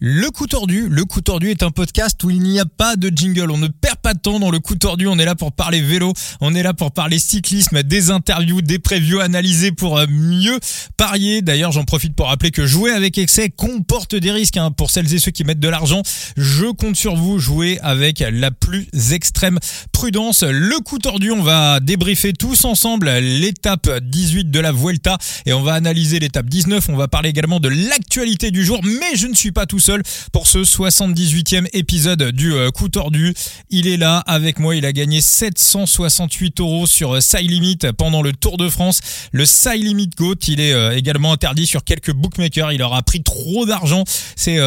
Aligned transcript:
Le 0.00 0.30
coup 0.30 0.46
tordu, 0.46 0.86
le 0.88 1.04
coup 1.04 1.22
tordu 1.22 1.50
est 1.50 1.64
un 1.64 1.72
podcast 1.72 2.22
où 2.22 2.30
il 2.30 2.40
n'y 2.40 2.60
a 2.60 2.64
pas 2.64 2.94
de 2.94 3.10
jingle, 3.12 3.50
on 3.50 3.58
ne 3.58 3.66
perd 3.66 3.96
pas 3.96 4.14
de 4.14 4.20
temps 4.20 4.38
dans 4.38 4.52
le 4.52 4.60
coup 4.60 4.76
tordu, 4.76 5.08
on 5.08 5.18
est 5.18 5.24
là 5.24 5.34
pour 5.34 5.50
parler 5.50 5.80
vélo, 5.80 6.12
on 6.40 6.54
est 6.54 6.62
là 6.62 6.72
pour 6.72 6.92
parler 6.92 7.18
cyclisme, 7.18 7.82
des 7.82 8.12
interviews, 8.12 8.62
des 8.62 8.78
previews 8.78 9.18
analysés 9.18 9.72
pour 9.72 9.98
euh, 9.98 10.06
mieux 10.08 10.60
parier. 10.96 11.42
D'ailleurs, 11.42 11.72
j'en 11.72 11.82
profite 11.82 12.14
pour 12.14 12.28
rappeler 12.28 12.52
que 12.52 12.64
jouer 12.64 12.92
avec 12.92 13.18
excès 13.18 13.50
comporte 13.50 14.14
des 14.14 14.30
risques 14.30 14.56
hein. 14.56 14.70
pour 14.70 14.92
celles 14.92 15.12
et 15.12 15.18
ceux 15.18 15.32
qui 15.32 15.42
mettent 15.42 15.58
de 15.58 15.68
l'argent. 15.68 16.02
Je 16.36 16.66
compte 16.66 16.94
sur 16.94 17.16
vous, 17.16 17.40
jouer 17.40 17.80
avec 17.82 18.20
la 18.20 18.52
plus 18.52 18.86
extrême 19.10 19.58
prudence. 19.90 20.44
Le 20.44 20.78
coup 20.78 21.00
tordu, 21.00 21.32
on 21.32 21.42
va 21.42 21.80
débriefer 21.80 22.34
tous 22.34 22.64
ensemble 22.64 23.10
l'étape 23.18 23.90
18 24.00 24.52
de 24.52 24.60
la 24.60 24.70
Vuelta 24.70 25.18
et 25.44 25.52
on 25.52 25.62
va 25.62 25.74
analyser 25.74 26.20
l'étape 26.20 26.48
19, 26.48 26.88
on 26.88 26.96
va 26.96 27.08
parler 27.08 27.30
également 27.30 27.58
de 27.58 27.68
l'actualité 27.68 28.52
du 28.52 28.64
jour, 28.64 28.78
mais 28.84 29.16
je 29.16 29.26
ne 29.26 29.34
suis 29.34 29.50
pas 29.50 29.66
tout 29.66 29.80
seul 29.80 29.87
pour 30.32 30.46
ce 30.46 30.58
78e 30.58 31.66
épisode 31.72 32.32
du 32.32 32.52
euh, 32.52 32.70
coup 32.70 32.88
tordu. 32.88 33.32
Il 33.70 33.88
est 33.88 33.96
là 33.96 34.22
avec 34.26 34.58
moi, 34.58 34.76
il 34.76 34.84
a 34.84 34.92
gagné 34.92 35.20
768 35.20 36.60
euros 36.60 36.86
sur 36.86 37.14
euh, 37.14 37.20
Side 37.20 37.50
Limit 37.50 37.78
pendant 37.96 38.22
le 38.22 38.32
Tour 38.32 38.58
de 38.58 38.68
France. 38.68 39.28
Le 39.32 39.44
Side 39.46 39.82
Limit 39.82 40.10
Goat, 40.16 40.46
il 40.48 40.60
est 40.60 40.74
euh, 40.74 40.96
également 40.96 41.32
interdit 41.32 41.66
sur 41.66 41.84
quelques 41.84 42.12
bookmakers, 42.12 42.72
il 42.72 42.82
aura 42.82 43.00
pris 43.02 43.22
trop 43.22 43.64
d'argent. 43.64 44.04
C'est, 44.36 44.58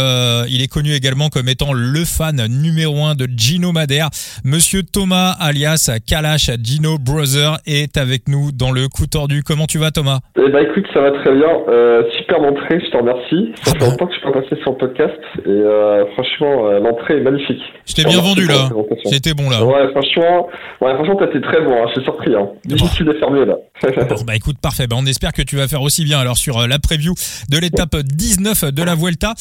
il 0.49 0.61
est 0.61 0.67
connu 0.67 0.93
également 0.93 1.29
comme 1.29 1.49
étant 1.49 1.73
le 1.73 2.03
fan 2.05 2.45
numéro 2.47 3.03
un 3.03 3.15
de 3.15 3.27
Gino 3.35 3.71
Madère. 3.71 4.09
Monsieur 4.43 4.83
Thomas 4.83 5.35
alias 5.39 5.91
Kalash 6.05 6.49
Gino 6.63 6.97
Brother 6.97 7.59
est 7.65 7.97
avec 7.97 8.27
nous 8.27 8.51
dans 8.51 8.71
le 8.71 8.87
coup 8.87 9.07
tordu. 9.07 9.43
Comment 9.43 9.65
tu 9.65 9.77
vas 9.77 9.91
Thomas? 9.91 10.19
Eh 10.37 10.49
ben 10.49 10.65
écoute, 10.69 10.85
ça 10.93 11.01
va 11.01 11.11
très 11.11 11.33
bien. 11.33 11.49
super 12.17 12.41
entrée, 12.41 12.79
je 12.83 12.91
te 12.91 12.97
remercie. 12.97 13.53
Ça 13.63 13.73
fait 13.73 13.79
longtemps 13.89 14.07
que 14.07 14.13
je 14.13 14.19
suis 14.19 14.31
pas 14.31 14.41
passé 14.41 14.55
sur 14.61 14.71
le 14.71 14.77
podcast 14.77 15.10
et 15.45 15.49
euh, 15.49 16.05
franchement, 16.13 16.67
euh, 16.67 16.79
l'entrée 16.79 17.17
est 17.17 17.21
magnifique. 17.21 17.61
Je 17.85 17.93
t'ai 17.93 18.03
bien 18.03 18.19
vendu 18.19 18.47
là. 18.47 18.69
C'était 19.05 19.33
bon 19.33 19.49
là. 19.49 19.63
Ouais, 19.63 19.89
franchement, 19.91 20.47
ouais, 20.81 20.93
franchement, 20.95 21.15
t'as 21.19 21.27
été 21.27 21.41
très 21.41 21.61
bon. 21.61 21.73
Hein. 21.73 21.85
Je 21.87 21.93
suis 21.93 22.03
surpris. 22.03 22.35
Hein. 22.35 22.49
Difficile 22.65 23.05
de 23.05 23.13
faire 23.13 23.31
mieux 23.31 23.45
là. 23.45 23.55
bon, 24.09 24.23
bah 24.25 24.35
écoute, 24.35 24.57
parfait. 24.61 24.87
Bah, 24.87 24.95
on 24.99 25.05
espère 25.05 25.33
que 25.33 25.41
tu 25.41 25.55
vas 25.55 25.67
faire 25.67 25.81
aussi 25.81 26.03
bien. 26.03 26.19
Alors 26.19 26.37
sur 26.37 26.59
euh, 26.59 26.67
la 26.67 26.79
preview 26.79 27.13
de 27.49 27.57
l'étape 27.57 27.95
19 27.95 28.73
de 28.73 28.83
la 28.83 28.95
Vuelta, 28.95 29.33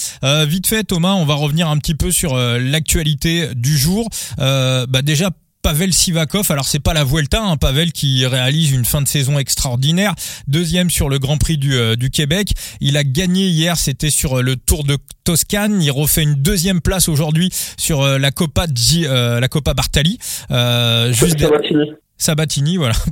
vite 0.46 0.66
fait, 0.66 0.84
Thomas, 0.84 1.14
on 1.14 1.24
va 1.24 1.34
revenir 1.34 1.68
un 1.68 1.76
petit 1.78 1.94
peu 1.94 2.10
sur 2.10 2.36
l'actualité 2.36 3.48
du 3.54 3.76
jour. 3.76 4.08
bah 4.38 5.02
déjà 5.02 5.30
Pavel 5.62 5.92
Sivakov. 5.92 6.50
Alors 6.50 6.66
c'est 6.66 6.80
pas 6.80 6.94
la 6.94 7.04
Vuelta, 7.04 7.42
hein, 7.42 7.56
Pavel 7.56 7.92
qui 7.92 8.26
réalise 8.26 8.72
une 8.72 8.84
fin 8.84 9.02
de 9.02 9.08
saison 9.08 9.38
extraordinaire, 9.38 10.14
deuxième 10.46 10.90
sur 10.90 11.08
le 11.08 11.18
Grand 11.18 11.38
Prix 11.38 11.58
du, 11.58 11.74
euh, 11.74 11.96
du 11.96 12.10
Québec. 12.10 12.52
Il 12.80 12.96
a 12.96 13.04
gagné 13.04 13.46
hier, 13.46 13.76
c'était 13.76 14.10
sur 14.10 14.38
euh, 14.38 14.42
le 14.42 14.56
Tour 14.56 14.84
de 14.84 14.96
Toscane. 15.24 15.82
Il 15.82 15.90
refait 15.90 16.22
une 16.22 16.34
deuxième 16.34 16.80
place 16.80 17.08
aujourd'hui 17.08 17.50
sur 17.76 18.02
euh, 18.02 18.18
la 18.18 18.30
Coppa 18.30 18.66
G, 18.74 19.02
la 19.02 19.48
Coppa 19.48 19.74
Bartali. 19.74 20.18
juste 21.10 21.38
Sabatini, 22.20 22.76
voilà. 22.76 22.94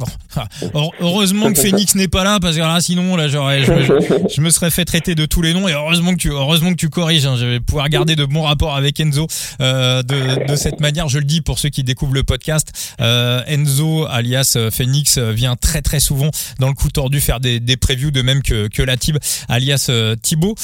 Bon. 0.73 0.91
Heureusement 1.01 1.53
que 1.53 1.59
Phoenix 1.59 1.97
n'est 1.97 2.07
pas 2.07 2.23
là 2.23 2.39
parce 2.41 2.55
que 2.55 2.61
là, 2.61 2.81
sinon, 2.81 3.17
là, 3.17 3.27
j'aurais, 3.27 3.65
je, 4.31 4.41
me 4.41 4.51
serais 4.51 4.71
fait 4.71 4.85
traiter 4.85 5.17
de 5.17 5.27
tous 5.27 5.43
les 5.43 5.53
noms 5.53 5.67
et 5.67 5.73
heureusement 5.73 6.13
que 6.13 6.19
tu, 6.19 6.31
heureusement 6.31 6.71
que 6.71 6.77
tu 6.77 6.91
corriges. 6.91 7.27
Hein. 7.27 7.35
Je 7.37 7.47
vais 7.47 7.61
pouvoir 7.61 7.89
garder 7.89 8.15
de 8.15 8.25
bons 8.25 8.43
rapports 8.43 8.77
avec 8.77 9.01
Enzo 9.01 9.27
euh, 9.61 10.03
de, 10.03 10.47
de 10.47 10.55
cette 10.55 10.79
manière. 10.79 11.09
Je 11.09 11.19
le 11.19 11.25
dis 11.25 11.41
pour 11.41 11.59
ceux 11.59 11.71
qui 11.71 11.83
découvrent 11.83 12.15
le 12.15 12.23
podcast. 12.23 12.69
Euh, 13.01 13.43
Enzo, 13.47 14.07
alias 14.07 14.55
euh, 14.57 14.71
Phoenix, 14.71 15.19
vient 15.19 15.57
très 15.57 15.83
très 15.83 15.99
souvent 15.99 16.31
dans 16.59 16.69
le 16.69 16.75
coup 16.75 16.91
tordu 16.91 17.21
faire 17.21 17.41
des, 17.41 17.59
des 17.59 17.77
previews 17.77 18.11
de 18.11 18.23
même 18.23 18.43
que 18.43 18.69
que 18.69 18.83
la 18.83 18.97
Tib, 18.97 19.17
alias 19.49 19.87
euh, 19.89 20.15
Thibaut. 20.21 20.55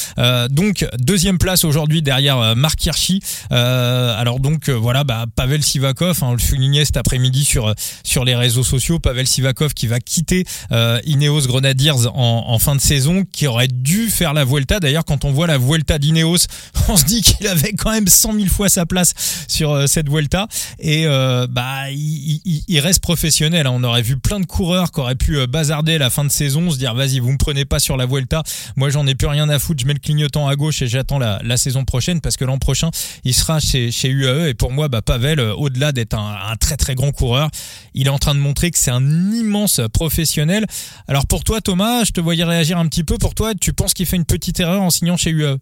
donc 0.50 0.86
deuxième 0.98 1.38
place 1.38 1.64
aujourd'hui 1.64 2.02
derrière 2.02 2.54
Marc 2.56 2.84
Hirschi. 2.84 3.20
alors 3.50 4.40
donc 4.40 4.68
voilà, 4.68 5.04
bah, 5.04 5.26
Pavel 5.34 5.62
Sivakov, 5.62 6.18
hein, 6.22 6.28
on 6.30 6.32
le 6.32 6.38
soulignait 6.38 6.84
cet 6.84 6.96
après-midi 6.96 7.44
sur 7.44 7.74
sur 8.02 8.24
les 8.24 8.33
réseaux 8.36 8.64
sociaux, 8.64 8.98
Pavel 8.98 9.26
Sivakov 9.26 9.74
qui 9.74 9.86
va 9.86 10.00
quitter 10.00 10.44
euh, 10.72 11.00
Ineos 11.04 11.46
Grenadiers 11.46 12.06
en, 12.14 12.58
fin 12.58 12.76
de 12.76 12.80
saison, 12.80 13.24
qui 13.30 13.46
aurait 13.46 13.68
dû 13.68 14.08
faire 14.08 14.34
la 14.34 14.44
Vuelta. 14.44 14.80
D'ailleurs, 14.80 15.04
quand 15.04 15.24
on 15.24 15.32
voit 15.32 15.46
la 15.46 15.58
Vuelta 15.58 15.98
d'Ineos, 15.98 16.46
on 16.88 16.96
se 16.96 17.04
dit 17.04 17.22
qu'il 17.22 17.46
avait 17.46 17.72
quand 17.72 17.90
même 17.90 18.06
100 18.06 18.34
000 18.34 18.46
fois 18.46 18.68
sa 18.68 18.86
place 18.86 19.14
sur 19.48 19.72
euh, 19.72 19.86
cette 19.86 20.08
Vuelta. 20.08 20.48
Et 20.78 21.06
euh, 21.06 21.46
bah, 21.48 21.90
il, 21.90 22.80
reste 22.80 23.00
professionnel. 23.00 23.66
Hein. 23.66 23.72
On 23.74 23.84
aurait 23.84 24.02
vu 24.02 24.16
plein 24.16 24.40
de 24.40 24.46
coureurs 24.46 24.92
qui 24.92 25.00
auraient 25.00 25.14
pu 25.14 25.46
bazarder 25.46 25.98
la 25.98 26.10
fin 26.10 26.24
de 26.24 26.30
saison, 26.30 26.70
se 26.70 26.78
dire 26.78 26.94
vas-y, 26.94 27.18
vous 27.18 27.32
me 27.32 27.38
prenez 27.38 27.64
pas 27.64 27.78
sur 27.78 27.96
la 27.96 28.06
Vuelta. 28.06 28.42
Moi, 28.76 28.90
j'en 28.90 29.06
ai 29.06 29.14
plus 29.14 29.28
rien 29.28 29.48
à 29.48 29.58
foutre. 29.58 29.80
Je 29.80 29.86
mets 29.86 29.94
le 29.94 30.00
clignotant 30.00 30.48
à 30.48 30.56
gauche 30.56 30.82
et 30.82 30.86
j'attends 30.86 31.18
la, 31.18 31.56
saison 31.56 31.84
prochaine 31.84 32.20
parce 32.20 32.36
que 32.36 32.44
l'an 32.44 32.58
prochain, 32.58 32.90
il 33.24 33.32
sera 33.32 33.60
chez, 33.60 33.90
UAE. 34.04 34.48
Et 34.48 34.54
pour 34.54 34.72
moi, 34.72 34.88
bah, 34.88 35.02
Pavel, 35.02 35.40
au-delà 35.40 35.92
d'être 35.92 36.14
un, 36.14 36.36
un 36.50 36.56
très 36.56 36.76
très 36.76 36.94
grand 36.94 37.12
coureur, 37.12 37.48
il 37.94 38.06
est 38.06 38.10
en 38.10 38.18
train 38.24 38.34
de 38.34 38.40
montrer 38.40 38.70
que 38.70 38.78
c'est 38.78 38.90
un 38.90 39.04
immense 39.04 39.82
professionnel. 39.92 40.64
Alors 41.08 41.24
pour 41.28 41.44
toi, 41.44 41.60
Thomas, 41.60 42.04
je 42.06 42.12
te 42.12 42.22
voyais 42.22 42.44
réagir 42.44 42.78
un 42.78 42.86
petit 42.86 43.04
peu. 43.04 43.16
Pour 43.20 43.34
toi, 43.34 43.52
tu 43.60 43.74
penses 43.74 43.92
qu'il 43.92 44.06
fait 44.06 44.16
une 44.16 44.24
petite 44.24 44.58
erreur 44.60 44.80
en 44.80 44.88
signant 44.88 45.18
chez 45.18 45.30
UE? 45.30 45.58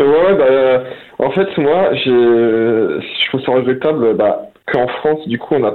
Ouais, 0.00 0.34
bah, 0.36 0.82
en 1.18 1.30
fait, 1.30 1.46
moi, 1.58 1.94
je 1.94 3.28
trouve 3.28 3.40
ça 3.44 3.52
regrettable 3.52 4.16
bah, 4.16 4.50
qu'en 4.66 4.88
France, 4.88 5.28
du 5.28 5.38
coup, 5.38 5.54
on 5.54 5.64
a 5.64 5.74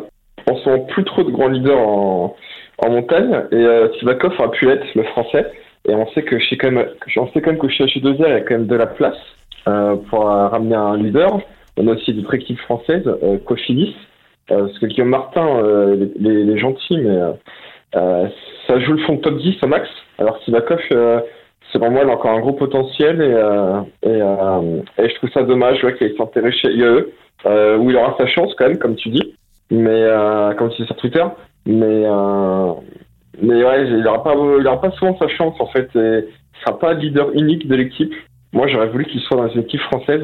en 0.50 0.58
ce 0.58 0.70
moment 0.70 0.84
plus 0.86 1.06
trop 1.06 1.24
de 1.24 1.32
grands 1.32 1.48
leaders 1.48 1.80
en, 1.80 2.36
montagne. 2.90 3.44
Et 3.52 3.56
euh, 3.56 3.88
Sivakov 4.00 4.34
a 4.42 4.50
pu 4.50 4.70
être 4.70 4.86
le 4.96 5.04
français. 5.04 5.46
Et 5.88 5.96
on 5.96 6.12
sait 6.12 6.24
que 6.24 6.38
chez 6.40 6.58
quand 6.58 6.72
même, 6.72 6.88
on 7.16 7.28
sait 7.32 7.42
quand 7.42 7.52
même 7.52 7.60
que 7.60 7.70
chez 7.70 7.86
H2R, 7.86 8.16
il 8.18 8.32
y 8.32 8.34
a 8.34 8.42
quand 8.42 8.56
même 8.56 8.68
de 8.68 8.76
la 8.76 8.88
place 8.88 9.18
euh, 9.68 9.96
pour 10.10 10.26
ramener 10.26 10.76
un 10.76 10.98
leader. 10.98 11.40
On 11.78 11.88
a 11.88 11.94
aussi 11.94 12.14
d'autres 12.14 12.34
équipes 12.36 12.60
françaises, 12.60 13.08
euh, 13.08 13.38
Cofilis, 13.46 13.96
euh, 13.96 14.11
parce 14.48 14.78
que 14.80 14.86
Guillaume 14.86 15.10
Martin, 15.10 15.48
euh, 15.64 16.08
les, 16.20 16.44
les, 16.44 16.58
gentils, 16.58 16.98
mais 16.98 17.20
euh, 17.96 18.28
ça 18.68 18.80
joue 18.80 18.94
le 18.94 19.04
fond 19.04 19.16
de 19.16 19.22
top 19.22 19.38
10 19.38 19.58
au 19.64 19.68
max. 19.68 19.88
Alors 20.18 20.42
Sivakov, 20.44 20.80
selon 21.72 21.92
moi, 21.92 22.02
il 22.04 22.10
a 22.10 22.14
encore 22.14 22.32
un 22.32 22.40
gros 22.40 22.54
potentiel 22.54 23.22
et, 23.22 24.10
je 24.10 25.16
trouve 25.16 25.30
ça 25.32 25.44
dommage 25.44 25.80
qu'il 25.98 26.08
ait 26.08 26.16
s'enterré 26.16 26.52
chez 26.52 26.70
IAE, 26.70 27.06
où 27.80 27.90
il 27.90 27.96
aura 27.96 28.16
sa 28.20 28.28
chance 28.28 28.54
quand 28.58 28.68
même, 28.68 28.78
comme 28.78 28.96
tu 28.96 29.10
dis, 29.10 29.36
mais 29.70 30.06
comme 30.58 30.70
tu 30.72 30.82
dis 30.82 30.88
sur 30.88 30.98
Twitter. 30.98 31.26
Mais 31.66 32.06
ouais, 33.64 33.88
il 33.88 34.02
n'aura 34.04 34.24
pas, 34.24 34.34
il 34.34 34.68
aura 34.68 34.82
pas 34.82 34.92
souvent 34.92 35.18
sa 35.18 35.28
chance 35.30 35.56
en 35.60 35.68
fait. 35.68 35.90
Et 35.96 36.28
il 36.28 36.60
sera 36.66 36.78
pas 36.78 36.94
leader 36.94 37.32
unique 37.34 37.68
de 37.68 37.76
l'équipe. 37.76 38.14
Moi, 38.54 38.68
j'aurais 38.68 38.90
voulu 38.90 39.06
qu'il 39.06 39.22
soit 39.22 39.38
dans 39.38 39.48
une 39.48 39.62
équipe 39.62 39.82
française 39.82 40.24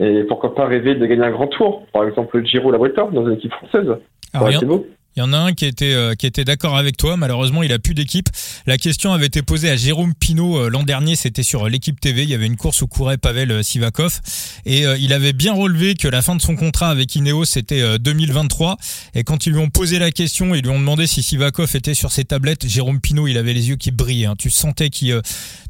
et 0.00 0.24
pourquoi 0.24 0.54
pas 0.54 0.66
rêver 0.66 0.94
de 0.94 1.06
gagner 1.06 1.24
un 1.24 1.30
grand 1.30 1.46
tour 1.46 1.86
Par 1.92 2.04
exemple, 2.04 2.38
le 2.38 2.44
Giro 2.44 2.70
la 2.70 2.78
Vuelta 2.78 3.08
dans 3.12 3.26
une 3.26 3.34
équipe 3.34 3.52
française? 3.52 3.96
Alors, 4.32 4.64
beau. 4.64 4.86
Il 5.16 5.20
y 5.20 5.22
en 5.22 5.32
a 5.32 5.38
un 5.38 5.52
qui 5.52 5.64
était 5.64 5.94
euh, 5.94 6.14
qui 6.14 6.26
était 6.26 6.44
d'accord 6.44 6.76
avec 6.76 6.96
toi. 6.96 7.16
Malheureusement, 7.16 7.62
il 7.62 7.72
a 7.72 7.78
plus 7.78 7.94
d'équipe. 7.94 8.28
La 8.66 8.78
question 8.78 9.12
avait 9.12 9.26
été 9.26 9.42
posée 9.42 9.70
à 9.70 9.76
Jérôme 9.76 10.12
Pinault 10.12 10.58
euh, 10.58 10.68
l'an 10.68 10.82
dernier. 10.82 11.14
C'était 11.14 11.44
sur 11.44 11.66
euh, 11.66 11.68
l'équipe 11.68 12.00
TV. 12.00 12.24
Il 12.24 12.30
y 12.30 12.34
avait 12.34 12.46
une 12.46 12.56
course 12.56 12.82
où 12.82 12.88
courait 12.88 13.16
Pavel 13.16 13.62
Sivakov 13.62 14.20
et 14.66 14.82
il 14.98 15.12
avait 15.12 15.32
bien 15.32 15.52
relevé 15.52 15.94
que 15.94 16.08
la 16.08 16.22
fin 16.22 16.34
de 16.34 16.42
son 16.42 16.56
contrat 16.56 16.88
avec 16.88 17.14
Ineos 17.14 17.44
c'était 17.44 17.98
2023. 17.98 18.76
Et 19.14 19.24
quand 19.24 19.46
ils 19.46 19.52
lui 19.52 19.58
ont 19.58 19.70
posé 19.70 19.98
la 19.98 20.10
question, 20.10 20.54
ils 20.54 20.62
lui 20.62 20.70
ont 20.70 20.78
demandé 20.78 21.06
si 21.06 21.22
Sivakov 21.22 21.74
était 21.76 21.94
sur 21.94 22.12
ses 22.12 22.24
tablettes. 22.24 22.66
Jérôme 22.66 23.00
Pinault, 23.00 23.28
il 23.28 23.36
avait 23.36 23.52
les 23.52 23.68
yeux 23.68 23.76
qui 23.76 23.90
brillaient. 23.90 24.26
Hein. 24.26 24.34
Tu 24.38 24.50
sentais 24.50 24.90
qu'il 24.90 25.20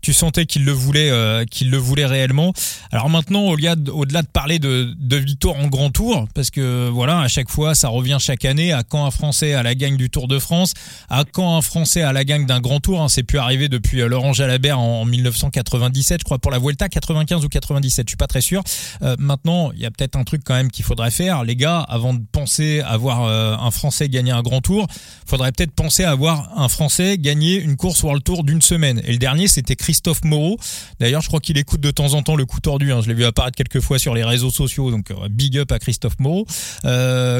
tu 0.00 0.12
sentais 0.12 0.46
qu'il 0.46 0.64
le 0.64 0.72
voulait 0.72 1.44
qu'il 1.50 1.70
le 1.70 1.76
voulait 1.76 2.06
réellement. 2.06 2.52
Alors 2.92 3.10
maintenant, 3.10 3.42
au-delà 3.42 3.76
de, 3.76 3.90
au-delà 3.90 4.22
de 4.22 4.28
parler 4.28 4.58
de, 4.58 4.94
de 4.96 5.16
victoire 5.16 5.56
en 5.56 5.66
grand 5.66 5.90
tour, 5.90 6.28
parce 6.34 6.50
que 6.50 6.88
voilà, 6.88 7.20
à 7.20 7.28
chaque 7.28 7.50
fois, 7.50 7.74
ça 7.74 7.88
revient 7.88 8.18
chaque 8.20 8.44
année. 8.44 8.72
À 8.72 8.82
quand 8.82 9.04
un 9.04 9.10
France 9.10 9.33
à 9.42 9.62
la 9.62 9.74
gagne 9.74 9.96
du 9.96 10.10
Tour 10.10 10.28
de 10.28 10.38
France, 10.38 10.74
à 11.08 11.24
quand 11.24 11.56
un 11.56 11.62
Français 11.62 12.02
à 12.02 12.12
la 12.12 12.24
gagne 12.24 12.46
d'un 12.46 12.60
grand 12.60 12.80
tour, 12.80 13.02
hein, 13.02 13.08
c'est 13.08 13.22
pu 13.22 13.38
arriver 13.38 13.68
depuis 13.68 14.00
euh, 14.00 14.08
Laurent 14.08 14.32
Jalabert 14.32 14.78
en, 14.78 15.04
1997, 15.04 16.20
je 16.20 16.24
crois 16.24 16.38
pour 16.38 16.50
la 16.50 16.58
Vuelta, 16.58 16.88
95 16.88 17.44
ou 17.44 17.48
97, 17.48 18.06
je 18.06 18.10
suis 18.10 18.16
pas 18.16 18.26
très 18.26 18.40
sûr. 18.40 18.62
Euh, 19.02 19.16
maintenant, 19.18 19.72
il 19.72 19.80
y 19.80 19.86
a 19.86 19.90
peut-être 19.90 20.16
un 20.16 20.24
truc 20.24 20.42
quand 20.44 20.54
même 20.54 20.70
qu'il 20.70 20.84
faudrait 20.84 21.10
faire, 21.10 21.44
les 21.44 21.56
gars, 21.56 21.80
avant 21.80 22.14
de 22.14 22.22
penser 22.32 22.80
avoir 22.80 23.24
euh, 23.24 23.56
un 23.56 23.70
Français 23.70 24.08
gagner 24.08 24.30
un 24.30 24.42
grand 24.42 24.60
tour, 24.60 24.86
faudrait 25.26 25.52
peut-être 25.52 25.72
penser 25.72 26.04
à 26.04 26.10
avoir 26.10 26.56
un 26.56 26.68
Français 26.68 27.18
gagner 27.18 27.60
une 27.60 27.76
course 27.76 28.02
World 28.02 28.22
Tour 28.22 28.44
d'une 28.44 28.62
semaine. 28.62 29.02
Et 29.04 29.12
le 29.12 29.18
dernier, 29.18 29.48
c'était 29.48 29.76
Christophe 29.76 30.22
Moreau. 30.24 30.58
D'ailleurs, 31.00 31.22
je 31.22 31.28
crois 31.28 31.40
qu'il 31.40 31.58
écoute 31.58 31.80
de 31.80 31.90
temps 31.90 32.14
en 32.14 32.22
temps 32.22 32.36
le 32.36 32.46
coup 32.46 32.60
tordu. 32.60 32.92
Hein. 32.92 33.00
Je 33.02 33.08
l'ai 33.08 33.14
vu 33.14 33.24
apparaître 33.24 33.56
quelques 33.56 33.80
fois 33.80 33.98
sur 33.98 34.14
les 34.14 34.22
réseaux 34.22 34.50
sociaux, 34.50 34.90
donc 34.90 35.12
big 35.30 35.58
up 35.58 35.72
à 35.72 35.78
Christophe 35.78 36.18
Moreau. 36.18 36.46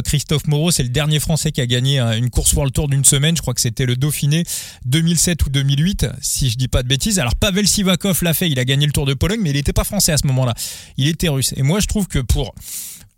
Christophe 0.04 0.46
Moreau, 0.46 0.70
c'est 0.70 0.82
le 0.82 0.88
dernier 0.88 1.20
Français 1.20 1.52
qui 1.52 1.60
a 1.60 1.66
gagné 1.66 1.83
une 1.86 2.30
course 2.30 2.52
World 2.52 2.72
Tour 2.72 2.88
d'une 2.88 3.04
semaine. 3.04 3.36
Je 3.36 3.42
crois 3.42 3.54
que 3.54 3.60
c'était 3.60 3.86
le 3.86 3.96
Dauphiné 3.96 4.44
2007 4.86 5.46
ou 5.46 5.50
2008, 5.50 6.06
si 6.20 6.50
je 6.50 6.56
dis 6.56 6.68
pas 6.68 6.82
de 6.82 6.88
bêtises. 6.88 7.18
Alors 7.18 7.34
Pavel 7.34 7.66
Sivakov 7.68 8.22
l'a 8.22 8.34
fait, 8.34 8.50
il 8.50 8.58
a 8.58 8.64
gagné 8.64 8.86
le 8.86 8.92
Tour 8.92 9.06
de 9.06 9.14
Pologne, 9.14 9.40
mais 9.42 9.50
il 9.50 9.56
n'était 9.56 9.72
pas 9.72 9.84
français 9.84 10.12
à 10.12 10.18
ce 10.18 10.26
moment-là. 10.26 10.54
Il 10.96 11.08
était 11.08 11.28
russe. 11.28 11.54
Et 11.56 11.62
moi, 11.62 11.80
je 11.80 11.86
trouve 11.86 12.08
que 12.08 12.18
pour 12.18 12.54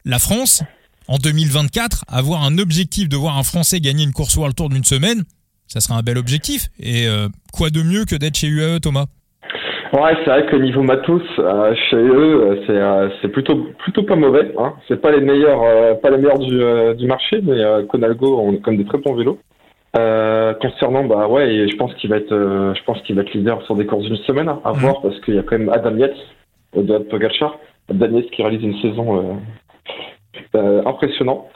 la 0.04 0.18
France, 0.18 0.62
en 1.08 1.18
2024, 1.18 2.04
avoir 2.08 2.42
un 2.42 2.58
objectif 2.58 3.08
de 3.08 3.16
voir 3.16 3.38
un 3.38 3.44
Français 3.44 3.80
gagner 3.80 4.04
une 4.04 4.12
course 4.12 4.36
World 4.36 4.56
Tour 4.56 4.68
d'une 4.68 4.84
semaine, 4.84 5.24
ça 5.68 5.80
sera 5.80 5.96
un 5.96 6.02
bel 6.02 6.18
objectif. 6.18 6.68
Et 6.78 7.06
euh, 7.06 7.28
quoi 7.52 7.70
de 7.70 7.82
mieux 7.82 8.04
que 8.04 8.16
d'être 8.16 8.36
chez 8.36 8.48
UAE, 8.48 8.80
Thomas? 8.80 9.06
Ouais, 9.96 10.12
c'est 10.18 10.30
vrai 10.30 10.44
que 10.44 10.56
niveau 10.56 10.82
matos, 10.82 11.22
euh, 11.38 11.74
chez 11.88 11.96
eux, 11.96 12.62
c'est 12.66 12.76
euh, 12.76 13.08
c'est 13.22 13.28
plutôt 13.28 13.56
plutôt 13.78 14.02
pas 14.02 14.14
mauvais. 14.14 14.52
Hein. 14.58 14.74
C'est 14.88 15.00
pas 15.00 15.10
les 15.10 15.22
meilleurs 15.22 15.62
euh, 15.62 15.94
pas 15.94 16.10
les 16.10 16.18
meilleurs 16.18 16.38
du, 16.38 16.60
du 16.98 17.06
marché, 17.06 17.40
mais 17.42 17.62
Conalgo 17.88 18.38
ont 18.38 18.58
comme 18.58 18.76
des 18.76 18.84
très 18.84 18.98
bons 18.98 19.14
vélos. 19.14 19.38
concernant 20.60 21.04
bah 21.04 21.28
ouais, 21.28 21.66
je 21.66 21.76
pense 21.76 21.94
qu'il 21.94 22.10
va 22.10 22.18
être 22.18 22.28
je 22.76 22.84
pense 22.84 23.00
qu'il 23.02 23.16
va 23.16 23.22
être 23.22 23.32
leader 23.32 23.62
sur 23.62 23.74
des 23.74 23.86
courses 23.86 24.04
d'une 24.04 24.18
semaine 24.18 24.50
hein, 24.50 24.60
à 24.64 24.74
mhm. 24.74 24.80
voir 24.80 25.00
parce 25.00 25.18
qu'il 25.20 25.34
y 25.34 25.38
a 25.38 25.42
quand 25.42 25.58
même 25.58 25.70
Adam 25.70 25.96
Yates 25.96 26.26
de 26.74 26.98
Pogacar, 26.98 27.58
Adam 27.88 28.18
Yates 28.18 28.30
qui 28.32 28.42
réalise 28.42 28.64
une 28.64 28.78
saison 28.82 29.38
impressionnante. 30.52 31.46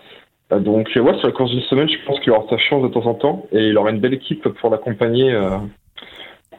Donc 0.51 0.89
ouais, 0.97 1.19
sur 1.19 1.27
la 1.27 1.33
course 1.33 1.51
d'une 1.51 1.61
semaine, 1.63 1.91
je 1.91 2.07
pense 2.07 2.19
qu'il 2.21 2.33
aura 2.33 2.47
sa 2.49 2.57
chance 2.57 2.83
de 2.83 2.89
temps 2.89 3.05
en 3.05 3.15
temps 3.15 3.47
et 3.53 3.69
il 3.69 3.77
aura 3.77 3.91
une 3.91 4.01
belle 4.01 4.15
équipe 4.15 4.49
pour 4.49 4.71
l'accompagner 4.71 5.37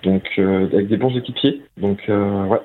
donc 0.04 0.24
euh, 0.38 0.68
avec 0.68 0.88
des 0.88 0.98
bons 0.98 1.16
équipiers. 1.16 1.62
Donc 1.78 2.00
euh, 2.10 2.46
ouais, 2.46 2.60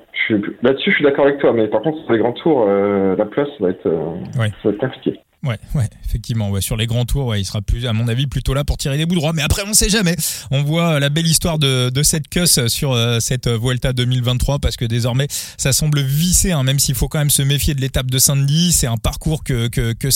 là-dessus 0.63 0.91
je 0.91 0.95
suis 0.95 1.03
d'accord 1.03 1.25
avec 1.25 1.39
toi, 1.39 1.53
mais 1.53 1.67
par 1.67 1.81
contre 1.81 2.03
sur 2.03 2.13
les 2.13 2.19
grands 2.19 2.33
tours, 2.33 2.65
euh, 2.67 3.15
la 3.15 3.25
place 3.25 3.49
va 3.59 3.69
être, 3.69 3.89
ça 4.33 4.41
va 4.63 4.69
être 4.71 4.77
compliqué. 4.77 5.19
Ouais, 5.43 5.59
ouais, 5.75 5.87
effectivement. 6.03 6.49
Ouais, 6.49 6.61
sur 6.61 6.75
les 6.75 6.87
grands 6.87 7.05
tours, 7.05 7.27
ouais, 7.27 7.39
il 7.39 7.45
sera 7.45 7.61
plus, 7.61 7.85
à 7.85 7.93
mon 7.93 8.07
avis, 8.07 8.25
plutôt 8.25 8.55
là 8.55 8.63
pour 8.63 8.77
tirer 8.77 8.97
des 8.97 9.05
bouts 9.05 9.15
droits. 9.15 9.33
Mais 9.33 9.43
après, 9.43 9.61
on 9.67 9.73
sait 9.73 9.89
jamais. 9.89 10.15
On 10.49 10.63
voit 10.63 10.99
la 10.99 11.09
belle 11.09 11.27
histoire 11.27 11.59
de, 11.59 11.89
de 11.89 12.03
cette 12.03 12.27
sur 12.67 12.93
euh, 12.93 13.19
cette 13.19 13.47
Vuelta 13.47 13.93
2023 13.93 14.59
parce 14.59 14.77
que 14.77 14.85
désormais, 14.85 15.27
ça 15.57 15.73
semble 15.73 16.01
vissé, 16.01 16.51
hein, 16.51 16.63
même 16.63 16.79
s'il 16.79 16.95
faut 16.95 17.07
quand 17.07 17.19
même 17.19 17.29
se 17.29 17.43
méfier 17.43 17.75
de 17.75 17.81
l'étape 17.81 18.09
de 18.09 18.17
Saint-Denis. 18.17 18.71
C'est 18.73 18.87
un 18.87 18.97
parcours 18.97 19.43
que, 19.43 19.67
que, 19.67 19.93
que 19.93 20.07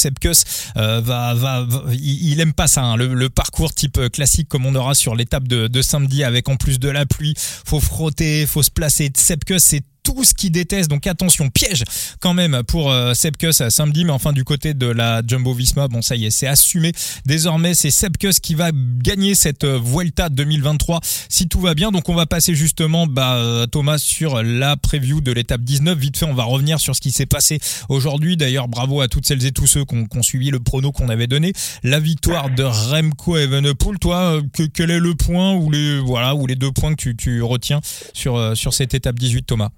euh, 0.78 1.02
va, 1.02 1.34
va, 1.36 1.68
il, 1.92 2.40
aime 2.40 2.54
pas 2.54 2.68
ça. 2.68 2.82
Hein, 2.82 2.98
le, 2.98 3.30
parcours 3.30 3.74
type 3.74 4.10
classique 4.12 4.50
comme 4.50 4.66
on 4.66 4.76
aura 4.76 4.96
sur 4.96 5.16
l'étape 5.16 5.48
de, 5.48 5.68
de 5.68 5.82
samedi 5.82 6.24
avec 6.24 6.50
en 6.50 6.58
plus 6.58 6.80
de 6.80 6.90
la 6.90 7.06
pluie, 7.06 7.36
faut 7.38 7.80
frotter, 7.80 8.46
faut 8.48 8.64
se 8.64 8.72
placer. 8.72 9.12
Seb 9.16 9.42
c'est 9.58 9.84
tout 10.04 10.24
ce 10.24 10.34
qu'il 10.34 10.52
déteste. 10.52 10.90
Donc 10.90 11.08
attention, 11.08 11.50
piège 11.50 11.84
quand 12.20 12.34
même 12.34 12.64
pour 12.68 12.92
euh, 12.92 13.14
à 13.14 13.70
samedi, 13.70 14.06
mais 14.06 14.12
enfin 14.12 14.34
du 14.34 14.44
côté 14.44 14.74
de 14.74 14.88
la 14.88 15.22
Jumbo 15.26 15.54
Visma, 15.54 15.88
bon 15.88 16.02
ça 16.02 16.16
y 16.16 16.26
est, 16.26 16.32
c'est 16.32 16.48
assumé. 16.48 16.92
Désormais, 17.26 17.74
c'est 17.74 17.92
Sepkus 17.92 18.40
qui 18.42 18.56
va 18.56 18.72
gagner 18.74 19.36
cette 19.36 19.64
euh, 19.64 19.80
Vuelta 19.82 20.30
2023 20.30 21.00
si 21.30 21.48
tout 21.48 21.60
va 21.60 21.74
bien. 21.74 21.92
Donc 21.92 22.10
on 22.10 22.16
va 22.16 22.26
passer 22.26 22.56
justement 22.56 23.08
bah, 23.08 23.36
euh, 23.36 23.66
Thomas 23.68 23.98
sur 23.98 24.42
la 24.44 24.78
preview 24.78 25.22
de 25.22 25.32
l'étape 25.32 25.62
19. 25.62 25.98
Vite 25.98 26.18
fait, 26.18 26.26
on 26.26 26.34
va 26.34 26.44
revenir 26.44 26.80
sur 26.80 26.96
ce 26.96 27.02
qui 27.02 27.12
s'est 27.12 27.26
passé 27.26 27.60
aujourd'hui. 27.90 28.38
D'ailleurs, 28.38 28.68
bravo 28.68 29.02
à 29.02 29.08
toutes 29.08 29.26
celles 29.26 29.46
et 29.46 29.52
tous 29.52 29.68
ceux 29.68 29.86
qui 29.86 29.96
ont, 29.96 30.24
suivi 30.24 30.52
le 30.52 30.60
prono 30.60 30.92
qu'on 30.92 31.10
avait 31.10 31.28
donné. 31.28 31.52
La 31.84 32.00
victoire 32.00 32.50
de 32.52 32.64
Remco 32.64 33.38
Evenepoel. 33.38 33.98
Toi, 34.00 34.40
que, 34.54 34.64
quel 34.64 34.92
est 34.92 35.00
le 35.00 35.16
point 35.16 35.54
ou 35.54 35.72
les 35.72 36.00
voilà 36.00 36.36
ou 36.36 36.46
les 36.48 36.56
deux 36.56 36.72
points 36.72 36.92
que 36.92 37.02
tu, 37.02 37.16
tu 37.16 37.42
retiens 37.42 37.82
sur 38.14 38.56
sur 38.56 38.74
cette 38.74 38.94
étape 38.94 39.18
18, 39.18 39.44
Thomas? 39.44 39.70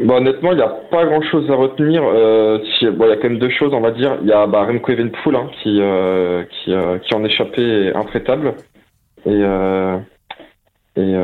Bon, 0.00 0.16
honnêtement, 0.16 0.52
il 0.52 0.56
n'y 0.56 0.62
a 0.62 0.68
pas 0.68 1.04
grand 1.04 1.20
chose 1.22 1.50
à 1.50 1.54
retenir. 1.54 2.02
Euh, 2.02 2.58
bon, 2.92 3.04
il 3.04 3.08
y 3.08 3.12
a 3.12 3.16
quand 3.16 3.28
même 3.28 3.38
deux 3.38 3.50
choses, 3.50 3.74
on 3.74 3.80
va 3.80 3.90
dire. 3.90 4.16
Il 4.22 4.28
y 4.28 4.32
a 4.32 4.46
bah, 4.46 4.64
Remco 4.64 4.90
Evenpool 4.90 5.36
hein, 5.36 5.50
qui, 5.62 5.80
euh, 5.80 6.44
qui, 6.44 6.72
euh, 6.72 6.98
qui 6.98 7.14
en 7.14 7.24
échappé 7.24 7.92
intraitable. 7.94 8.54
Et, 9.26 9.42
et, 10.96 11.14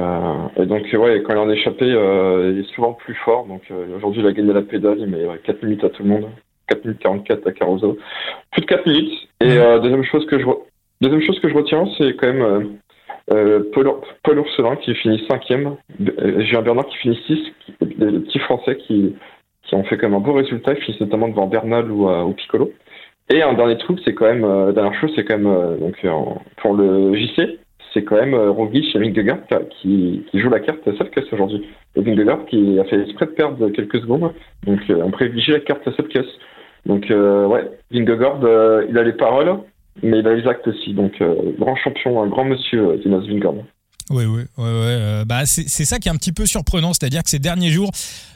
et, 0.57 0.67
donc, 0.67 0.87
ouais, 0.93 1.23
quand 1.23 1.33
il 1.33 1.39
en 1.39 1.51
échappé, 1.51 1.87
il 1.87 2.59
est 2.61 2.75
souvent 2.75 2.93
plus 2.93 3.15
fort. 3.15 3.47
Donc, 3.47 3.63
aujourd'hui, 3.97 4.21
il 4.21 4.27
a 4.27 4.33
gagné 4.33 4.53
la 4.53 4.63
pédale, 4.63 4.99
il 4.99 5.09
met 5.09 5.27
4 5.45 5.63
minutes 5.63 5.85
à 5.85 5.89
tout 5.89 6.03
le 6.03 6.11
monde. 6.11 6.29
4 6.69 6.85
minutes 6.85 7.01
44 7.01 7.47
à 7.47 7.53
Caruso. 7.53 7.97
Plus 8.53 8.61
de 8.61 8.67
4 8.67 8.87
minutes. 8.87 9.29
Et 9.41 9.57
deuxième 9.83 10.05
chose 10.05 10.27
que 10.27 10.39
je 10.39 10.45
deuxième 11.01 11.23
chose 11.23 11.41
que 11.41 11.49
je 11.49 11.55
retiens, 11.55 11.87
c'est 11.97 12.15
quand 12.17 12.33
même 12.33 12.79
Paul, 13.29 13.91
Paul 14.23 14.39
Ourselin 14.39 14.77
qui 14.77 14.95
finit 14.95 15.25
cinquième, 15.29 15.77
euh, 16.01 16.41
Julien 16.41 16.63
Bernard 16.63 16.87
qui 16.87 16.97
finit 16.99 17.21
six, 17.27 17.53
les 17.81 18.21
petits 18.21 18.39
Français 18.41 18.77
qui, 18.77 19.15
qui 19.65 19.75
ont 19.75 19.85
fait 19.85 19.97
quand 19.99 20.09
même 20.09 20.19
un 20.19 20.25
beau 20.25 20.33
résultat, 20.33 20.73
ils 20.73 20.83
finissent 20.83 21.01
notamment 21.01 21.29
devant 21.29 21.47
Bernal 21.47 21.91
ou, 21.91 22.09
euh, 22.09 22.23
ou 22.23 22.33
Piccolo. 22.33 22.73
Et 23.31 23.43
un 23.43 23.53
dernier 23.53 23.77
truc, 23.77 23.99
c'est 24.05 24.15
quand 24.15 24.25
même, 24.25 24.45
euh, 24.45 24.73
dernière 24.73 24.99
chose, 25.01 25.13
c'est 25.15 25.25
quand 25.25 25.39
même, 25.39 25.79
donc 25.79 25.97
pour 26.57 26.75
le 26.75 27.15
JC, 27.15 27.59
c'est 27.93 28.03
quand 28.03 28.17
même 28.17 28.35
Roglic 28.35 28.95
et 28.95 28.99
Vingegaard 28.99 29.41
qui, 29.71 30.25
qui 30.31 30.39
joue 30.39 30.49
la 30.49 30.61
carte 30.61 30.85
Sepkus 30.97 31.25
aujourd'hui. 31.33 31.67
Et 31.97 32.01
Vingegaard 32.01 32.47
qui 32.47 32.79
a 32.79 32.85
fait 32.85 33.03
exprès 33.03 33.27
de 33.27 33.33
perdre 33.33 33.69
quelques 33.71 34.01
secondes, 34.01 34.33
donc 34.67 34.81
on 34.89 35.11
privilégie 35.11 35.53
la 35.53 35.61
carte 35.61 35.85
Sepkus. 35.97 36.27
Donc 36.87 37.07
ouais, 37.11 37.71
Vingegaard, 37.91 38.41
il 38.89 38.97
a 38.97 39.03
les 39.03 39.13
paroles, 39.13 39.59
mais 40.03 40.19
il 40.21 40.29
a 40.29 40.33
aussi. 40.69 40.95
Donc, 40.95 41.21
euh, 41.21 41.53
grand 41.59 41.77
champion, 41.77 42.23
un 42.23 42.29
grand 42.29 42.45
monsieur, 42.45 42.89
euh, 42.89 43.03
Jonas 43.03 43.27
Vingegaard. 43.27 43.55
Oui, 44.11 44.25
oui, 44.25 44.43
oui, 44.57 44.65
ouais. 44.65 45.25
bah, 45.27 45.45
c'est 45.45 45.85
ça 45.85 45.99
qui 45.99 46.09
est 46.09 46.11
un 46.11 46.17
petit 46.17 46.33
peu 46.33 46.47
surprenant, 46.47 46.95
c'est-à-dire 46.95 47.23
que 47.23 47.31
ces 47.31 47.39
derniers 47.39 47.71
jours, 47.71 47.91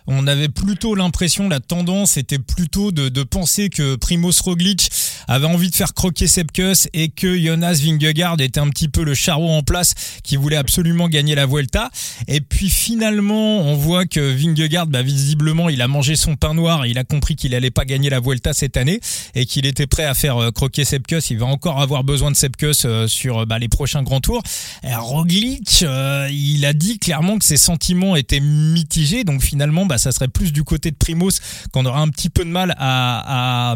on 0.07 0.27
avait 0.27 0.49
plutôt 0.49 0.95
l'impression, 0.95 1.49
la 1.49 1.61
tendance 1.61 2.17
était 2.17 2.39
plutôt 2.39 2.93
de, 2.93 3.09
de, 3.09 3.23
penser 3.23 3.69
que 3.71 3.95
Primoz 3.97 4.41
Roglic 4.41 4.91
avait 5.29 5.47
envie 5.47 5.71
de 5.71 5.75
faire 5.75 5.95
croquer 5.95 6.27
Sepkus 6.27 6.89
et 6.93 7.09
que 7.09 7.39
Jonas 7.39 7.81
Vingegaard 7.83 8.41
était 8.41 8.61
un 8.61 8.69
petit 8.69 8.89
peu 8.89 9.05
le 9.05 9.15
charreau 9.15 9.51
en 9.51 9.63
place 9.63 9.95
qui 10.23 10.37
voulait 10.37 10.57
absolument 10.57 11.09
gagner 11.09 11.35
la 11.35 11.47
Vuelta. 11.47 11.91
Et 12.27 12.41
puis 12.41 12.69
finalement, 12.69 13.61
on 13.61 13.77
voit 13.77 14.07
que 14.07 14.21
Vingegaard, 14.21 14.87
bah, 14.87 15.03
visiblement, 15.03 15.69
il 15.69 15.81
a 15.83 15.89
mangé 15.89 16.17
son 16.17 16.37
pain 16.37 16.55
noir, 16.55 16.87
il 16.87 16.99
a 16.99 17.05
compris 17.05 17.37
qu'il 17.37 17.55
allait 17.55 17.71
pas 17.71 17.85
gagner 17.85 18.11
la 18.11 18.21
Vuelta 18.21 18.53
cette 18.53 18.77
année 18.77 19.01
et 19.35 19.47
qu'il 19.47 19.67
était 19.67 19.87
prêt 19.87 20.05
à 20.05 20.15
faire 20.15 20.37
euh, 20.37 20.51
croquer 20.51 20.85
Sepkus. 20.85 21.31
Il 21.31 21.39
va 21.39 21.47
encore 21.47 21.81
avoir 21.81 22.03
besoin 22.05 22.31
de 22.31 22.37
Sepkus 22.37 22.85
euh, 22.85 23.07
sur 23.07 23.47
bah, 23.47 23.59
les 23.59 23.69
prochains 23.69 24.03
grands 24.03 24.21
tours. 24.21 24.43
Roglic, 24.85 25.62
euh, 25.83 26.29
il 26.31 26.65
a 26.65 26.73
dit 26.73 26.99
clairement 26.99 27.39
que 27.39 27.45
ses 27.45 27.57
sentiments 27.57 28.17
étaient 28.17 28.41
mitigés, 28.41 29.25
donc 29.25 29.43
finalement, 29.43 29.87
bah, 29.87 29.99
ça 29.99 30.13
serait 30.13 30.29
plus 30.29 30.53
du 30.53 30.65
côté 30.65 30.91
de 30.91 30.97
Primos 30.97 31.31
qu'on 31.73 31.87
aura 31.87 32.01
un 32.01 32.09
petit 32.09 32.31
peu 32.31 32.45
de 32.45 32.51
mal 32.51 32.75
à, 32.79 33.75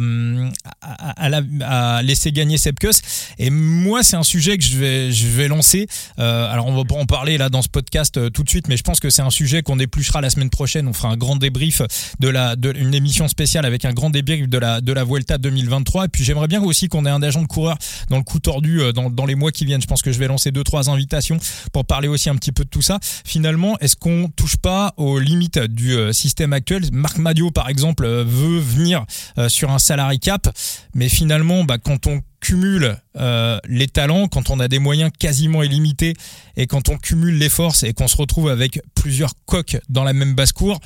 à, 1.00 2.02
laisser 2.02 2.32
gagner 2.32 2.58
Sepkus. 2.58 3.02
Et 3.38 3.50
moi, 3.50 4.02
c'est 4.02 4.16
un 4.16 4.22
sujet 4.22 4.58
que 4.58 4.64
je 4.64 4.76
vais, 4.76 5.12
je 5.12 5.28
vais 5.28 5.48
lancer. 5.48 5.86
Euh, 6.18 6.52
alors, 6.52 6.66
on 6.66 6.74
va 6.74 6.84
pas 6.84 6.96
en 6.96 7.06
parler 7.06 7.38
là 7.38 7.48
dans 7.48 7.62
ce 7.62 7.68
podcast 7.68 8.16
euh, 8.16 8.30
tout 8.30 8.42
de 8.42 8.48
suite, 8.48 8.68
mais 8.68 8.76
je 8.76 8.82
pense 8.82 9.00
que 9.00 9.10
c'est 9.10 9.22
un 9.22 9.30
sujet 9.30 9.62
qu'on 9.62 9.78
épluchera 9.78 10.20
la 10.20 10.30
semaine 10.30 10.50
prochaine. 10.50 10.88
On 10.88 10.92
fera 10.92 11.08
un 11.08 11.16
grand 11.16 11.36
débrief 11.36 11.82
de 12.20 12.28
la, 12.28 12.56
de 12.56 12.72
une 12.72 12.94
émission 12.94 13.28
spéciale 13.28 13.64
avec 13.64 13.84
un 13.84 13.92
grand 13.92 14.10
débrief 14.10 14.48
de 14.48 14.58
la, 14.58 14.80
de 14.80 14.92
la 14.92 15.04
Vuelta 15.04 15.38
2023. 15.38 16.06
Et 16.06 16.08
puis, 16.08 16.24
j'aimerais 16.24 16.48
bien 16.48 16.62
aussi 16.62 16.88
qu'on 16.88 17.06
ait 17.06 17.10
un 17.10 17.22
agent 17.22 17.42
de 17.42 17.46
coureur 17.46 17.76
dans 18.10 18.16
le 18.16 18.22
coup 18.22 18.40
tordu 18.40 18.80
euh, 18.80 18.92
dans, 18.92 19.10
dans 19.10 19.26
les 19.26 19.34
mois 19.34 19.52
qui 19.52 19.64
viennent. 19.64 19.82
Je 19.82 19.86
pense 19.86 20.02
que 20.02 20.12
je 20.12 20.18
vais 20.18 20.28
lancer 20.28 20.50
deux, 20.50 20.64
trois 20.64 20.90
invitations 20.90 21.38
pour 21.76 21.84
parler 21.84 22.08
aussi 22.08 22.30
un 22.30 22.36
petit 22.36 22.52
peu 22.52 22.64
de 22.64 22.70
tout 22.70 22.80
ça. 22.80 22.98
Finalement, 23.02 23.78
est-ce 23.80 23.96
qu'on 23.96 24.30
touche 24.34 24.56
pas 24.56 24.94
aux 24.96 25.18
limites 25.18 25.58
du 25.58 25.92
euh, 25.92 26.10
système 26.14 26.54
actuel? 26.54 26.84
Marc 26.90 27.18
Madio, 27.18 27.50
par 27.50 27.68
exemple, 27.68 28.06
euh, 28.06 28.24
veut 28.26 28.58
venir 28.58 29.04
euh, 29.36 29.50
sur 29.50 29.70
un 29.70 29.78
salary 29.78 30.18
cap, 30.18 30.48
mais 30.94 31.10
finalement, 31.10 31.64
bah, 31.64 31.76
quand 31.76 32.06
on 32.06 32.22
cumule 32.40 32.96
les 33.68 33.88
talents, 33.88 34.26
quand 34.28 34.48
on 34.48 34.58
a 34.58 34.68
des 34.68 34.78
moyens 34.78 35.10
quasiment 35.18 35.62
illimités, 35.62 36.14
et 36.56 36.66
quand 36.66 36.88
on 36.88 36.96
cumule 36.96 37.36
les 37.36 37.50
forces 37.50 37.82
et 37.82 37.92
qu'on 37.92 38.08
se 38.08 38.16
retrouve 38.16 38.48
avec 38.48 38.80
plusieurs 38.94 39.32
coques 39.44 39.76
dans 39.90 40.04
la 40.04 40.14
même 40.14 40.34
basse-cour, 40.34 40.80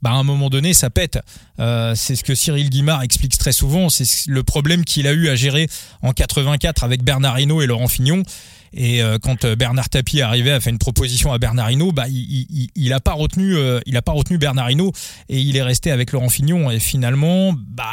bah 0.00 0.10
à 0.10 0.14
un 0.14 0.22
moment 0.22 0.48
donné, 0.48 0.72
ça 0.72 0.88
pète. 0.88 1.18
c'est 1.58 2.16
ce 2.16 2.22
que 2.22 2.34
Cyril 2.34 2.70
Guimard 2.70 3.02
explique 3.02 3.36
très 3.36 3.52
souvent. 3.52 3.88
C'est 3.88 4.28
le 4.28 4.42
problème 4.44 4.84
qu'il 4.84 5.06
a 5.06 5.12
eu 5.12 5.28
à 5.28 5.34
gérer 5.34 5.68
en 6.02 6.12
84 6.12 6.84
avec 6.84 7.02
Bernard 7.02 7.40
Hinault 7.40 7.60
et 7.60 7.66
Laurent 7.66 7.88
Fignon. 7.88 8.22
Et 8.72 9.02
euh, 9.02 9.18
quand 9.18 9.44
euh, 9.44 9.56
Bernard 9.56 9.88
Tapie 9.88 10.18
est 10.18 10.22
arrivé 10.22 10.52
à 10.52 10.60
faire 10.60 10.72
une 10.72 10.78
proposition 10.78 11.32
à 11.32 11.38
Bernardino, 11.38 11.92
bah 11.92 12.06
il, 12.08 12.46
il, 12.50 12.68
il 12.74 12.92
a 12.92 13.00
pas 13.00 13.12
retenu 13.12 13.56
euh, 13.56 13.80
il 13.86 13.96
a 13.96 14.02
pas 14.02 14.12
retenu 14.12 14.38
Bernardino 14.38 14.92
et 15.28 15.40
il 15.40 15.56
est 15.56 15.62
resté 15.62 15.90
avec 15.90 16.12
Laurent 16.12 16.28
Fignon 16.28 16.70
et 16.70 16.78
finalement 16.78 17.52
bah 17.52 17.88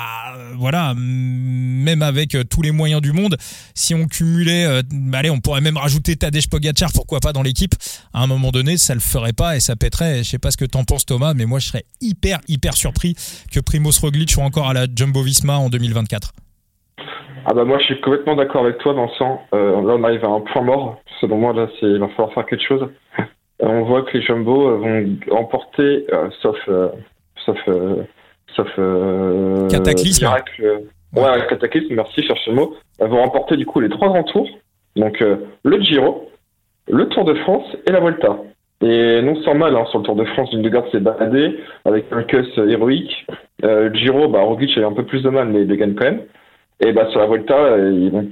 voilà 0.56 0.94
même 0.96 2.02
avec 2.02 2.38
tous 2.50 2.62
les 2.62 2.72
moyens 2.72 3.02
du 3.02 3.12
monde, 3.12 3.38
si 3.74 3.96
on 3.96 4.06
cumulait 4.08 4.82
bah, 4.92 5.20
allez, 5.20 5.30
on 5.30 5.40
pourrait 5.40 5.62
même 5.62 5.78
rajouter 5.78 6.16
Tadej 6.16 6.48
Pogacar 6.48 6.92
pourquoi 6.92 7.20
pas 7.20 7.34
dans 7.34 7.44
l'équipe, 7.44 7.76
à 8.14 8.22
un 8.22 8.28
moment 8.28 8.52
donné, 8.52 8.78
ça 8.78 8.94
le 8.94 9.00
ferait 9.00 9.34
pas 9.34 9.56
et 9.56 9.60
ça 9.60 9.76
pèterait. 9.76 10.24
Je 10.24 10.30
sais 10.30 10.40
pas 10.40 10.52
ce 10.52 10.58
que 10.58 10.66
t'en 10.66 10.84
penses 10.84 11.06
Thomas, 11.06 11.34
mais 11.34 11.46
moi 11.46 11.60
je 11.60 11.68
serais 11.68 11.86
hyper 12.02 12.40
hyper 12.48 12.76
surpris 12.76 13.16
que 13.52 13.60
Primoz 13.60 14.00
Roglic 14.00 14.32
soit 14.32 14.44
encore 14.44 14.70
à 14.70 14.74
la 14.74 14.88
Jumbo 14.94 15.24
Visma 15.24 15.58
en 15.58 15.70
2024. 15.70 16.34
Ah 17.50 17.54
bah 17.54 17.64
moi 17.64 17.78
je 17.80 17.86
suis 17.86 18.02
complètement 18.02 18.36
d'accord 18.36 18.66
avec 18.66 18.78
toi 18.80 18.92
Vincent. 18.92 19.42
Euh, 19.56 19.82
là 19.82 19.96
on 19.98 20.04
arrive 20.04 20.26
à 20.26 20.28
un 20.28 20.42
point 20.42 20.64
mort. 20.64 20.98
Selon 21.22 21.38
moi 21.38 21.54
là 21.54 21.70
c'est 21.80 21.86
il 21.86 21.98
va 21.98 22.10
falloir 22.10 22.34
faire 22.34 22.46
quelque 22.46 22.64
chose. 22.64 22.88
Euh, 23.64 23.66
on 23.70 23.86
voit 23.86 24.04
que 24.04 24.16
les 24.16 24.22
Jumbo 24.22 24.68
euh, 24.70 24.76
vont 24.76 25.36
emporter, 25.36 26.06
sauf 26.44 26.56
sauf 27.44 27.58
sauf 28.56 28.68
cataclysme. 29.72 30.26
Miracle, 30.26 30.84
ouais. 31.16 31.48
cataclysme. 31.50 31.96
Merci 31.96 32.22
cherche 32.22 32.46
le 32.46 32.54
mot. 32.54 32.76
Elles 33.00 33.10
vont 33.10 33.24
remporter 33.24 33.58
du 33.58 33.66
coup 33.66 33.80
les 33.80 33.90
trois 33.90 34.10
grands 34.10 34.26
tours. 34.26 34.48
Donc 34.96 35.22
le 35.22 35.82
Giro, 35.82 36.30
le 36.88 37.10
Tour 37.10 37.26
de 37.26 37.34
France 37.34 37.66
et 37.88 37.92
la 37.92 38.00
Volta. 38.00 38.38
Et 38.82 39.24
non 39.24 39.42
sans 39.42 39.56
mal, 39.56 39.76
hein, 39.76 39.86
sur 39.90 40.02
le 40.02 40.06
Tour 40.06 40.18
de 40.18 40.26
France, 40.26 40.54
une 40.54 40.70
garde 40.70 40.92
s'est 40.92 41.00
baladé 41.00 41.60
avec 41.84 42.06
un 42.12 42.22
cuss 42.22 42.56
héroïque. 42.60 43.26
le 43.64 43.92
Giro, 43.96 44.28
bah, 44.28 44.42
Roglic 44.42 44.78
a 44.78 44.82
eu 44.82 44.86
un 44.86 44.94
peu 44.94 45.04
plus 45.04 45.24
de 45.24 45.30
mal, 45.30 45.48
mais 45.48 45.64
il 45.64 45.68
le 45.68 45.76
gagne 45.78 45.96
quand 45.96 46.06
même. 46.06 46.22
Et 46.86 46.92
bah 46.92 47.08
sur 47.10 47.20
la 47.20 47.26
Volta, 47.26 47.56
euh, 47.58 47.92
ils 47.92 48.12
vont, 48.12 48.28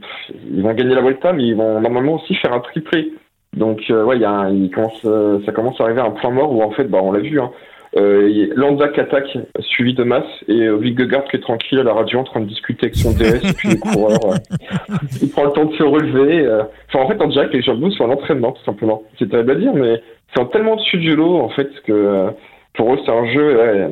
ils 0.51 0.61
vont 0.61 0.73
gagner 0.73 0.93
la 0.95 1.01
Volta, 1.01 1.33
mais 1.33 1.43
ils 1.43 1.55
vont 1.55 1.79
normalement 1.81 2.13
aussi 2.15 2.35
faire 2.35 2.53
un 2.53 2.59
triplé. 2.59 3.11
Donc 3.55 3.81
euh, 3.89 4.03
ouais, 4.03 4.17
il 4.17 4.21
y 4.21 4.25
a 4.25 4.49
il 4.51 4.69
commence, 4.69 5.01
euh, 5.05 5.39
ça 5.45 5.51
commence 5.51 5.79
à 5.81 5.85
arriver 5.85 6.01
à 6.01 6.05
un 6.05 6.11
point 6.11 6.29
mort 6.31 6.51
où 6.51 6.61
en 6.61 6.71
fait, 6.71 6.83
bah 6.85 6.99
on 7.01 7.11
l'a 7.11 7.21
vu, 7.21 7.39
hein, 7.39 7.51
Euh, 7.97 8.47
Landa 8.57 8.89
qui 8.89 8.99
attaque, 8.99 9.37
suivi 9.61 9.93
de 9.93 10.03
masse, 10.03 10.27
et 10.49 10.63
euh, 10.67 10.75
Vingegaard 10.75 11.23
qui 11.25 11.37
est 11.37 11.39
tranquille 11.39 11.79
à 11.79 11.83
la 11.83 11.93
radio 11.93 12.19
en 12.19 12.23
train 12.25 12.41
de 12.41 12.45
discuter 12.45 12.87
avec 12.87 12.95
son 12.97 13.13
DS 13.13 13.39
et 13.49 13.53
puis 13.53 13.69
les 13.69 13.79
coureurs. 13.79 14.33
Il 15.21 15.29
prend 15.31 15.45
le 15.45 15.51
temps 15.53 15.63
de 15.65 15.73
se 15.75 15.83
relever. 15.83 16.45
euh. 16.45 16.63
Enfin, 16.89 17.05
en 17.05 17.07
fait, 17.07 17.23
on 17.23 17.27
dirait 17.29 17.47
que 17.47 17.53
les 17.53 17.61
jambes 17.63 17.89
sont 17.91 18.03
à 18.03 18.07
l'entraînement, 18.07 18.51
tout 18.51 18.63
simplement. 18.65 19.01
C'est 19.17 19.29
terrible 19.29 19.51
à 19.51 19.55
dire, 19.55 19.73
mais 19.73 20.01
c'est 20.35 20.51
tellement 20.51 20.75
dessus 20.75 20.97
du 20.97 21.15
lot, 21.15 21.37
en 21.39 21.49
fait, 21.49 21.69
que 21.85 21.93
euh, 21.93 22.31
pour 22.73 22.93
eux, 22.93 22.99
c'est 23.05 23.11
un 23.11 23.25
jeu. 23.31 23.57
ouais, 23.57 23.87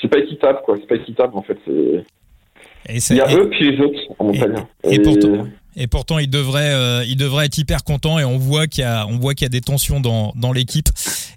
c'est 0.00 0.08
pas 0.08 0.18
équitable, 0.20 0.60
quoi. 0.64 0.76
C'est 0.80 0.88
pas 0.88 0.96
équitable, 0.96 1.32
en 1.36 1.42
fait. 1.42 1.58
c'est- 1.66 2.02
Et 2.88 2.98
Il 3.10 3.16
y 3.16 3.20
a 3.20 3.30
et- 3.30 3.34
eux 3.36 3.48
puis 3.50 3.70
les 3.70 3.78
autres 3.80 3.98
en 4.18 4.24
montagne. 4.24 4.64
et 4.84 4.98
pourtant- 5.00 5.46
Et 5.76 5.86
pourtant, 5.86 6.18
il 6.18 6.28
devrait, 6.28 6.72
euh, 6.72 7.04
il 7.06 7.16
devrait 7.16 7.46
être 7.46 7.56
hyper 7.56 7.84
content 7.84 8.18
et 8.18 8.24
on 8.24 8.38
voit 8.38 8.66
qu'il 8.66 8.82
y 8.82 8.84
a, 8.84 9.06
on 9.06 9.18
voit 9.18 9.34
qu'il 9.34 9.44
y 9.44 9.46
a 9.46 9.50
des 9.50 9.60
tensions 9.60 10.00
dans, 10.00 10.32
dans 10.34 10.52
l'équipe. 10.52 10.88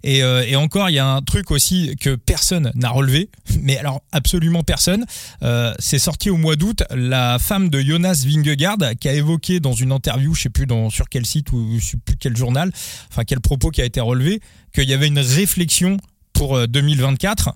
Et, 0.03 0.23
euh, 0.23 0.43
et 0.45 0.55
encore, 0.55 0.89
il 0.89 0.93
y 0.95 0.99
a 0.99 1.07
un 1.07 1.21
truc 1.21 1.51
aussi 1.51 1.95
que 2.01 2.15
personne 2.15 2.71
n'a 2.73 2.89
relevé, 2.89 3.29
mais 3.61 3.77
alors 3.77 4.01
absolument 4.11 4.63
personne. 4.63 5.05
Euh, 5.43 5.71
c'est 5.77 5.99
sorti 5.99 6.31
au 6.31 6.37
mois 6.37 6.55
d'août. 6.55 6.83
La 6.95 7.37
femme 7.39 7.69
de 7.69 7.79
Jonas 7.79 8.25
Vingegaard 8.27 8.77
qui 8.99 9.07
a 9.07 9.13
évoqué 9.13 9.59
dans 9.59 9.73
une 9.73 9.91
interview, 9.91 10.33
je 10.33 10.41
sais 10.41 10.49
plus 10.49 10.65
dans, 10.65 10.89
sur 10.89 11.07
quel 11.09 11.27
site 11.27 11.51
ou 11.51 11.77
je 11.79 11.85
sais 11.85 11.97
plus 12.03 12.15
quel 12.17 12.35
journal, 12.35 12.71
enfin 13.11 13.23
quel 13.25 13.39
propos 13.39 13.69
qui 13.69 13.81
a 13.81 13.85
été 13.85 14.01
relevé, 14.01 14.41
qu'il 14.73 14.89
y 14.89 14.93
avait 14.93 15.07
une 15.07 15.19
réflexion 15.19 15.97
pour 16.33 16.57
euh, 16.57 16.65
2024 16.67 17.51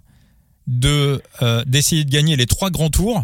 de 0.68 1.22
d'essayer 1.66 2.04
de 2.04 2.12
gagner 2.12 2.36
les 2.36 2.46
trois 2.46 2.70
grands 2.70 2.90
tours. 2.90 3.24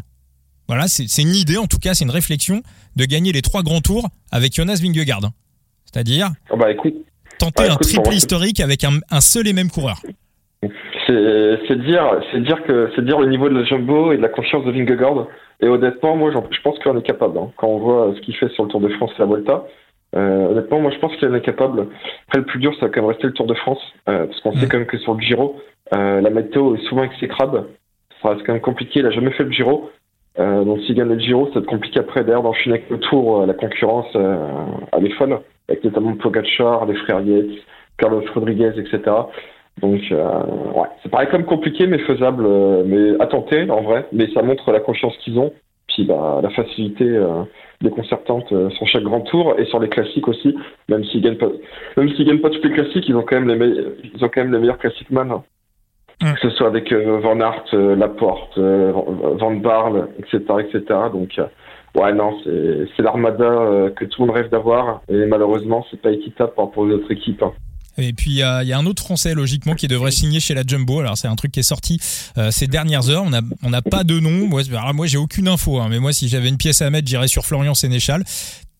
Voilà, 0.67 0.87
c'est 0.87 1.21
une 1.21 1.35
idée 1.35 1.57
en 1.57 1.67
tout 1.67 1.79
cas, 1.79 1.93
c'est 1.93 2.05
une 2.05 2.11
réflexion 2.11 2.61
de 2.95 3.05
gagner 3.05 3.31
les 3.31 3.41
trois 3.41 3.63
grands 3.63 3.81
tours 3.81 4.07
avec 4.31 4.53
Jonas 4.53 4.79
Vingegaard. 4.81 5.31
C'est-à-dire 5.85 6.29
Oh, 6.49 6.57
bah 6.57 6.67
tenter 7.39 7.63
Ouais, 7.63 7.69
un 7.69 7.75
triple 7.75 8.13
historique 8.13 8.59
avec 8.59 8.83
un, 8.83 8.99
un 9.11 9.21
seul 9.21 9.47
et 9.47 9.53
même 9.53 9.69
coureur. 9.69 9.97
c'est 11.07 11.79
dire, 11.83 12.03
c'est 12.31 12.41
dire 12.41 12.63
que 12.63 12.91
c'est 12.95 13.03
dire 13.05 13.19
le 13.19 13.29
niveau 13.29 13.49
de 13.49 13.57
la 13.59 13.65
jumbo 13.65 14.11
et 14.13 14.17
de 14.17 14.21
la 14.21 14.29
confiance 14.29 14.63
de 14.65 14.71
Vingegaard. 14.71 15.27
Et 15.61 15.67
honnêtement, 15.67 16.15
moi, 16.15 16.31
je 16.31 16.61
pense 16.61 16.77
qu'on 16.79 16.97
est 16.97 17.03
capable. 17.05 17.37
hein. 17.37 17.51
Quand 17.57 17.67
on 17.67 17.79
voit 17.79 18.13
ce 18.15 18.21
qu'il 18.21 18.35
fait 18.35 18.49
sur 18.49 18.63
le 18.63 18.69
Tour 18.69 18.81
de 18.81 18.89
France 18.89 19.11
et 19.17 19.19
la 19.19 19.25
Volta, 19.25 19.65
euh, 20.15 20.47
honnêtement, 20.49 20.79
moi, 20.81 20.91
je 20.91 20.99
pense 20.99 21.15
qu'il 21.17 21.27
en 21.27 21.33
est 21.35 21.41
capable. 21.41 21.87
Après, 22.27 22.39
le 22.39 22.45
plus 22.45 22.59
dur, 22.59 22.73
ça 22.79 22.87
va 22.87 22.89
quand 22.91 23.01
même 23.01 23.09
rester 23.09 23.27
le 23.27 23.33
Tour 23.33 23.45
de 23.47 23.53
France, 23.53 23.79
euh, 24.09 24.25
parce 24.25 24.39
qu'on 24.41 24.53
Mm. 24.55 24.59
sait 24.59 24.67
quand 24.67 24.77
même 24.79 24.87
que 24.87 24.97
sur 24.97 25.13
le 25.13 25.21
Giro, 25.21 25.59
euh, 25.95 26.21
la 26.21 26.29
météo 26.29 26.75
est 26.75 26.83
souvent 26.89 27.03
exécrable. 27.03 27.65
Ça 28.21 28.29
reste 28.29 28.45
quand 28.45 28.53
même 28.53 28.61
compliqué. 28.61 28.99
Il 28.99 29.05
a 29.05 29.11
jamais 29.11 29.31
fait 29.31 29.43
le 29.43 29.51
Giro. 29.51 29.89
Euh, 30.39 30.63
donc 30.63 30.79
s'il 30.81 30.95
gagne 30.95 31.09
le 31.09 31.19
Giro, 31.19 31.45
ça 31.47 31.55
va 31.55 31.59
être 31.61 31.67
compliqué 31.67 31.99
après 31.99 32.23
d'ailleurs 32.23 32.41
d'enchaîner 32.43 32.77
avec 32.77 32.89
le 32.89 32.99
Tour. 32.99 33.41
euh, 33.41 33.45
la 33.45 33.53
concurrence, 33.53 34.07
euh, 34.15 34.35
elle 34.93 35.05
est 35.05 35.21
avec 35.69 35.83
notamment 35.83 36.15
Pogacar, 36.15 36.85
les 36.85 36.95
frères 36.95 37.21
Yates, 37.21 37.51
Carlos 37.97 38.23
Rodriguez, 38.33 38.71
etc. 38.77 38.99
Donc, 39.81 40.01
euh, 40.11 40.25
ouais, 40.75 40.87
ça 41.03 41.09
paraît 41.09 41.27
quand 41.27 41.37
même 41.37 41.45
compliqué, 41.47 41.87
mais 41.87 41.99
faisable, 41.99 42.45
mais 42.85 43.19
à 43.21 43.27
tenter, 43.27 43.69
en 43.71 43.81
vrai. 43.81 44.05
Mais 44.11 44.27
ça 44.33 44.41
montre 44.41 44.71
la 44.71 44.79
confiance 44.79 45.15
qu'ils 45.17 45.39
ont, 45.39 45.51
puis 45.87 46.03
bah, 46.05 46.39
la 46.43 46.49
facilité 46.51 47.05
déconcertante 47.81 48.47
sur 48.71 48.87
chaque 48.87 49.03
grand 49.03 49.21
tour 49.21 49.55
et 49.59 49.65
sur 49.65 49.79
les 49.79 49.89
classiques 49.89 50.27
aussi. 50.27 50.55
Même 50.89 51.03
s'ils 51.05 51.21
gagnent 51.21 51.37
pas, 51.37 51.49
même 51.97 52.09
s'ils 52.09 52.25
gagnent 52.25 52.39
pas 52.41 52.49
tous 52.49 52.61
les 52.63 52.71
classiques, 52.73 53.07
ils 53.07 53.15
ont 53.15 53.23
quand 53.23 53.39
même 53.39 53.47
les, 53.47 53.55
me- 53.55 53.97
ils 54.03 54.23
ont 54.23 54.29
quand 54.29 54.41
même 54.43 54.53
les 54.53 54.59
meilleurs 54.59 54.77
classiqueman. 54.77 55.41
Mm. 56.21 56.33
Que 56.33 56.39
ce 56.41 56.49
soit 56.51 56.67
avec 56.67 56.91
euh, 56.91 57.19
Van 57.21 57.39
Aert, 57.39 57.65
euh, 57.73 57.95
Laporte, 57.95 58.57
euh, 58.57 58.91
Van 59.39 59.55
Barle, 59.55 60.09
etc., 60.19 60.39
etc. 60.59 60.83
Donc, 61.11 61.39
ouais, 61.95 62.13
non, 62.13 62.37
c'est 62.45 63.01
l'armada 63.03 63.89
que 63.95 64.05
tout 64.05 64.21
le 64.21 64.27
monde 64.27 64.35
rêve 64.35 64.49
d'avoir, 64.49 65.01
et 65.09 65.25
malheureusement, 65.25 65.85
c'est 65.89 66.01
pas 66.01 66.11
équitable 66.11 66.53
par 66.55 66.65
rapport 66.65 66.83
aux 66.83 66.89
autres 66.91 67.11
équipes. 67.11 67.43
hein. 67.43 67.53
Et 67.97 68.13
puis 68.13 68.31
il 68.31 68.37
y 68.37 68.43
a, 68.43 68.63
il 68.63 68.69
y 68.69 68.73
a 68.73 68.77
un 68.77 68.85
autre 68.85 69.03
Français 69.03 69.35
logiquement 69.35 69.75
qui 69.75 69.87
devrait 69.87 70.11
signer 70.11 70.39
chez 70.39 70.55
la 70.55 70.63
Jumbo. 70.65 70.99
Alors 70.99 71.17
c'est 71.17 71.27
un 71.27 71.35
truc 71.35 71.51
qui 71.51 71.59
est 71.59 71.63
sorti 71.63 71.99
euh, 72.37 72.49
ces 72.49 72.67
dernières 72.67 73.09
heures. 73.09 73.23
On 73.23 73.29
n'a 73.29 73.41
on 73.63 73.71
pas 73.89 74.03
de 74.03 74.19
nom. 74.19 74.47
Moi, 74.47 74.61
alors, 74.71 74.93
moi 74.93 75.05
j'ai 75.05 75.17
aucune 75.19 75.47
info. 75.47 75.79
hein, 75.79 75.87
mais 75.89 75.99
moi 75.99 76.11
si 76.11 76.27
j'avais 76.27 76.49
une 76.49 76.57
pièce 76.57 76.81
à 76.81 76.89
mettre, 76.89 77.07
j'irais 77.07 77.27
sur 77.27 77.45
Florian 77.45 77.75
Sénéchal, 77.75 78.23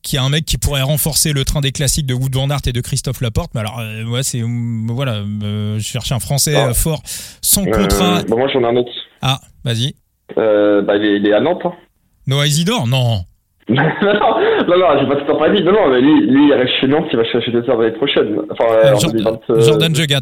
qui 0.04 0.18
est 0.18 0.20
un 0.20 0.30
mec 0.30 0.46
qui 0.46 0.58
pourrait 0.58 0.82
renforcer 0.84 1.34
le 1.34 1.44
train 1.46 1.62
des 1.62 1.72
classiques 1.72 2.06
de 2.06 2.14
Wood 2.14 2.36
van 2.36 2.50
Aert 2.50 2.60
et 2.68 2.74
de 2.74 2.82
Christophe 2.82 3.22
Laporte. 3.22 3.52
Mais 3.56 3.62
alors 3.62 3.80
euh, 3.80 4.04
ouais, 4.06 4.22
c'est 4.24 4.44
hum, 4.44 4.88
voilà, 4.92 5.14
euh, 5.44 5.80
je 5.80 5.84
cherche 5.84 6.12
un 6.12 6.20
Français 6.20 6.54
Ah. 6.56 6.68
euh, 6.70 6.74
fort 6.74 7.02
sans 7.42 7.66
Euh, 7.66 7.72
contrat. 7.72 8.22
bon, 8.28 8.38
moi, 8.38 8.48
j'en 8.54 8.62
ai 8.62 8.66
un 8.68 8.76
autre. 8.76 8.92
Ah, 9.22 9.40
vas-y. 9.64 9.96
Euh, 10.38 10.82
bah, 10.82 10.98
il, 10.98 11.06
est, 11.06 11.18
il 11.18 11.28
est 11.28 11.34
à 11.34 11.40
Nantes. 11.40 11.62
Hein. 11.66 11.74
Noah 12.28 12.46
Isidore 12.48 12.86
Non. 12.88 13.22
non, 13.70 13.76
non, 13.78 14.78
non, 14.78 15.00
j'ai 15.00 15.08
pas 15.08 15.16
tout 15.26 15.32
en. 15.32 15.40
Non, 15.40 15.72
non, 15.72 15.90
mais 15.90 16.02
lui, 16.02 16.28
lui, 16.28 16.48
il 16.50 16.54
reste 16.54 16.74
chez 16.82 16.88
Nantes, 16.88 17.06
il 17.12 17.18
va 17.18 17.24
chercher 17.24 17.52
des 17.52 17.60
heures 17.70 17.78
l'année 17.78 17.96
prochaine. 17.96 18.36
Enfin, 18.52 18.66
euh, 18.72 18.84
Euh, 18.88 18.94
en 18.96 19.00
Jordan, 19.00 19.24
2020, 19.24 19.40
euh, 19.56 19.62
Jordan 19.62 19.96
Jegat. 19.96 20.22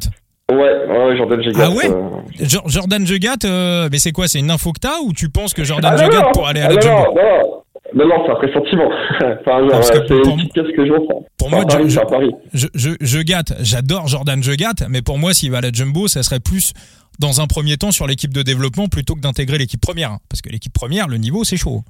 Ouais, 0.51 0.57
ouais, 0.57 1.17
Jordan 1.17 1.41
Jegat. 1.41 1.63
Ah 1.63 1.69
ouais 1.71 1.89
euh. 1.89 2.45
Jo- 2.45 2.61
Jordan 2.67 3.07
Jegat, 3.07 3.37
euh, 3.45 3.89
mais 3.91 3.97
c'est 3.97 4.11
quoi 4.11 4.27
C'est 4.27 4.39
une 4.39 4.51
info 4.51 4.73
que 4.73 4.79
t'as 4.81 4.99
ou 5.03 5.13
tu 5.13 5.29
penses 5.29 5.53
que 5.55 5.63
Jordan 5.63 5.91
Ah, 5.95 5.97
non, 5.97 6.11
Jegat 6.11 6.21
non, 6.25 6.31
pour 6.33 6.47
aller 6.47 6.61
à 6.61 6.65
ah, 6.69 6.73
la 6.73 6.75
non, 6.75 6.91
non, 6.91 7.15
non, 7.15 7.63
non, 7.93 8.07
non, 8.07 8.15
c'est 8.25 8.31
un 8.31 8.35
pressentiment. 8.35 8.89
enfin, 9.15 9.59
genre, 9.59 9.69
Parce 9.69 9.91
que 9.91 9.97
c'est 10.07 10.21
pour- 10.21 10.29
une 10.31 10.37
petite 10.37 10.53
pièce 10.53 10.67
que 10.75 10.85
je 10.85 10.91
ressens. 10.91 11.25
Pour 11.37 11.49
moi, 11.49 11.65
Paris, 11.65 11.89
je- 11.89 11.99
Paris. 11.99 12.31
je, 12.53 12.67
je, 12.73 12.89
je 13.01 13.19
gâte, 13.21 13.53
j'adore 13.61 14.07
Jordan 14.07 14.41
Je 14.43 14.51
gâte, 14.53 14.83
mais 14.89 15.01
pour 15.01 15.17
moi, 15.17 15.33
s'il 15.33 15.51
va 15.51 15.57
à 15.59 15.61
la 15.61 15.71
Jumbo, 15.71 16.07
ça 16.07 16.23
serait 16.23 16.39
plus 16.39 16.73
dans 17.19 17.41
un 17.41 17.47
premier 17.47 17.77
temps 17.77 17.91
sur 17.91 18.07
l'équipe 18.07 18.33
de 18.33 18.41
développement 18.41 18.87
plutôt 18.87 19.15
que 19.15 19.19
d'intégrer 19.21 19.57
l'équipe 19.57 19.81
première. 19.81 20.11
hein. 20.11 20.17
Parce 20.29 20.41
que 20.41 20.49
l'équipe 20.49 20.73
première, 20.73 21.07
le 21.07 21.17
niveau, 21.17 21.43
c'est 21.43 21.57
chaud. 21.57 21.81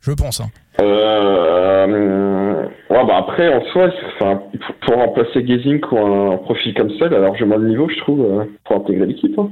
Je 0.00 0.12
pense. 0.12 0.40
hein. 0.40 0.48
Euh, 0.80 2.62
ouais, 2.90 3.06
bah 3.06 3.16
après, 3.18 3.52
en 3.54 3.62
soi, 3.72 3.88
enfin, 4.20 4.40
pour, 4.84 4.96
remplacer 4.96 5.42
Gazing 5.42 5.80
ou 5.90 5.98
un 6.32 6.36
profil 6.38 6.74
comme 6.74 6.90
ça, 6.98 7.06
il 7.06 7.14
a 7.14 7.18
largement 7.20 7.56
le 7.56 7.68
niveau, 7.68 7.88
je 7.88 7.98
trouve, 8.00 8.20
euh, 8.20 8.44
pour 8.64 8.76
intégrer 8.76 9.06
l'équipe. 9.06 9.38
hein. 9.38 9.50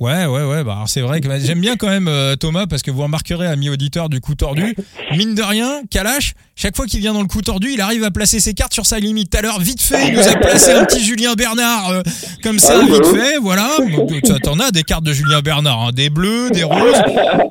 Ouais, 0.00 0.26
ouais, 0.26 0.44
ouais. 0.44 0.62
Bah, 0.64 0.74
alors 0.74 0.88
c'est 0.88 1.00
vrai 1.00 1.20
que 1.20 1.26
bah, 1.28 1.38
j'aime 1.40 1.60
bien 1.60 1.76
quand 1.76 1.88
même 1.88 2.06
euh, 2.08 2.36
Thomas 2.36 2.66
parce 2.66 2.82
que 2.82 2.90
vous 2.90 3.02
remarquerez, 3.02 3.46
ami 3.46 3.68
auditeur 3.68 4.08
du 4.08 4.20
coup 4.20 4.34
tordu, 4.36 4.76
mine 5.16 5.34
de 5.34 5.42
rien, 5.42 5.82
Kalash, 5.90 6.34
chaque 6.54 6.76
fois 6.76 6.86
qu'il 6.86 7.00
vient 7.00 7.12
dans 7.14 7.20
le 7.22 7.26
coup 7.26 7.42
tordu, 7.42 7.70
il 7.72 7.80
arrive 7.80 8.04
à 8.04 8.10
placer 8.12 8.38
ses 8.38 8.54
cartes 8.54 8.72
sur 8.74 8.86
sa 8.86 8.98
limite. 9.00 9.30
Tout 9.30 9.38
à 9.38 9.42
l'heure, 9.42 9.58
vite 9.60 9.82
fait, 9.82 10.08
il 10.08 10.14
nous 10.14 10.28
a 10.28 10.34
placé 10.36 10.70
un 10.72 10.84
petit 10.84 11.04
Julien 11.04 11.34
Bernard 11.34 11.88
euh, 11.90 12.02
comme 12.42 12.58
ça, 12.60 12.74
Ah 12.80 12.84
vite 12.84 12.90
bah 13.00 13.08
oui. 13.12 13.18
fait, 13.18 13.38
voilà. 13.38 13.68
Ça, 14.24 14.38
T'en 14.38 14.58
as 14.60 14.70
des 14.70 14.84
cartes 14.84 15.04
de 15.04 15.12
Julien 15.12 15.40
Bernard, 15.40 15.80
hein, 15.88 15.90
des 15.92 16.10
bleus, 16.10 16.50
des 16.50 16.62
roses. 16.64 17.02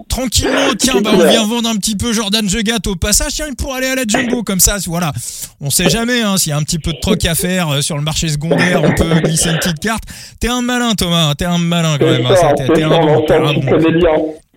Tranquillement, 0.09 0.73
tiens, 0.79 1.01
bah, 1.01 1.11
on 1.13 1.29
vient 1.29 1.45
vendre 1.45 1.69
un 1.69 1.75
petit 1.75 1.95
peu 1.95 2.11
Jordan 2.13 2.47
Jegat 2.49 2.79
au 2.87 2.95
passage, 2.95 3.33
tiens, 3.33 3.45
pour 3.57 3.75
aller 3.75 3.87
à 3.87 3.95
la 3.95 4.03
Jumbo, 4.07 4.41
comme 4.43 4.59
ça, 4.59 4.77
voilà. 4.87 5.11
On 5.59 5.69
sait 5.69 5.89
jamais, 5.89 6.21
hein, 6.21 6.37
s'il 6.37 6.51
y 6.51 6.53
a 6.53 6.57
un 6.57 6.63
petit 6.63 6.79
peu 6.79 6.91
de 6.93 6.97
troc 6.99 7.23
à 7.25 7.35
faire 7.35 7.69
euh, 7.69 7.81
sur 7.81 7.97
le 7.97 8.03
marché 8.03 8.29
secondaire, 8.29 8.81
on 8.83 8.93
peut 8.93 9.19
glisser 9.21 9.49
une 9.49 9.57
petite 9.59 9.79
carte. 9.79 10.03
T'es 10.39 10.47
un 10.47 10.61
malin, 10.61 10.95
Thomas, 10.95 11.29
hein, 11.29 11.35
t'es 11.35 11.45
un 11.45 11.57
malin 11.57 11.97
quand 11.99 12.05
même. 12.05 12.25
hein, 12.25 12.35
ça, 12.37 12.53
t'es- 12.53 12.83
un 12.83 12.89
bon, 12.89 13.21
tu 13.61 13.69
connais 13.69 13.91
bien. 13.97 14.11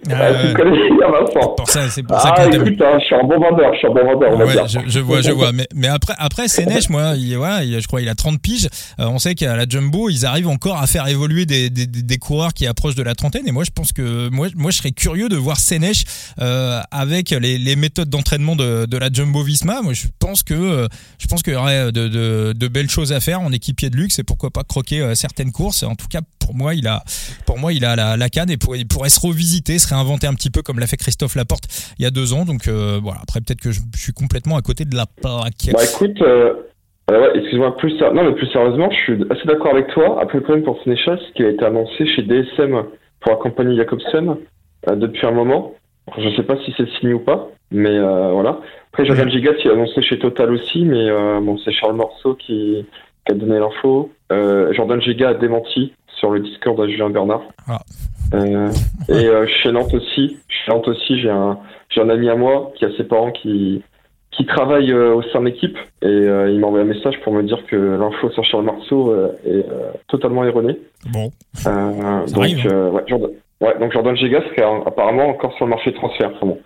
Ah, 0.09 0.15
Ah, 0.19 1.11
Vincent. 1.11 1.55
Pour 1.57 1.69
ça, 1.69 1.89
c'est 1.91 2.03
pour 2.03 2.19
ça 2.21 2.35
Ah, 2.37 2.47
écoute, 2.47 2.81
hein, 2.81 2.99
je 3.01 3.05
suis 3.05 3.15
un 3.15 3.23
bon 3.25 3.39
vendeur, 3.41 3.73
je 3.75 3.79
suis 3.79 3.87
un 3.89 3.91
bon 3.91 4.05
vendeur, 4.05 4.39
Ouais, 4.39 4.53
dire. 4.53 4.67
je, 4.69 4.79
je 4.87 5.01
vois, 5.01 5.21
je 5.21 5.31
vois. 5.31 5.53
Mais, 5.53 5.67
mais 5.75 5.89
après, 5.89 6.15
après 6.19 6.49
Sénèche, 6.49 6.89
moi, 6.89 7.15
il, 7.17 7.37
ouais, 7.37 7.67
il- 7.67 7.81
je 7.81 7.87
crois, 7.87 8.01
il 8.01 8.09
a 8.09 8.15
30 8.15 8.41
piges. 8.41 8.69
Euh, 8.99 9.07
on 9.09 9.19
sait 9.19 9.35
qu'à 9.35 9.57
la 9.57 9.67
Jumbo, 9.69 10.09
ils 10.09 10.25
arrivent 10.25 10.49
encore 10.49 10.79
à 10.81 10.87
faire 10.87 11.07
évoluer 11.09 11.47
des, 11.47 11.69
des, 11.71 12.19
coureurs 12.19 12.55
qui 12.55 12.67
approchent 12.67 12.95
de 12.95 13.03
la 13.03 13.15
trentaine. 13.15 13.47
Et 13.47 13.53
moi, 13.53 13.65
je 13.65 13.71
pense 13.71 13.93
que 13.93 14.29
moi, 14.31 14.49
moi, 14.57 14.71
je 14.71 14.79
serais 14.79 14.93
curieux 14.93 15.29
de 15.29 15.37
voir 15.37 15.59
Sénèche 15.59 16.05
euh, 16.41 16.81
avec 16.91 17.31
les, 17.31 17.59
les 17.59 17.77
méthodes 17.77 18.09
d'entraînement 18.09 18.57
de, 18.57 18.87
de 18.87 18.97
la 18.97 19.09
Jumbo 19.13 19.43
Visma. 19.43 19.83
Moi, 19.83 19.93
je 19.93 20.07
pense 20.19 20.43
que 20.43 20.55
euh, 20.55 20.87
je 21.19 21.27
pense 21.27 21.43
qu'il 21.43 21.53
y 21.55 21.57
aurait 21.57 21.93
de, 21.93 22.09
de, 22.09 22.53
de 22.57 22.69
belles 22.69 22.91
choses 22.91 23.13
à 23.13 23.21
faire 23.21 23.41
en 23.41 23.53
équipier 23.53 23.91
de 23.91 23.97
luxe 23.97 24.19
et 24.19 24.23
pourquoi 24.25 24.51
pas 24.51 24.65
croquer 24.65 25.01
euh, 25.01 25.15
certaines 25.15 25.53
courses. 25.53 25.83
En 25.83 25.95
tout 25.95 26.09
cas, 26.09 26.21
pour 26.39 26.55
moi, 26.55 26.75
il 26.75 26.87
a, 26.89 27.03
pour 27.47 27.59
moi, 27.59 27.73
il 27.73 27.85
a 27.85 27.97
la, 27.97 28.17
la 28.17 28.29
canne 28.29 28.51
et 28.51 28.57
pour- 28.57 28.77
il 28.77 28.87
pourrait 28.87 29.11
se 29.11 29.21
revisiter, 29.21 29.79
se 29.79 29.90
réinventer 29.91 30.27
un 30.27 30.35
petit 30.35 30.51
peu 30.51 30.63
comme 30.63 30.79
l'a 30.79 30.87
fait 30.87 30.97
Christophe 30.97 31.35
Laporte 31.37 31.65
il 31.99 32.03
y 32.03 32.07
a 32.07 32.11
deux 32.11 32.33
ans. 32.33 32.45
Donc 32.45 32.69
euh, 32.69 32.99
voilà. 33.03 33.21
Après, 33.23 33.41
peut-être 33.41 33.61
que 33.61 33.73
je, 33.73 33.81
je 33.95 34.01
suis 34.01 34.13
complètement 34.13 34.57
à 34.57 34.63
côté 34.63 34.85
de 34.85 34.97
la 34.97 35.07
plaque. 35.07 35.71
Bah 35.73 35.85
écoute, 35.85 36.21
euh, 36.23 36.55
euh, 37.11 37.21
ouais, 37.21 37.39
excuse-moi, 37.39 37.77
plus, 37.77 38.01
non, 38.01 38.25
mais 38.25 38.33
plus 38.33 38.47
sérieusement, 38.49 38.91
je 38.91 38.97
suis 38.97 39.25
assez 39.31 39.47
d'accord 39.47 39.73
avec 39.73 39.89
toi. 39.89 40.19
Après, 40.21 40.39
le 40.39 40.45
problème 40.45 40.65
pour 40.65 40.83
Sénéchal, 40.85 41.19
c'est 41.27 41.33
qu'il 41.35 41.47
a 41.47 41.51
été 41.51 41.65
annoncé 41.65 42.07
chez 42.07 42.23
DSM 42.23 42.85
pour 43.21 43.33
accompagner 43.33 43.77
Jacobsen 43.77 44.37
depuis 44.87 45.27
un 45.27 45.33
moment. 45.33 45.75
Je 46.19 46.29
ne 46.29 46.37
sais 46.37 46.43
pas 46.43 46.57
si 46.65 46.75
c'est 46.77 46.89
signé 46.99 47.15
ou 47.15 47.21
pas, 47.21 47.51
mais 47.71 47.91
euh, 47.91 48.33
voilà. 48.33 48.61
Après, 48.93 49.05
Jordan 49.05 49.31
Gigat, 49.31 49.53
il 49.65 49.71
a 49.71 49.75
annoncé 49.75 50.03
chez 50.03 50.19
Total 50.19 50.51
aussi, 50.51 50.85
mais 50.85 51.09
euh, 51.09 51.41
bon, 51.41 51.57
c'est 51.59 51.73
Charles 51.73 51.95
Morceau 51.95 52.35
qui, 52.35 52.85
qui 53.27 53.33
a 53.33 53.35
donné 53.35 53.59
l'info. 53.59 54.11
Euh, 54.33 54.73
Jordan 54.73 55.01
Giga 55.01 55.31
a 55.31 55.35
démenti 55.35 55.93
sur 56.19 56.31
le 56.31 56.41
Discord 56.41 56.81
de 56.81 56.89
Julien 56.89 57.11
Bernard. 57.11 57.43
Ah. 57.69 57.81
Euh, 58.35 58.71
et 59.09 59.27
euh, 59.27 59.47
chez 59.47 59.73
Nantes 59.73 59.93
aussi, 59.95 60.39
chez 60.49 60.71
Nantes 60.71 60.89
aussi, 60.89 61.21
j'ai 61.21 61.31
un, 61.31 61.59
j'ai 61.89 62.01
un 62.01 62.09
ami 62.09 62.29
à 62.29 62.37
moi 62.37 62.73
qui 62.77 62.85
a 62.85 62.89
ses 62.97 63.05
parents 63.05 63.33
qui, 63.33 63.83
qui 64.31 64.47
travaillent 64.47 64.93
euh, 64.93 65.15
au 65.15 65.23
sein 65.23 65.41
de 65.41 65.47
l'équipe 65.47 65.77
et 66.03 66.07
euh, 66.07 66.51
il 66.51 66.61
m'a 66.61 66.69
envoyé 66.69 66.85
un 66.85 66.89
message 66.89 67.21
pour 67.23 67.33
me 67.33 67.43
dire 67.43 67.59
que 67.67 67.77
l'info 67.77 68.31
sur 68.31 68.45
Charles 68.45 68.65
Marceau 68.65 69.15
est 69.45 69.49
euh, 69.49 69.91
totalement 70.09 70.45
erronée. 70.45 70.79
Bon. 71.13 71.31
Euh, 71.67 72.27
donc, 72.27 72.39
arrive, 72.39 72.67
hein. 72.67 72.71
euh, 72.73 72.91
ouais, 72.91 73.03
Jordan, 73.09 73.31
ouais, 73.61 73.79
donc 73.81 73.93
Jordan 73.93 74.17
Giga 74.17 74.43
serait 74.43 74.63
euh, 74.63 74.85
apparemment 74.87 75.27
encore 75.27 75.53
sur 75.55 75.65
le 75.65 75.71
marché 75.71 75.91
de 75.91 75.97
transfert. 75.97 76.31
Enfin 76.37 76.47
bon. 76.47 76.59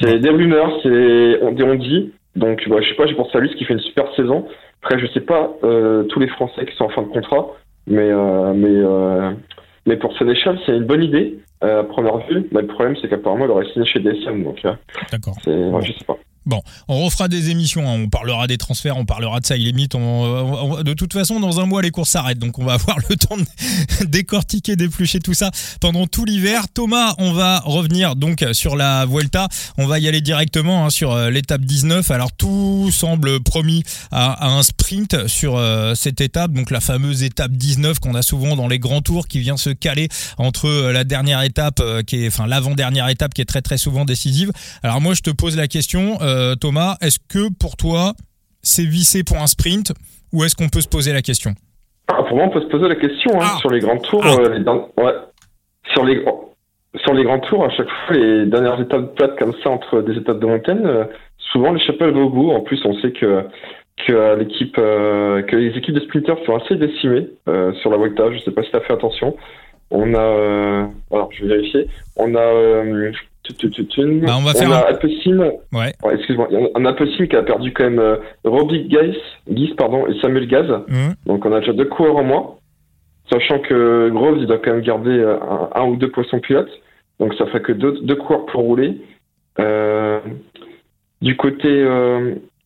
C'est 0.00 0.18
des 0.20 0.30
rumeurs, 0.30 0.70
c'est 0.82 1.38
on, 1.42 1.54
on 1.58 1.74
dit. 1.74 2.12
Donc 2.36 2.62
ouais, 2.66 2.82
je 2.82 2.88
sais 2.88 2.94
pas, 2.94 3.06
j'ai 3.06 3.14
pensé 3.14 3.36
à 3.36 3.40
lui 3.40 3.50
ce 3.50 3.56
qui 3.56 3.64
fait 3.64 3.74
une 3.74 3.80
super 3.80 4.04
saison. 4.14 4.46
Après, 4.82 4.98
je 4.98 5.06
sais 5.08 5.20
pas 5.20 5.50
euh, 5.64 6.04
tous 6.04 6.18
les 6.18 6.28
Français 6.28 6.64
qui 6.64 6.74
sont 6.76 6.84
en 6.84 6.88
fin 6.88 7.02
de 7.02 7.08
contrat, 7.08 7.46
mais 7.86 8.10
euh, 8.10 8.52
mais 8.54 8.68
euh, 8.70 9.32
Mais 9.86 9.96
pour 9.96 10.16
Sénéchal, 10.16 10.58
c'est 10.64 10.76
une 10.76 10.84
bonne 10.84 11.02
idée 11.02 11.38
à 11.60 11.82
première 11.84 12.18
vue. 12.28 12.48
Mais 12.52 12.62
le 12.62 12.68
problème, 12.68 12.96
c'est 13.00 13.08
qu'apparemment, 13.08 13.46
il 13.46 13.50
aurait 13.50 13.66
signé 13.72 13.86
chez 13.86 14.00
DSM. 14.00 14.44
Donc, 14.44 14.62
D'accord. 14.62 15.36
Ouais, 15.46 15.82
je 15.82 15.92
sais 15.92 16.04
pas. 16.04 16.18
Bon, 16.44 16.62
on 16.88 17.04
refera 17.04 17.28
des 17.28 17.50
émissions, 17.50 17.88
hein. 17.88 18.00
on 18.04 18.08
parlera 18.08 18.46
des 18.46 18.58
transferts, 18.58 18.96
on 18.96 19.04
parlera 19.04 19.40
de 19.40 19.46
ça, 19.46 19.56
il 19.56 19.68
est 19.68 19.72
mythe. 19.72 19.92
de 19.92 20.94
toute 20.94 21.12
façon, 21.12 21.40
dans 21.40 21.60
un 21.60 21.66
mois, 21.66 21.82
les 21.82 21.90
courses 21.90 22.10
s'arrêtent, 22.10 22.38
donc 22.38 22.58
on 22.58 22.64
va 22.64 22.72
avoir 22.82 22.98
le 23.08 23.16
temps 23.16 23.36
de 23.36 24.04
décortiquer, 24.06 24.76
d'éplucher 24.76 25.20
tout 25.20 25.34
ça 25.34 25.50
pendant 25.80 26.06
tout 26.06 26.24
l'hiver. 26.24 26.66
Thomas, 26.72 27.14
on 27.18 27.32
va 27.32 27.60
revenir 27.60 28.16
donc 28.16 28.44
sur 28.52 28.76
la 28.76 29.06
Vuelta. 29.06 29.48
On 29.78 29.86
va 29.86 29.98
y 29.98 30.08
aller 30.08 30.20
directement 30.20 30.86
hein, 30.86 30.90
sur 30.90 31.12
euh, 31.12 31.30
l'étape 31.30 31.62
19. 31.62 32.10
Alors 32.10 32.32
tout 32.32 32.90
semble 32.92 33.40
promis 33.40 33.82
à, 34.10 34.48
un 34.48 34.62
sprint 34.62 35.26
sur 35.26 35.56
euh, 35.56 35.94
cette 35.94 36.20
étape, 36.20 36.52
donc 36.52 36.70
la 36.70 36.80
fameuse 36.80 37.22
étape 37.22 37.52
19 37.52 38.00
qu'on 38.00 38.14
a 38.14 38.22
souvent 38.22 38.56
dans 38.56 38.68
les 38.68 38.78
grands 38.78 39.02
tours, 39.02 39.28
qui 39.28 39.38
vient 39.40 39.56
se 39.56 39.70
caler 39.70 40.08
entre 40.38 40.66
euh, 40.68 40.92
la 40.92 41.04
dernière 41.04 41.42
étape, 41.42 41.82
qui 42.06 42.24
est, 42.24 42.28
enfin 42.28 42.46
l'avant-dernière 42.46 43.08
étape, 43.08 43.34
qui 43.34 43.42
est 43.42 43.46
très 43.46 43.62
très 43.62 43.78
souvent 43.78 44.04
décisive. 44.04 44.52
Alors 44.82 45.00
moi, 45.00 45.14
je 45.14 45.20
te 45.20 45.30
pose 45.30 45.56
la 45.56 45.68
question. 45.68 46.18
Thomas, 46.60 46.96
est-ce 47.00 47.18
que 47.28 47.52
pour 47.58 47.76
toi, 47.76 48.14
c'est 48.62 48.84
vissé 48.84 49.24
pour 49.24 49.38
un 49.38 49.46
sprint 49.46 49.92
ou 50.32 50.44
est-ce 50.44 50.56
qu'on 50.56 50.68
peut 50.68 50.80
se 50.80 50.88
poser 50.88 51.12
la 51.12 51.22
question? 51.22 51.52
Ah, 52.08 52.22
Pour 52.22 52.36
moi, 52.36 52.46
on 52.46 52.50
peut 52.50 52.62
se 52.62 52.66
poser 52.66 52.88
la 52.88 52.96
question 52.96 53.40
hein, 53.40 53.46
ah. 53.54 53.58
sur 53.58 53.70
les 53.70 53.80
grands 53.80 53.98
tours. 53.98 54.22
Ah. 54.24 54.36
Euh, 54.38 55.12
sur 55.92 56.04
les 56.04 56.24
sur 56.96 57.14
les 57.14 57.24
grands 57.24 57.38
tours, 57.38 57.64
à 57.64 57.70
chaque 57.70 57.88
fois, 57.88 58.16
les 58.16 58.46
dernières 58.46 58.80
étapes 58.80 59.14
plates 59.14 59.38
comme 59.38 59.54
ça 59.62 59.70
entre 59.70 60.02
des 60.02 60.16
étapes 60.16 60.40
de 60.40 60.46
montagne, 60.46 60.84
euh, 60.84 61.04
souvent 61.52 61.72
les 61.72 61.80
chapelles 61.84 62.12
vont 62.12 62.24
au 62.24 62.30
bout. 62.30 62.50
En 62.50 62.60
plus, 62.60 62.80
on 62.84 62.94
sait 63.00 63.12
que 63.12 63.44
que 64.06 64.36
l'équipe, 64.36 64.74
que 64.74 65.56
les 65.56 65.76
équipes 65.76 65.94
de 65.94 66.00
sprinters 66.00 66.38
sont 66.44 66.56
assez 66.56 66.76
décimées 66.76 67.28
sur 67.80 67.90
la 67.90 67.96
Volta. 67.96 68.30
Je 68.30 68.36
ne 68.36 68.40
sais 68.40 68.50
pas 68.50 68.62
si 68.62 68.70
tu 68.70 68.76
as 68.76 68.80
fait 68.80 68.94
attention. 68.94 69.36
On 69.90 70.14
a, 70.14 70.88
alors 71.12 71.30
je 71.32 71.44
vais 71.44 71.56
vérifier. 71.56 71.86
On 72.16 72.34
a 72.34 73.12
bah, 74.26 74.36
on 74.38 74.42
va 74.42 74.54
faire 74.54 74.72
a 74.72 74.92
Ouais. 75.72 75.92
Excuse-moi. 76.12 76.48
On 76.74 76.84
a 76.84 76.92
qui 76.92 77.36
a 77.36 77.42
perdu 77.42 77.72
quand 77.72 77.84
même 77.84 77.98
euh, 77.98 78.16
Robbie 78.44 78.84
Guys, 78.88 79.74
pardon, 79.76 80.06
et 80.06 80.18
Samuel 80.20 80.46
Gaz. 80.46 80.68
Mmh. 80.88 81.12
Donc 81.26 81.44
on 81.44 81.52
a 81.52 81.60
déjà 81.60 81.72
deux 81.72 81.86
coureurs 81.86 82.16
en 82.16 82.24
moins. 82.24 82.54
Sachant 83.30 83.58
que 83.60 84.10
Groves, 84.10 84.38
il 84.38 84.46
doit 84.46 84.58
quand 84.58 84.72
même 84.72 84.82
garder 84.82 85.10
euh, 85.10 85.38
un, 85.74 85.84
ou 85.84 85.96
deux 85.96 86.10
poissons 86.10 86.40
pilotes. 86.40 86.70
Donc 87.18 87.34
ça 87.34 87.46
fait 87.46 87.60
que 87.60 87.72
deux, 87.72 87.98
deux 88.02 88.16
coureurs 88.16 88.46
pour 88.46 88.62
rouler. 88.62 88.98
Euh, 89.58 90.20
du 91.20 91.36
côté 91.36 91.86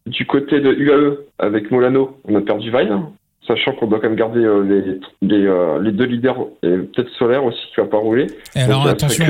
du 0.06 0.24
côté 0.24 0.60
de 0.60 0.72
UAE 0.72 1.16
avec 1.38 1.70
Molano, 1.70 2.18
on 2.24 2.36
a 2.36 2.40
perdu 2.40 2.70
Vine 2.70 3.02
sachant 3.46 3.72
qu'on 3.72 3.86
doit 3.86 4.00
quand 4.00 4.08
même 4.08 4.18
garder 4.18 4.40
euh, 4.40 4.62
les, 4.62 5.00
les, 5.22 5.46
euh, 5.46 5.80
les, 5.80 5.92
deux 5.92 6.04
leaders 6.04 6.36
et 6.62 6.68
peut-être 6.68 7.08
Solaire 7.18 7.44
aussi 7.44 7.60
qui 7.74 7.80
va 7.80 7.86
pas 7.86 7.98
rouler. 7.98 8.26
Et 8.54 8.60
alors 8.60 8.86
attention, 8.86 9.24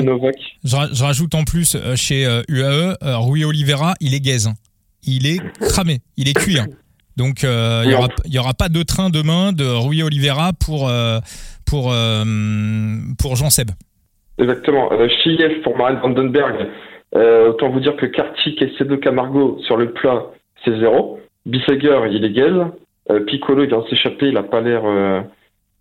je, 0.64 1.02
rajoute 1.02 1.35
en 1.35 1.44
plus 1.44 1.76
euh, 1.76 1.94
chez 1.96 2.26
UAE, 2.49 2.96
Rui 3.02 3.44
Oliveira, 3.44 3.94
il 4.00 4.14
est 4.14 4.20
gaze. 4.20 4.49
Hein. 4.49 4.54
Il 5.06 5.26
est 5.26 5.40
cramé, 5.61 5.99
il 6.16 6.28
est 6.28 6.35
cuit. 6.35 6.58
Hein. 6.58 6.66
Donc 7.16 7.42
il 7.42 8.28
n'y 8.28 8.38
aura, 8.38 8.54
pas 8.54 8.68
de 8.68 8.82
train 8.82 9.11
demain 9.11 9.52
de 9.52 9.64
Rui 9.64 10.02
Oliveira 10.02 10.52
pour, 10.52 10.90
pour, 11.64 11.94
pour 13.18 13.37
Jean 13.37 13.50
Seb. 13.50 13.70
Exactement. 14.38 14.90
Chiev 15.23 15.62
pour 15.62 15.76
Marine 15.78 15.99
Vandenberg. 16.02 16.68
autant 17.14 17.70
vous 17.70 17.80
dire 17.80 17.96
que 17.96 18.06
Kartik 18.06 18.61
et 18.61 18.66
C2 18.78 18.99
Camargo 18.99 19.58
sur 19.66 19.76
le 19.76 19.92
plat, 19.92 20.26
c'est 20.64 20.78
zéro. 20.78 21.20
Bisseger, 21.46 22.00
il 22.11 22.25
est 22.25 22.32
gaze. 22.32 22.66
Euh, 23.11 23.21
Piccolo 23.21 23.63
il 23.63 23.69
vient 23.69 23.81
de 23.81 23.89
s'échapper, 23.89 24.29
il 24.29 24.37
a 24.37 24.43
pas 24.43 24.61
l'air, 24.61 24.83
euh, 24.85 25.21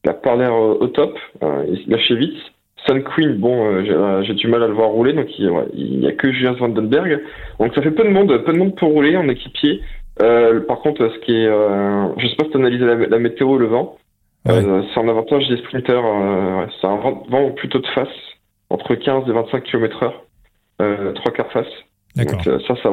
il 0.04 0.10
a 0.10 0.14
pas 0.14 0.36
l'air 0.36 0.54
euh, 0.54 0.78
au 0.80 0.88
top. 0.88 1.18
il 1.42 1.84
lâchait 1.88 2.16
vite. 2.16 2.38
Sun 2.86 3.04
Queen, 3.04 3.38
bon, 3.38 3.84
j'ai 4.22 4.36
du 4.36 4.48
mal 4.48 4.62
à 4.62 4.68
le 4.68 4.74
voir 4.74 4.90
rouler, 4.90 5.14
donc 5.14 5.28
il, 5.40 5.50
ouais, 5.50 5.66
il 5.74 6.02
y 6.02 6.08
a 6.08 6.12
que 6.12 6.32
Julian 6.32 6.54
Vandenberg. 6.54 7.20
Donc 7.60 7.74
ça 7.74 7.82
fait 7.82 7.90
peu 7.90 8.04
de 8.04 8.10
monde, 8.10 8.38
peu 8.46 8.54
de 8.54 8.60
monde 8.60 8.76
pour 8.76 8.92
rouler 8.92 9.18
en 9.18 9.28
équipier. 9.28 9.82
par 10.20 10.80
contre, 10.82 11.10
ce 11.10 11.20
qui 11.26 11.32
est, 11.36 11.48
je 11.48 12.28
sais 12.28 12.36
pas 12.36 12.46
si 12.46 12.52
tu 12.52 12.58
analysé 12.58 12.86
la, 12.86 12.96
la, 12.96 13.18
météo, 13.18 13.58
le 13.58 13.66
vent. 13.66 13.98
c'est 14.46 15.00
un 15.00 15.08
avantage 15.08 15.48
des 15.50 15.58
sprinters. 15.58 16.04
c'est 16.80 16.86
un 16.86 16.98
vent, 16.98 17.52
plutôt 17.56 17.80
de 17.80 17.88
face, 17.88 18.08
entre 18.70 18.94
15 18.94 19.28
et 19.30 19.32
25 19.32 19.64
km 19.64 20.04
heure, 20.04 21.14
trois 21.16 21.32
quarts 21.32 21.52
face. 21.52 21.66
Donc 22.16 22.44
ça, 22.44 22.76
ça, 22.84 22.90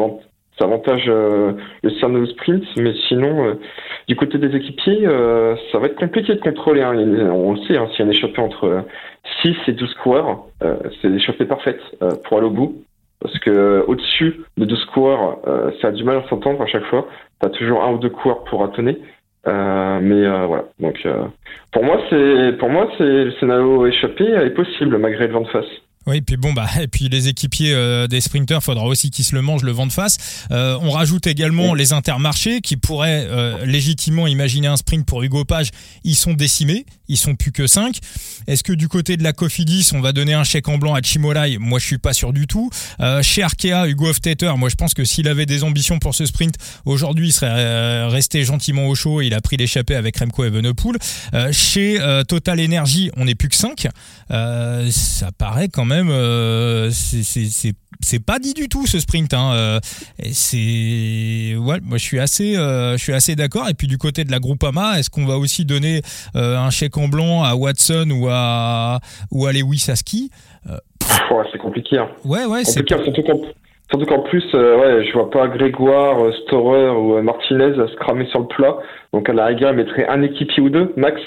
ça 0.58 0.66
avantage 0.66 1.04
euh, 1.08 1.52
le 1.82 1.90
Cerno 1.98 2.26
Sprint, 2.26 2.64
mais 2.76 2.92
sinon, 3.08 3.46
euh, 3.46 3.54
du 4.06 4.16
côté 4.16 4.38
des 4.38 4.54
équipiers, 4.54 5.06
euh, 5.06 5.56
ça 5.70 5.78
va 5.78 5.86
être 5.86 5.96
compliqué 5.96 6.34
de 6.34 6.40
contrôler. 6.40 6.82
Hein. 6.82 6.94
On 7.32 7.52
le 7.52 7.60
sait, 7.62 7.76
hein, 7.76 7.88
s'il 7.90 8.00
y 8.00 8.02
a 8.02 8.04
une 8.04 8.10
échappée 8.10 8.40
entre 8.40 8.84
6 9.42 9.56
et 9.68 9.72
12 9.72 9.94
coureurs, 9.94 10.44
c'est 11.00 11.08
l'échappée 11.08 11.46
parfaite 11.46 11.80
pour 12.24 12.38
aller 12.38 12.46
au 12.46 12.50
bout. 12.50 12.82
Parce 13.20 13.38
que 13.38 13.84
au-dessus 13.86 14.40
de 14.56 14.64
12 14.64 14.84
coureurs, 14.86 15.38
ça 15.80 15.88
a 15.88 15.92
du 15.92 16.02
mal 16.02 16.18
à 16.18 16.28
s'entendre 16.28 16.60
à 16.60 16.66
chaque 16.66 16.84
fois. 16.86 17.06
Tu 17.40 17.46
as 17.46 17.50
toujours 17.50 17.84
un 17.84 17.92
ou 17.92 17.98
deux 17.98 18.10
coureurs 18.10 18.42
pour 18.44 18.60
ratonner. 18.60 18.98
mais 19.46 20.46
voilà. 20.46 20.64
Donc 20.80 21.06
pour 21.70 21.84
moi, 21.84 22.00
c'est 22.10 22.58
pour 22.58 22.68
moi, 22.68 22.88
c'est 22.98 23.04
le 23.04 23.32
scénario 23.38 23.86
échappé 23.86 24.24
est 24.24 24.50
possible 24.50 24.98
malgré 24.98 25.28
le 25.28 25.32
vent 25.32 25.42
de 25.42 25.48
face. 25.48 25.70
Oui, 26.06 26.20
puis 26.20 26.36
bon 26.36 26.52
bah 26.52 26.68
et 26.80 26.88
puis 26.88 27.08
les 27.08 27.28
équipiers 27.28 27.72
euh, 27.72 28.08
des 28.08 28.20
sprinters, 28.20 28.62
faudra 28.62 28.84
aussi 28.86 29.10
qu'ils 29.10 29.24
se 29.24 29.34
le 29.36 29.42
mangent 29.42 29.62
le 29.62 29.70
vent 29.70 29.86
de 29.86 29.92
face. 29.92 30.18
Euh, 30.50 30.76
on 30.80 30.90
rajoute 30.90 31.28
également 31.28 31.74
les 31.74 31.92
intermarchés 31.92 32.60
qui 32.60 32.76
pourraient 32.76 33.26
euh, 33.28 33.64
légitimement 33.64 34.26
imaginer 34.26 34.66
un 34.66 34.76
sprint 34.76 35.06
pour 35.06 35.22
Hugo 35.22 35.44
Page. 35.44 35.70
Ils 36.02 36.16
sont 36.16 36.34
décimés, 36.34 36.86
ils 37.06 37.16
sont 37.16 37.36
plus 37.36 37.52
que 37.52 37.68
5. 37.68 37.98
Est-ce 38.48 38.64
que 38.64 38.72
du 38.72 38.88
côté 38.88 39.16
de 39.16 39.22
la 39.22 39.32
Cofidis, 39.32 39.90
on 39.94 40.00
va 40.00 40.12
donner 40.12 40.34
un 40.34 40.42
chèque 40.42 40.68
en 40.68 40.76
blanc 40.76 40.94
à 40.94 41.02
Chimolai 41.02 41.58
Moi, 41.58 41.78
je 41.78 41.86
suis 41.86 41.98
pas 41.98 42.12
sûr 42.12 42.32
du 42.32 42.48
tout. 42.48 42.68
chez 43.22 43.42
Arkea, 43.42 43.86
Hugo 43.86 44.08
Hoftetter, 44.08 44.52
moi 44.56 44.68
je 44.68 44.74
pense 44.74 44.94
que 44.94 45.04
s'il 45.04 45.28
avait 45.28 45.46
des 45.46 45.62
ambitions 45.62 45.98
pour 45.98 46.14
ce 46.14 46.26
sprint, 46.26 46.54
aujourd'hui 46.84 47.28
il 47.28 47.32
serait 47.32 48.08
resté 48.08 48.44
gentiment 48.44 48.88
au 48.88 48.94
chaud. 48.94 49.20
Et 49.20 49.26
il 49.26 49.34
a 49.34 49.40
pris 49.40 49.56
l'échappée 49.56 49.94
avec 49.94 50.18
Remco 50.18 50.44
Evenepoel. 50.44 50.96
chez 51.52 51.98
Total 52.26 52.60
Energy, 52.60 53.10
on 53.16 53.26
n'est 53.26 53.36
plus 53.36 53.48
que 53.48 53.56
5. 53.56 53.86
Ça 54.32 55.30
paraît 55.38 55.68
quand 55.68 55.84
même 55.84 56.10
euh, 56.10 56.88
c'est 58.00 58.24
pas 58.24 58.38
dit 58.38 58.54
du 58.54 58.68
tout 58.68 58.86
ce 58.86 58.98
sprint. 58.98 59.32
Hein. 59.34 59.52
Euh, 59.54 59.78
c'est 60.32 61.56
ouais, 61.56 61.78
moi 61.82 61.98
je 61.98 62.04
suis 62.04 62.18
assez, 62.18 62.56
euh, 62.56 62.96
je 62.96 63.02
suis 63.02 63.12
assez 63.12 63.36
d'accord. 63.36 63.68
Et 63.68 63.74
puis 63.74 63.86
du 63.86 63.98
côté 63.98 64.24
de 64.24 64.30
la 64.30 64.38
Groupama, 64.38 64.98
est-ce 64.98 65.10
qu'on 65.10 65.26
va 65.26 65.36
aussi 65.36 65.64
donner 65.64 66.00
un 66.34 66.70
chèque 66.70 66.96
en 66.96 67.08
blanc 67.08 67.42
à 67.42 67.54
Watson 67.54 68.08
ou 68.10 68.28
à 68.28 68.98
ou 69.30 69.46
à 69.46 69.52
Lewis 69.52 69.86
Aski 69.88 70.30
C'est 71.52 71.58
compliqué. 71.58 71.98
Hein. 71.98 72.08
Ouais, 72.24 72.44
ouais, 72.46 72.64
c'est 72.64 72.86
Surtout 73.90 74.06
qu'en 74.06 74.22
plus, 74.22 74.42
ouais, 74.54 75.04
je 75.04 75.12
vois 75.12 75.30
pas 75.30 75.48
Grégoire, 75.48 76.16
Storer 76.44 76.88
ou 76.88 77.20
Martinez 77.20 77.74
se 77.74 77.94
cramer 77.96 78.26
sur 78.30 78.40
le 78.40 78.46
plat. 78.46 78.78
Donc 79.12 79.28
à 79.28 79.34
la 79.34 79.46
rigueur, 79.46 79.72
il 79.72 79.76
mettrait 79.76 80.08
un 80.08 80.22
équipier 80.22 80.62
ou 80.62 80.70
deux, 80.70 80.94
max, 80.96 81.20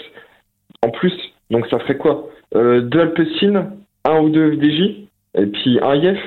en 0.82 0.89
plus. 0.89 1.13
Donc 1.49 1.67
ça 1.69 1.79
ferait 1.79 1.97
quoi? 1.97 2.29
Deux 2.53 2.99
Alpecin, 2.99 3.71
un 4.05 4.19
ou 4.19 4.29
deux 4.29 4.51
VDJ 4.51 5.08
et 5.38 5.45
puis 5.45 5.79
un 5.81 5.95
IF. 5.95 6.19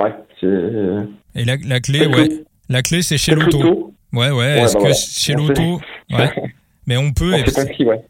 Ouais, 0.00 0.14
c'est. 0.40 1.40
Et 1.40 1.44
la, 1.44 1.56
la 1.66 1.80
clé, 1.80 2.06
ouais. 2.06 2.44
La 2.68 2.82
clé, 2.82 3.02
c'est 3.02 3.18
chez 3.18 3.34
l'auto. 3.34 3.92
Ouais, 4.12 4.30
ouais. 4.30 4.60
Est-ce 4.60 4.74
bah 4.74 4.84
que 4.84 4.92
chez 4.94 5.34
l'auto, 5.34 5.80
ouais. 6.10 6.30
Mais 6.86 6.96
on 6.96 7.12
peut, 7.12 7.34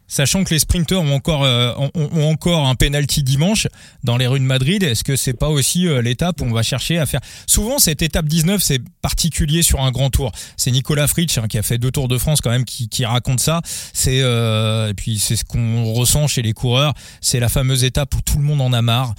sachant 0.07 0.43
que 0.43 0.53
les 0.53 0.59
sprinteurs 0.59 1.01
ont 1.01 1.13
encore 1.13 1.43
euh, 1.43 1.73
ont, 1.93 2.29
encore 2.29 2.67
un 2.67 2.75
penalty 2.75 3.23
dimanche 3.23 3.67
dans 4.03 4.17
les 4.17 4.27
rues 4.27 4.39
de 4.39 4.45
Madrid, 4.45 4.83
est-ce 4.83 5.03
que 5.03 5.15
c'est 5.15 5.33
pas 5.33 5.49
aussi 5.49 5.87
euh, 5.87 6.01
l'étape 6.01 6.41
où 6.41 6.45
on 6.45 6.51
va 6.51 6.63
chercher 6.63 6.97
à 6.97 7.05
faire? 7.05 7.21
Souvent 7.47 7.79
cette 7.79 8.01
étape 8.01 8.25
19 8.25 8.61
c'est 8.61 8.81
particulier 9.01 9.61
sur 9.61 9.81
un 9.81 9.91
grand 9.91 10.09
tour. 10.09 10.31
C'est 10.57 10.71
Nicolas 10.71 11.07
Fritsch 11.07 11.37
hein, 11.37 11.47
qui 11.47 11.57
a 11.57 11.63
fait 11.63 11.77
deux 11.77 11.91
tours 11.91 12.09
de 12.09 12.17
France 12.17 12.41
quand 12.41 12.49
même 12.49 12.65
qui, 12.65 12.89
qui 12.89 13.05
raconte 13.05 13.39
ça. 13.39 13.61
C'est 13.93 14.21
euh, 14.21 14.89
et 14.89 14.93
puis 14.93 15.19
c'est 15.19 15.37
ce 15.37 15.45
qu'on 15.45 15.93
ressent 15.93 16.27
chez 16.27 16.41
les 16.41 16.53
coureurs. 16.53 16.93
C'est 17.21 17.39
la 17.39 17.49
fameuse 17.49 17.85
étape 17.85 18.13
où 18.15 18.21
tout 18.21 18.37
le 18.37 18.43
monde 18.43 18.61
en 18.61 18.73
a 18.73 18.81
marre, 18.81 19.15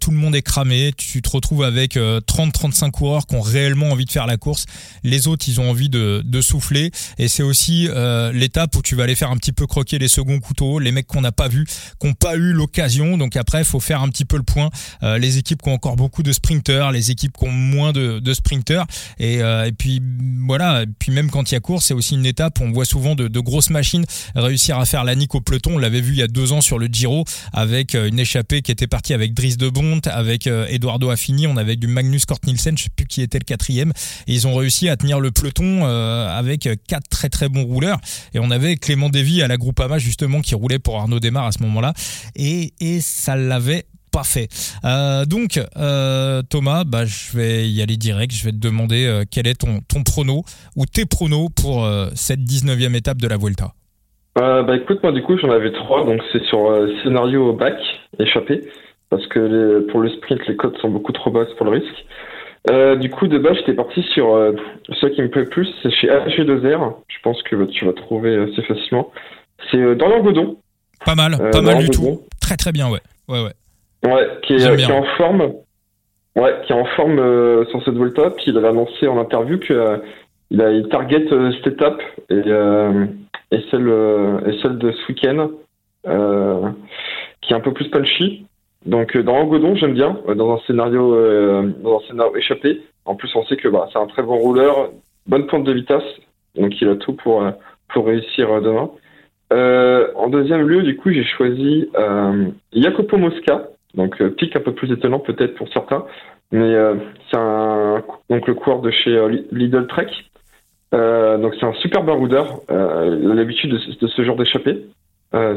tout 0.00 0.10
le 0.10 0.16
monde 0.16 0.34
est 0.34 0.42
cramé. 0.42 0.92
Tu 0.96 1.20
te 1.20 1.30
retrouves 1.30 1.64
avec 1.64 1.96
30-35 1.96 2.90
coureurs 2.90 3.26
qui 3.26 3.36
ont 3.36 3.40
réellement 3.42 3.90
envie 3.90 4.06
de 4.06 4.10
faire 4.10 4.26
la 4.26 4.36
course. 4.36 4.64
Les 5.02 5.28
autres 5.28 5.44
ils 5.48 5.60
ont 5.60 5.68
envie 5.68 5.88
de, 5.88 6.22
de 6.24 6.40
souffler 6.40 6.90
et 7.18 7.28
c'est 7.28 7.42
aussi 7.42 7.88
l'étape 8.32 8.74
où 8.76 8.82
tu 8.82 8.93
tu 8.94 8.98
vas 8.98 9.04
aller 9.04 9.16
faire 9.16 9.32
un 9.32 9.36
petit 9.36 9.50
peu 9.50 9.66
croquer 9.66 9.98
les 9.98 10.06
seconds 10.06 10.38
couteaux, 10.38 10.78
les 10.78 10.92
mecs 10.92 11.08
qu'on 11.08 11.20
n'a 11.20 11.32
pas 11.32 11.48
vus, 11.48 11.66
qui 12.00 12.06
n'ont 12.06 12.14
pas 12.14 12.36
eu 12.36 12.52
l'occasion. 12.52 13.18
Donc 13.18 13.34
après, 13.34 13.58
il 13.58 13.64
faut 13.64 13.80
faire 13.80 14.02
un 14.02 14.08
petit 14.08 14.24
peu 14.24 14.36
le 14.36 14.44
point. 14.44 14.70
Euh, 15.02 15.18
les 15.18 15.36
équipes 15.36 15.62
qui 15.62 15.68
ont 15.68 15.72
encore 15.72 15.96
beaucoup 15.96 16.22
de 16.22 16.30
sprinters, 16.30 16.92
les 16.92 17.10
équipes 17.10 17.36
qui 17.36 17.44
ont 17.44 17.50
moins 17.50 17.90
de, 17.90 18.20
de 18.20 18.34
sprinters. 18.34 18.86
Et, 19.18 19.42
euh, 19.42 19.64
et, 19.64 19.72
puis 19.72 20.00
voilà, 20.46 20.84
et 20.84 20.86
puis 20.86 21.10
même 21.10 21.28
quand 21.28 21.50
il 21.50 21.54
y 21.54 21.56
a 21.56 21.60
course, 21.60 21.86
c'est 21.86 21.94
aussi 21.94 22.14
une 22.14 22.24
étape 22.24 22.60
on 22.60 22.70
voit 22.70 22.84
souvent 22.84 23.16
de, 23.16 23.26
grosses 23.40 23.70
machines 23.70 24.04
réussir 24.36 24.78
à 24.78 24.84
faire 24.84 25.02
la 25.02 25.16
nique 25.16 25.34
au 25.34 25.40
peloton. 25.40 25.72
On 25.74 25.78
l'avait 25.78 26.00
vu 26.00 26.12
il 26.12 26.18
y 26.18 26.22
a 26.22 26.28
deux 26.28 26.52
ans 26.52 26.60
sur 26.60 26.78
le 26.78 26.86
Giro 26.86 27.24
avec 27.52 27.96
euh, 27.96 28.06
une 28.06 28.20
échappée 28.20 28.62
qui 28.62 28.70
était 28.70 28.86
partie 28.86 29.12
avec 29.12 29.34
Dries 29.34 29.56
de 29.56 29.68
Bonte, 29.68 30.06
avec 30.06 30.46
Eduardo 30.46 31.10
Affini, 31.10 31.48
on 31.48 31.56
avait 31.56 31.74
du 31.74 31.88
Magnus 31.88 32.26
Kort 32.26 32.38
Nielsen, 32.46 32.78
je 32.78 32.84
sais 32.84 32.90
plus 32.94 33.06
qui 33.06 33.22
était 33.22 33.40
le 33.40 33.44
quatrième. 33.44 33.92
Ils 34.28 34.46
ont 34.46 34.54
réussi 34.54 34.88
à 34.88 34.96
tenir 34.96 35.18
le 35.18 35.32
peloton 35.32 35.84
avec 35.84 36.68
quatre 36.86 37.08
très 37.08 37.28
très 37.28 37.48
bons 37.48 37.64
rouleurs. 37.64 37.98
Et 38.34 38.38
on 38.38 38.50
avait 38.50 38.76
Clément 38.84 39.08
Davy 39.08 39.42
à 39.42 39.48
la 39.48 39.56
Groupama 39.56 39.98
justement 39.98 40.40
qui 40.40 40.54
roulait 40.54 40.78
pour 40.78 40.98
Arnaud 40.98 41.20
Desmar 41.20 41.46
à 41.46 41.52
ce 41.52 41.62
moment-là 41.62 41.94
et, 42.36 42.72
et 42.80 43.00
ça 43.00 43.34
l'avait 43.34 43.84
pas 44.12 44.24
fait. 44.24 44.48
Euh, 44.84 45.24
donc 45.24 45.58
Thomas, 46.50 46.84
bah, 46.84 47.04
je 47.04 47.36
vais 47.36 47.68
y 47.68 47.82
aller 47.82 47.96
direct. 47.96 48.32
Je 48.32 48.44
vais 48.44 48.52
te 48.52 48.58
demander 48.58 49.22
quel 49.30 49.46
est 49.46 49.60
ton, 49.60 49.80
ton 49.88 50.02
prono 50.02 50.44
ou 50.76 50.84
tes 50.86 51.06
pronos 51.06 51.48
pour 51.60 51.88
cette 52.14 52.40
19e 52.40 52.94
étape 52.94 53.18
de 53.18 53.26
la 53.26 53.36
Vuelta? 53.36 53.72
bah 54.36 54.76
écoute, 54.76 55.00
moi 55.02 55.12
du 55.12 55.22
coup 55.22 55.38
j'en 55.38 55.50
avais 55.50 55.72
trois, 55.72 56.04
donc 56.04 56.20
c'est 56.32 56.44
sur 56.44 56.72
scénario 57.02 57.52
bac, 57.54 57.78
échappé, 58.18 58.60
parce 59.10 59.26
que 59.28 59.86
pour 59.90 60.00
le 60.00 60.10
sprint 60.10 60.46
les 60.46 60.56
cotes 60.56 60.76
sont 60.78 60.90
beaucoup 60.90 61.12
trop 61.12 61.30
basses 61.30 61.52
pour 61.56 61.66
le 61.66 61.78
risque. 61.78 62.04
Euh, 62.70 62.96
du 62.96 63.10
coup, 63.10 63.26
de 63.26 63.38
base, 63.38 63.56
j'étais 63.58 63.74
parti 63.74 64.02
sur 64.14 64.34
euh, 64.34 64.52
ce 64.88 65.06
qui 65.08 65.20
me 65.20 65.28
plaît 65.28 65.42
le 65.42 65.50
plus, 65.50 65.68
c'est 65.82 65.90
chez 65.90 66.08
AG2R. 66.08 66.94
Je 67.08 67.16
pense 67.22 67.42
que 67.42 67.64
tu 67.66 67.84
vas 67.84 67.92
trouver 67.92 68.36
assez 68.36 68.62
facilement. 68.62 69.10
C'est 69.70 69.76
euh, 69.76 69.94
dans 69.94 70.08
l'Angodon. 70.08 70.56
Pas 71.04 71.14
mal, 71.14 71.36
pas 71.50 71.60
mal 71.60 71.78
du 71.78 71.90
tout. 71.90 72.22
Très 72.40 72.56
très 72.56 72.72
bien, 72.72 72.88
ouais. 72.88 73.00
Ouais, 73.28 73.42
ouais. 73.42 73.52
Ouais, 74.10 74.28
qui 74.42 74.54
est, 74.54 74.90
en 74.90 75.04
forme. 75.16 75.52
Ouais, 76.36 76.54
qui 76.66 76.72
est 76.72 76.76
en 76.76 76.86
forme 76.96 77.66
sur 77.70 77.84
cette 77.84 77.94
Volta. 77.94 78.30
Puis 78.30 78.46
il 78.48 78.56
avait 78.56 78.68
annoncé 78.68 79.06
en 79.06 79.18
interview 79.18 79.58
que 79.58 80.02
il 80.50 80.60
a 80.60 80.70
il 80.70 80.88
target 80.88 81.26
cette 81.28 81.74
étape 81.74 82.02
et, 82.30 82.36
et 82.36 83.64
celle 83.70 83.88
et 84.46 84.58
celle 84.62 84.78
de 84.78 84.92
ce 84.92 85.08
week-end, 85.08 85.50
qui 87.40 87.52
est 87.52 87.56
un 87.56 87.60
peu 87.60 87.72
plus 87.72 87.88
punchy. 87.88 88.46
Donc 88.86 89.16
euh, 89.16 89.22
dans 89.22 89.36
Angodon, 89.36 89.74
j'aime 89.76 89.94
bien, 89.94 90.18
euh, 90.28 90.34
dans 90.34 90.54
un 90.54 90.58
scénario 90.66 91.14
euh, 91.14 91.72
dans 91.82 91.98
un 91.98 92.06
scénario 92.06 92.36
échappé. 92.36 92.82
En 93.04 93.14
plus, 93.14 93.34
on 93.34 93.44
sait 93.44 93.56
que 93.56 93.68
bah, 93.68 93.88
c'est 93.92 93.98
un 93.98 94.06
très 94.06 94.22
bon 94.22 94.36
rouleur, 94.36 94.90
bonne 95.26 95.46
pointe 95.46 95.64
de 95.64 95.72
vitesse, 95.72 96.02
donc 96.54 96.80
il 96.80 96.88
a 96.88 96.96
tout 96.96 97.14
pour 97.14 97.44
pour 97.92 98.06
réussir 98.06 98.60
demain. 98.60 98.90
en 100.16 100.28
deuxième 100.28 100.66
lieu, 100.66 100.82
du 100.82 100.96
coup, 100.96 101.10
j'ai 101.10 101.24
choisi 101.24 101.90
Jacopo 102.72 103.16
Mosca, 103.16 103.68
donc 103.94 104.22
pic 104.36 104.56
un 104.56 104.60
peu 104.60 104.72
plus 104.72 104.90
étonnant 104.90 105.18
peut-être 105.18 105.54
pour 105.54 105.68
certains, 105.68 106.04
mais 106.50 106.74
c'est 107.30 107.36
un 107.36 108.02
donc 108.30 108.46
le 108.46 108.54
coureur 108.54 108.80
de 108.80 108.90
chez 108.90 109.18
Lidl 109.52 109.86
Trek. 109.86 110.08
donc 110.92 111.54
c'est 111.60 111.66
un 111.66 111.74
super 111.74 112.04
baroudeur. 112.04 112.60
il 112.70 113.30
a 113.30 113.34
l'habitude 113.34 113.70
de, 113.70 113.98
de, 114.00 114.06
ce 114.06 114.24
genre 114.24 114.36
d'échappée 114.36 114.86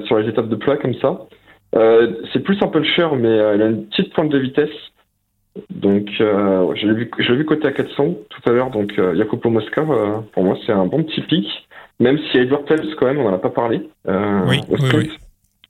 sur 0.03 0.19
les 0.19 0.27
étapes 0.29 0.49
de 0.49 0.55
plat 0.55 0.75
comme 0.75 0.95
ça. 0.95 1.27
Euh, 1.75 2.13
c'est 2.31 2.39
plus 2.39 2.57
un 2.61 2.67
puncher, 2.67 3.07
mais 3.17 3.27
euh, 3.27 3.55
il 3.55 3.61
a 3.61 3.65
une 3.67 3.85
petite 3.87 4.13
pointe 4.13 4.29
de 4.29 4.37
vitesse. 4.37 4.69
Donc, 5.69 6.07
euh, 6.21 6.73
je 6.75 6.87
l'ai 6.87 6.93
vu, 6.93 7.11
vu 7.17 7.45
côté 7.45 7.67
à 7.67 7.71
400 7.71 8.15
tout 8.29 8.49
à 8.49 8.51
l'heure. 8.51 8.69
Donc, 8.69 8.93
Jacopo 8.95 9.49
Mosca, 9.49 9.83
pour 10.33 10.43
moi, 10.43 10.57
c'est 10.65 10.71
un 10.71 10.85
bon 10.85 11.03
petit 11.03 11.21
pic. 11.21 11.47
Même 11.99 12.19
si 12.19 12.37
Edward 12.37 12.67
Phelps, 12.67 12.93
quand 12.95 13.07
même, 13.07 13.17
on 13.19 13.23
n'en 13.23 13.35
a 13.35 13.39
pas 13.39 13.49
parlé. 13.49 13.89
oui, 14.05 14.59
oui, 14.69 15.11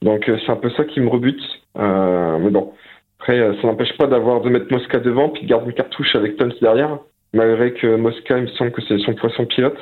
Donc, 0.01 0.25
c'est 0.25 0.51
un 0.51 0.57
peu 0.57 0.69
ça 0.71 0.83
qui 0.83 0.99
me 0.99 1.07
rebute. 1.07 1.41
mais 1.75 2.49
bon, 2.49 2.73
après, 3.19 3.39
ça 3.61 3.67
n'empêche 3.67 3.95
pas 3.97 4.07
d'avoir 4.07 4.41
de 4.41 4.49
mettre 4.49 4.71
Mosca 4.71 4.99
devant, 4.99 5.29
puis 5.29 5.43
de 5.43 5.47
garder 5.47 5.67
une 5.67 5.73
cartouche 5.73 6.15
avec 6.15 6.35
Tons 6.35 6.49
derrière. 6.61 6.99
Malgré 7.33 7.73
que 7.73 7.95
Mosca, 7.95 8.37
il 8.37 8.43
me 8.43 8.47
semble 8.49 8.71
que 8.71 8.81
c'est 8.81 8.97
son 8.99 9.13
poisson 9.13 9.45
pilote. 9.45 9.79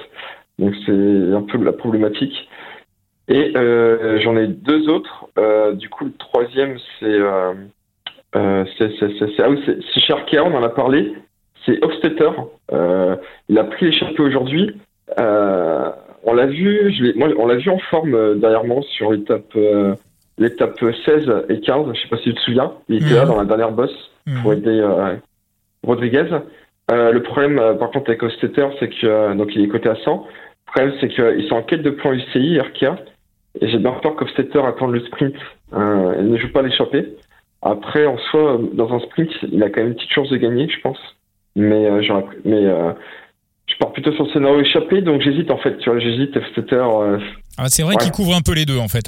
Donc, 0.59 0.75
c'est 0.85 0.91
un 0.91 1.41
peu 1.41 1.57
la 1.63 1.73
problématique. 1.73 2.47
Et 3.27 3.53
euh, 3.55 4.19
j'en 4.21 4.37
ai 4.37 4.47
deux 4.47 4.87
autres. 4.89 5.27
Euh, 5.37 5.73
du 5.73 5.89
coup, 5.89 6.05
le 6.05 6.13
troisième, 6.13 6.77
c'est 6.99 7.05
euh, 7.05 7.53
euh 8.35 8.65
c'est 8.77 8.89
ah 9.39 9.49
oui, 9.49 9.63
chez 9.95 10.13
Arkea, 10.13 10.43
on 10.43 10.53
en 10.53 10.63
a 10.63 10.69
parlé. 10.69 11.13
C'est 11.65 11.83
Hofstetter. 11.83 12.29
Euh, 12.71 13.15
il 13.49 13.57
a 13.57 13.63
pris 13.63 13.87
l'échappée 13.87 14.21
aujourd'hui. 14.21 14.79
Euh, 15.19 15.89
on 16.23 16.33
l'a 16.33 16.45
vu, 16.45 16.93
je 16.93 17.17
moi, 17.17 17.29
on 17.37 17.47
l'a 17.47 17.55
vu 17.55 17.69
en 17.69 17.79
forme 17.79 18.39
derrière 18.39 18.63
moi 18.63 18.81
sur 18.95 19.11
l'étape 19.11 19.57
l'étape 20.37 20.79
16 21.05 21.45
et 21.49 21.61
15. 21.61 21.87
Je 21.93 22.01
sais 22.01 22.07
pas 22.07 22.17
si 22.17 22.25
tu 22.25 22.35
te 22.35 22.41
souviens. 22.41 22.73
Il 22.89 22.97
était 22.97 23.15
là 23.15 23.23
mhm. 23.23 23.29
dans 23.29 23.37
la 23.37 23.45
dernière 23.45 23.71
bosse 23.71 24.11
pour 24.43 24.51
mhm. 24.51 24.57
aider 24.57 24.87
Rodriguez. 25.83 26.27
le 26.91 27.19
problème, 27.19 27.59
par 27.79 27.89
contre, 27.89 28.09
avec 28.09 28.21
Hofstetter, 28.21 28.67
c'est 28.79 28.89
que 28.89 29.33
donc 29.33 29.55
il 29.55 29.63
est 29.63 29.67
coté 29.67 29.89
à 29.89 29.95
100. 29.95 30.27
Le 30.67 30.71
problème, 30.71 30.97
c'est 30.99 31.07
qu'ils 31.07 31.47
sont 31.47 31.55
en 31.55 31.63
quête 31.63 31.81
de 31.81 31.89
plan 31.89 32.11
UCI, 32.11 32.59
Arkea. 32.59 32.97
Et 33.61 33.69
j'ai 33.69 33.77
bien 33.77 33.91
peur 33.91 34.15
qu'Hofstetter 34.15 34.59
attende 34.59 34.91
le 34.91 34.99
sprint. 35.05 35.35
Euh, 35.73 36.15
elle 36.17 36.29
ne 36.29 36.37
joue 36.37 36.51
pas 36.51 36.61
l'échappée. 36.61 37.15
Après, 37.61 38.05
en 38.05 38.17
soi, 38.17 38.59
dans 38.73 38.93
un 38.93 38.99
sprint, 38.99 39.29
il 39.51 39.61
a 39.63 39.69
quand 39.69 39.81
même 39.81 39.89
une 39.89 39.95
petite 39.95 40.11
chance 40.11 40.29
de 40.29 40.37
gagner, 40.37 40.67
je 40.69 40.79
pense. 40.81 40.99
Mais, 41.55 41.85
euh, 41.85 42.21
mais 42.43 42.65
euh, 42.65 42.91
je 43.67 43.75
pars 43.79 43.91
plutôt 43.93 44.11
sur 44.13 44.25
le 44.25 44.31
scénario 44.31 44.59
échappé, 44.59 45.01
donc 45.01 45.21
j'hésite 45.21 45.49
en 45.49 45.57
fait. 45.57 45.77
Tu 45.77 45.89
vois, 45.89 45.99
j'hésite. 45.99 46.35
Hofstetter. 46.35 46.75
Euh, 46.75 47.19
ah, 47.57 47.65
c'est 47.67 47.83
vrai 47.83 47.95
qu'il 47.95 48.11
couvre 48.11 48.35
un 48.35 48.41
peu 48.41 48.53
les 48.53 48.65
deux 48.65 48.77
en 48.77 48.87
fait. 48.87 49.05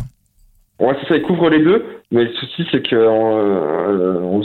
Ouais, 0.79 0.95
c'est 1.01 1.07
ça, 1.07 1.17
il 1.17 1.23
couvre 1.23 1.49
les 1.49 1.63
deux. 1.63 1.83
Mais 2.11 2.23
le 2.23 2.33
souci, 2.33 2.65
c'est 2.71 2.87
que 2.87 2.95
on 2.95 4.43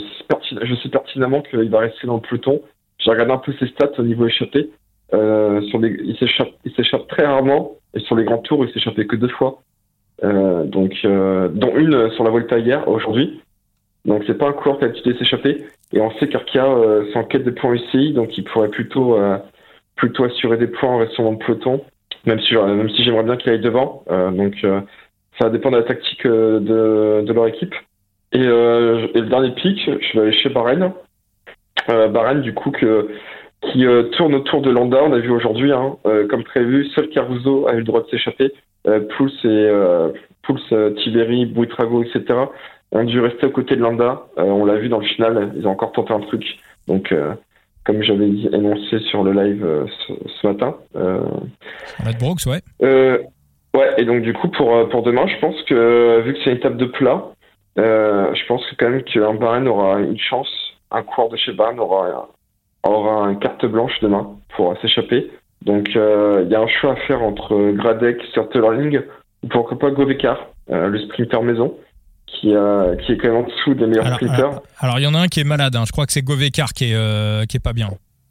je 0.61 0.75
sais 0.75 0.89
pertinemment 0.89 1.41
qu'il 1.41 1.69
va 1.69 1.79
rester 1.79 2.07
dans 2.07 2.15
le 2.15 2.21
peloton. 2.21 2.61
J'ai 2.99 3.11
regardé 3.11 3.33
un 3.33 3.37
peu 3.37 3.53
ses 3.59 3.67
stats 3.67 3.91
au 3.97 4.03
niveau 4.03 4.27
échappé. 4.27 4.69
Euh, 5.13 5.61
sur 5.69 5.79
les, 5.79 5.95
il 6.03 6.17
s'échappe 6.17 7.07
très 7.07 7.25
rarement 7.25 7.73
et 7.93 7.99
sur 7.99 8.15
les 8.15 8.23
grands 8.23 8.39
tours, 8.39 8.65
il 8.65 8.73
s'échappait 8.73 9.05
que 9.05 9.15
deux 9.15 9.29
fois. 9.29 9.61
Euh, 10.23 10.63
donc, 10.63 10.93
euh, 11.05 11.49
dont 11.49 11.75
une 11.75 12.09
sur 12.11 12.23
la 12.23 12.29
Volta 12.29 12.57
hier, 12.57 12.87
aujourd'hui. 12.87 13.41
Donc, 14.05 14.23
c'est 14.27 14.37
pas 14.37 14.47
un 14.47 14.53
coureur 14.53 14.77
qui 14.77 14.85
a 14.85 14.87
l'habitude 14.87 15.13
de 15.13 15.17
s'échapper. 15.17 15.65
Et 15.93 16.01
on 16.01 16.11
sait 16.17 16.27
qu'Arkia 16.27 16.65
euh, 16.65 17.05
c'est 17.11 17.19
en 17.19 17.23
quête 17.23 17.43
de 17.43 17.51
points 17.51 17.73
UCI, 17.73 18.13
donc 18.13 18.37
il 18.37 18.43
pourrait 18.43 18.69
plutôt, 18.69 19.17
plutôt 19.95 20.25
assurer 20.25 20.57
des 20.57 20.67
points 20.67 20.89
en 20.89 20.97
restant 20.97 21.23
dans 21.23 21.31
le 21.31 21.37
peloton, 21.37 21.81
même 22.25 22.39
si, 22.41 22.55
même 22.55 22.89
si 22.89 23.03
j'aimerais 23.03 23.23
bien 23.23 23.37
qu'il 23.37 23.51
aille 23.51 23.59
devant. 23.59 24.03
donc, 24.09 24.65
ça 25.39 25.49
dépend 25.49 25.71
de 25.71 25.77
la 25.77 25.83
tactique 25.83 26.25
de, 26.25 27.23
de 27.25 27.33
leur 27.33 27.47
équipe. 27.47 27.73
Et, 28.33 28.39
le 28.39 29.21
dernier 29.21 29.51
pic, 29.51 29.79
je 29.85 30.13
vais 30.13 30.27
aller 30.27 30.37
chez 30.37 30.49
Bahreïn. 30.49 30.93
Euh, 31.89 32.33
du 32.35 32.53
coup, 32.53 32.71
qui 32.71 33.85
tourne 34.17 34.35
autour 34.35 34.61
de 34.61 34.71
Landa, 34.71 35.03
on 35.03 35.13
a 35.13 35.19
vu 35.19 35.29
aujourd'hui, 35.29 35.71
hein, 35.71 35.95
comme 36.29 36.43
prévu, 36.43 36.87
seul 36.95 37.09
Caruso 37.09 37.67
a 37.67 37.73
eu 37.73 37.77
le 37.77 37.83
droit 37.83 38.01
de 38.01 38.09
s'échapper. 38.09 38.51
Euh, 38.87 39.01
Pouls 39.17 39.29
et 39.43 39.47
euh, 39.47 40.09
Pouls, 40.43 40.59
euh, 40.71 40.91
Tiberi, 40.95 41.45
Bouitrago, 41.45 42.03
etc. 42.03 42.23
ont 42.91 43.03
dû 43.03 43.19
rester 43.19 43.47
aux 43.47 43.51
côtés 43.51 43.75
de 43.75 43.81
Landa. 43.81 44.23
on 44.37 44.65
l'a 44.65 44.75
vu 44.75 44.89
dans 44.89 44.99
le 44.99 45.05
final, 45.05 45.53
ils 45.55 45.67
ont 45.67 45.71
encore 45.71 45.93
tenté 45.93 46.13
un 46.13 46.19
truc. 46.19 46.43
Donc 46.87 47.13
comme 47.85 48.03
j'avais 48.03 48.27
énoncé 48.27 48.99
sur 49.09 49.23
le 49.23 49.31
live 49.31 49.87
ce, 50.07 50.47
matin. 50.47 50.75
Euh, 50.95 51.21
Matt 52.05 52.19
Brooks, 52.19 52.45
ouais. 52.45 52.61
Euh, 52.83 53.17
ouais, 53.73 53.89
et 53.97 54.05
donc 54.05 54.21
du 54.21 54.33
coup, 54.33 54.47
pour, 54.49 54.87
pour 54.89 55.01
demain, 55.01 55.25
je 55.27 55.39
pense 55.39 55.59
que 55.63 56.21
vu 56.21 56.33
que 56.33 56.39
c'est 56.43 56.51
une 56.51 56.57
étape 56.57 56.77
de 56.77 56.85
plat, 56.85 57.23
je 57.77 58.47
pense 58.47 58.63
que 58.67 58.75
quand 58.75 58.89
même 58.89 59.03
qu'un 59.03 59.33
Bahreïn 59.33 59.65
aura 59.67 59.99
une 59.99 60.19
chance, 60.19 60.49
un 60.91 61.01
coureur 61.01 61.29
de 61.29 61.37
chez 61.37 61.53
Bahreïn 61.53 61.79
aura, 61.79 62.29
aura 62.83 63.31
une 63.31 63.39
carte 63.39 63.65
blanche 63.65 63.99
demain 64.01 64.35
pour 64.55 64.77
s'échapper. 64.81 65.31
Donc 65.65 65.89
euh, 65.95 66.43
il 66.45 66.51
y 66.51 66.55
a 66.55 66.61
un 66.61 66.67
choix 66.67 66.93
à 66.93 66.95
faire 67.07 67.21
entre 67.21 67.71
Gradek, 67.71 68.21
Sturtling 68.31 69.01
ou 69.43 69.47
pourquoi 69.47 69.79
pas 69.79 69.91
Govekar, 69.91 70.47
euh, 70.71 70.87
le 70.87 70.99
sprinter 70.99 71.41
maison. 71.41 71.75
Qui, 72.25 72.49
qui 72.49 73.11
est 73.11 73.17
quand 73.17 73.27
même 73.27 73.37
en 73.37 73.43
dessous 73.43 73.75
des 73.75 73.85
meilleurs 73.85 74.15
sprinters. 74.15 74.59
Alors 74.79 74.97
il 74.97 75.03
y 75.03 75.07
en 75.07 75.13
a 75.13 75.19
un 75.19 75.27
qui 75.27 75.39
est 75.39 75.45
malade, 75.45 75.75
hein. 75.75 75.83
je 75.85 75.91
crois 75.91 76.07
que 76.07 76.11
c'est 76.11 76.23
Govekar 76.23 76.73
qui 76.73 76.85
est, 76.85 76.95
euh, 76.95 77.45
qui 77.45 77.57
est 77.57 77.63
pas 77.63 77.73
bien. 77.73 77.89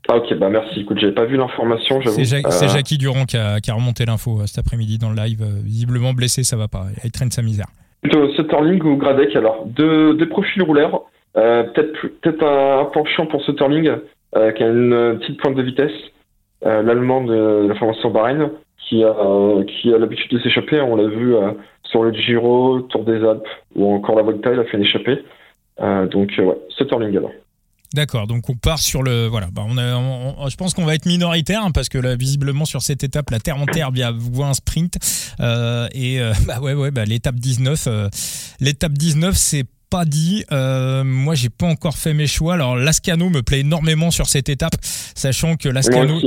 Ah 0.09 0.16
ok, 0.16 0.35
bah 0.38 0.49
merci, 0.51 0.81
écoute, 0.81 0.99
j'avais 0.99 1.14
pas 1.14 1.25
vu 1.25 1.37
l'information, 1.37 2.01
C'est 2.03 2.68
Jackie 2.68 2.99
Durand 2.99 3.25
qui 3.27 3.37
a, 3.37 3.61
qui 3.61 3.71
a 3.71 3.75
remonté 3.75 4.05
l'info 4.05 4.45
cet 4.47 4.59
après-midi 4.59 4.99
dans 4.99 5.11
le 5.11 5.16
live, 5.16 5.45
visiblement 5.62 6.12
blessé, 6.12 6.42
ça 6.42 6.57
va 6.57 6.66
pas, 6.66 6.87
il 7.05 7.12
traîne 7.12 7.31
sa 7.31 7.42
misère. 7.42 7.66
Plutôt 8.03 8.29
Sutterling 8.35 8.83
ou 8.83 8.97
Gradek 8.97 9.37
alors, 9.37 9.64
deux, 9.66 10.14
deux 10.14 10.29
profils 10.29 10.62
rouleurs, 10.62 11.03
peut-être 11.35 12.09
peut-être 12.21 12.45
un, 12.45 12.85
penchant 12.87 13.27
pour 13.27 13.40
Sutterling, 13.42 13.88
qui 14.35 14.62
a 14.62 14.66
une 14.66 15.18
petite 15.21 15.40
pointe 15.40 15.55
de 15.55 15.62
vitesse, 15.62 15.92
euh, 15.92 16.21
l'allemand 16.64 17.25
de 17.25 17.66
la 17.68 17.75
formation 17.75 18.11
Bahreïn, 18.11 18.51
qui 18.92 19.03
a, 19.05 19.14
qui 19.66 19.92
a 19.92 19.98
l'habitude 19.98 20.31
de 20.31 20.38
s'échapper. 20.42 20.81
On 20.81 20.96
l'a 20.96 21.09
vu 21.09 21.35
euh, 21.35 21.53
sur 21.85 22.03
le 22.03 22.12
Giro, 22.12 22.81
Tour 22.83 23.05
des 23.05 23.25
Alpes 23.25 23.48
ou 23.75 23.92
encore 23.92 24.16
la 24.16 24.22
Volta, 24.22 24.53
il 24.53 24.59
a 24.59 24.64
fait 24.64 24.77
une 24.77 24.85
échappée. 24.85 25.25
Euh, 25.81 26.07
donc, 26.07 26.31
ouais, 26.38 26.59
Sutterling 26.77 27.16
alors. 27.16 27.33
D'accord, 27.94 28.27
donc 28.27 28.48
on 28.48 28.55
part 28.55 28.79
sur 28.79 29.03
le 29.03 29.27
voilà. 29.27 29.48
Bah 29.53 29.62
on, 29.68 29.77
a, 29.77 30.48
je 30.48 30.57
pense 30.57 30.72
qu'on 30.72 30.87
va 30.87 30.94
être 30.94 31.05
minoritaire 31.05 31.62
hein, 31.62 31.72
parce 31.75 31.90
que 31.90 31.98
là, 31.98 32.16
visiblement 32.16 32.64
sur 32.64 32.81
cette 32.81 33.05
étape, 33.05 33.29
la 33.29 33.38
terre 33.38 33.61
en 33.61 33.66
terre 33.66 33.90
voit 34.16 34.46
un 34.46 34.55
sprint 34.55 34.96
euh, 35.40 35.87
et 35.94 36.18
bah 36.46 36.59
ouais 36.62 36.72
ouais 36.72 36.90
bah, 36.90 37.05
l'étape 37.05 37.35
19, 37.35 38.57
l'étape 38.61 38.92
19 38.92 39.35
c'est 39.35 39.64
pas 39.92 40.07
dit. 40.07 40.42
Euh, 40.50 41.05
moi, 41.05 41.35
j'ai 41.35 41.50
pas 41.50 41.66
encore 41.66 41.98
fait 41.98 42.14
mes 42.14 42.26
choix. 42.26 42.55
Alors, 42.55 42.76
Lascano 42.76 43.28
me 43.28 43.42
plaît 43.42 43.61
énormément 43.61 44.11
sur 44.11 44.26
cette 44.26 44.48
étape, 44.48 44.74
sachant 44.81 45.57
que 45.57 45.68
Lascano, 45.68 46.18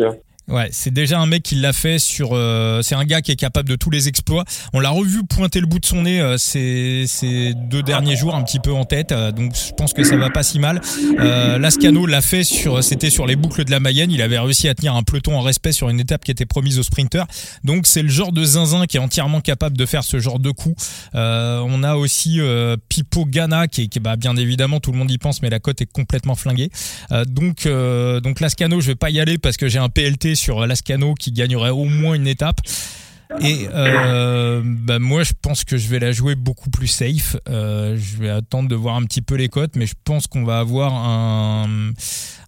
Ouais, 0.47 0.69
c'est 0.71 0.93
déjà 0.93 1.19
un 1.19 1.25
mec 1.25 1.41
qui 1.41 1.55
l'a 1.55 1.73
fait 1.73 1.97
sur. 1.97 2.29
Euh, 2.33 2.83
c'est 2.83 2.93
un 2.93 3.03
gars 3.03 3.21
qui 3.21 3.31
est 3.31 3.35
capable 3.35 3.67
de 3.67 3.75
tous 3.75 3.89
les 3.89 4.07
exploits. 4.07 4.45
On 4.73 4.79
l'a 4.79 4.89
revu 4.91 5.23
pointer 5.25 5.59
le 5.59 5.65
bout 5.65 5.79
de 5.79 5.85
son 5.87 6.03
nez 6.03 6.21
euh, 6.21 6.37
ces, 6.37 7.05
ces 7.07 7.55
deux 7.55 7.81
derniers 7.81 8.15
jours, 8.15 8.35
un 8.35 8.43
petit 8.43 8.59
peu 8.59 8.71
en 8.71 8.85
tête. 8.85 9.11
euh, 9.11 9.31
donc 9.31 9.55
je 9.55 9.73
pense 9.73 9.93
que 9.93 10.03
ça 10.03 10.17
va 10.17 10.29
pas 10.29 10.43
si 10.43 10.59
mal. 10.59 10.81
Euh, 11.19 11.57
Lascano 11.57 12.05
l'a 12.05 12.21
fait 12.21 12.43
sur. 12.43 12.83
C'était 12.83 13.09
sur 13.09 13.25
les 13.25 13.35
boucles 13.35 13.65
de 13.65 13.71
la 13.71 13.79
Mayenne. 13.79 14.11
Il 14.11 14.21
avait 14.21 14.37
réussi 14.37 14.69
à 14.69 14.75
tenir 14.75 14.95
un 14.95 15.01
peloton 15.01 15.35
en 15.35 15.41
respect 15.41 15.71
sur 15.71 15.89
une 15.89 15.99
étape 15.99 16.23
qui 16.23 16.29
était 16.29 16.45
promise 16.45 16.77
aux 16.77 16.83
sprinters. 16.83 17.25
Donc 17.63 17.87
c'est 17.87 18.03
le 18.03 18.09
genre 18.09 18.31
de 18.31 18.43
zinzin 18.43 18.85
qui 18.85 18.97
est 18.97 18.99
entièrement 18.99 19.41
capable 19.41 19.75
de 19.75 19.85
faire 19.87 20.03
ce 20.03 20.19
genre 20.19 20.37
de 20.37 20.51
coup. 20.51 20.75
Euh, 21.15 21.63
on 21.65 21.81
a 21.81 21.95
aussi 21.95 22.39
euh, 22.39 22.77
Pipo 22.87 23.25
Gana 23.25 23.67
qui 23.67 23.89
qui 23.89 23.99
bah, 23.99 24.15
bien 24.15 24.35
évidemment 24.35 24.79
tout 24.79 24.91
le 24.91 24.99
monde 24.99 25.09
y 25.09 25.17
pense, 25.17 25.41
mais 25.41 25.49
la 25.49 25.59
cote 25.59 25.81
est 25.81 25.91
complètement 25.91 26.35
flinguée. 26.35 26.69
Donc 27.27 27.67
donc 27.67 28.39
Lascano, 28.39 28.79
je 28.79 28.87
vais 28.87 28.95
pas 28.95 29.09
y 29.09 29.19
aller 29.19 29.39
parce 29.39 29.57
que 29.57 29.67
j'ai 29.67 29.79
un 29.79 29.89
PLT 29.89 30.34
sur 30.35 30.65
Lascano 30.65 31.13
qui 31.13 31.31
gagnerait 31.31 31.69
au 31.69 31.85
moins 31.85 32.15
une 32.15 32.27
étape. 32.27 32.61
Et 33.41 33.67
euh, 33.73 34.61
bah 34.63 34.99
moi, 34.99 35.23
je 35.23 35.33
pense 35.41 35.63
que 35.63 35.77
je 35.77 35.87
vais 35.87 35.99
la 35.99 36.11
jouer 36.11 36.35
beaucoup 36.35 36.69
plus 36.69 36.87
safe. 36.87 37.35
Euh, 37.49 37.97
je 37.97 38.17
vais 38.17 38.29
attendre 38.29 38.69
de 38.69 38.75
voir 38.75 38.95
un 38.95 39.03
petit 39.03 39.21
peu 39.21 39.35
les 39.35 39.49
cotes, 39.49 39.75
mais 39.75 39.87
je 39.87 39.95
pense 40.03 40.27
qu'on 40.27 40.45
va 40.45 40.59
avoir 40.59 40.93
un 40.93 41.91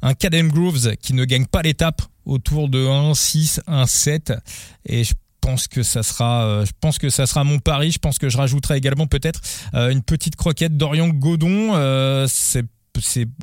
un 0.01 0.13
Cadem 0.13 0.49
Grooves 0.49 0.95
qui 0.97 1.13
ne 1.13 1.25
gagne 1.25 1.45
pas 1.45 1.61
l'étape 1.61 2.01
autour 2.25 2.69
de 2.69 2.85
1-6, 2.85 3.61
1-7. 3.67 4.37
Et 4.85 5.03
je 5.03 5.13
pense 5.41 5.67
que 5.67 5.83
ça 5.83 6.03
sera, 6.03 6.45
euh, 6.45 6.65
je 6.65 6.71
pense 6.79 6.97
que 6.97 7.09
ça 7.09 7.25
sera 7.25 7.43
mon 7.43 7.59
pari. 7.59 7.91
Je 7.91 7.99
pense 7.99 8.19
que 8.19 8.29
je 8.29 8.37
rajouterai 8.37 8.77
également 8.77 9.07
peut-être 9.07 9.41
euh, 9.73 9.89
une 9.89 10.03
petite 10.03 10.35
croquette 10.35 10.77
d'Orion 10.77 11.09
Godon. 11.09 11.75
Euh, 11.75 12.27
c'est, 12.29 12.65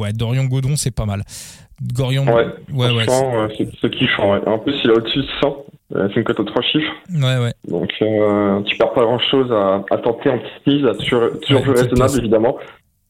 ouais, 0.01 0.13
Dorian 0.13 0.45
Godon, 0.45 0.77
c'est 0.77 0.91
pas 0.91 1.07
mal. 1.07 1.25
Gorion, 1.95 2.25
Ouais, 2.25 2.47
ouais, 2.73 2.91
ouais, 2.93 3.05
c'est 3.81 3.91
kiffant. 3.91 4.33
Ouais. 4.35 4.41
En 4.47 4.59
plus, 4.59 4.75
il 4.85 4.91
est 4.91 4.95
au-dessus 4.95 5.19
de 5.19 5.27
100. 5.43 5.57
Euh, 5.97 6.09
C'est 6.09 6.17
une 6.21 6.25
cote 6.25 6.41
aux 6.41 6.45
trois 6.45 6.63
chiffres. 6.63 6.93
ouais, 7.13 7.39
ouais. 7.39 7.53
Donc, 7.69 7.91
euh, 8.03 8.61
tu 8.63 8.77
perds 8.77 8.93
pas 8.95 9.03
grand-chose 9.03 9.53
à, 9.53 9.85
à 9.91 9.99
tenter 9.99 10.31
en 10.31 10.39
petite 10.39 10.67
mise, 10.67 10.87
à 10.87 10.95
toujours, 10.95 11.39
toujours 11.41 11.63
Ouais, 11.69 11.83
raisonnable, 11.83 12.19
évidemment. 12.19 12.57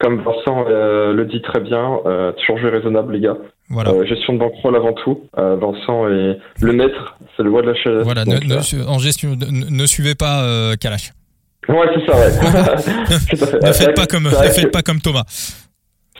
Comme 0.00 0.22
Vincent 0.22 0.64
euh, 0.68 1.12
le 1.12 1.24
dit 1.24 1.40
très 1.40 1.60
bien, 1.60 1.98
euh, 2.04 2.32
toujours 2.32 2.58
jouer 2.58 2.70
raisonnable, 2.70 3.12
les 3.14 3.20
gars. 3.20 3.36
Voilà. 3.70 3.90
Euh, 3.90 4.04
gestion 4.04 4.32
de 4.34 4.38
bankroll 4.38 4.74
avant 4.76 4.92
tout. 4.92 5.20
Euh, 5.38 5.56
Vincent 5.56 6.08
est 6.08 6.38
le 6.60 6.72
maître, 6.72 7.16
c'est 7.36 7.42
le 7.44 7.50
roi 7.50 7.62
de 7.62 7.68
la 7.68 7.74
chaise. 7.76 8.02
Voilà, 8.02 8.24
ne, 8.24 8.32
Donc, 8.34 8.44
ne 8.44 8.60
su- 8.60 8.82
en 8.86 8.98
gestion, 8.98 9.36
ne, 9.36 9.70
ne 9.70 9.86
suivez 9.86 10.14
pas 10.16 10.42
euh, 10.42 10.74
Kalash. 10.78 11.12
Ouais, 11.68 11.76
c'est 11.94 12.10
ça, 12.10 12.18
ouais. 12.18 12.30
Ne 13.62 13.72
faites 13.72 13.84
vrai 13.84 13.94
pas 13.94 14.06
que- 14.06 14.10
comme, 14.10 14.24
c'est 14.24 14.30
ne 14.30 14.34
vrai 14.36 14.50
faites 14.50 14.64
que- 14.66 14.70
pas 14.70 14.82
comme 14.82 15.00
Thomas. 15.00 15.22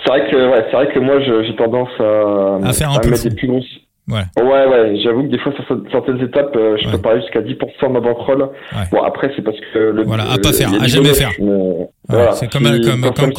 C'est 0.05 0.11
vrai 0.11 0.31
que, 0.31 0.37
ouais, 0.37 0.65
c'est 0.71 0.77
vrai 0.77 0.93
que 0.93 0.99
moi, 0.99 1.19
j'ai 1.21 1.57
tendance 1.57 1.89
à, 1.99 2.69
À 2.69 2.73
faire 2.73 2.91
un 2.91 2.99
peu 2.99 3.09
mettre 3.11 3.23
fou. 3.23 3.29
des 3.31 3.35
plus 3.35 3.49
grosses. 3.49 3.81
Ouais. 4.07 4.21
Ouais, 4.39 4.67
ouais, 4.67 5.01
j'avoue 5.03 5.23
que 5.23 5.29
des 5.29 5.39
fois, 5.39 5.51
sur 5.55 5.65
certaines 5.91 6.21
étapes, 6.21 6.55
euh, 6.57 6.77
je 6.79 6.85
Ouais. 6.87 6.93
peux 6.93 6.99
parler 6.99 7.23
jusqu'à 7.23 7.41
10% 7.41 7.89
de 7.89 7.93
ma 7.95 8.01
bankroll. 8.01 8.43
Ouais. 8.43 8.49
Bon, 8.93 9.01
après, 9.03 9.33
c'est 9.35 9.41
parce 9.43 9.57
que 9.73 9.79
le. 9.79 10.03
Voilà, 10.05 10.25
à 10.25 10.37
le- 10.37 10.43
pas 10.43 10.53
faire, 10.53 10.71
à 10.79 10.87
jamais 10.87 11.15
faire. 11.15 11.31
mais 11.39 11.89
voilà, 12.11 12.33
c'est 12.33 12.53
comme- 12.53 12.65
quand 12.65 13.15
comme 13.15 13.33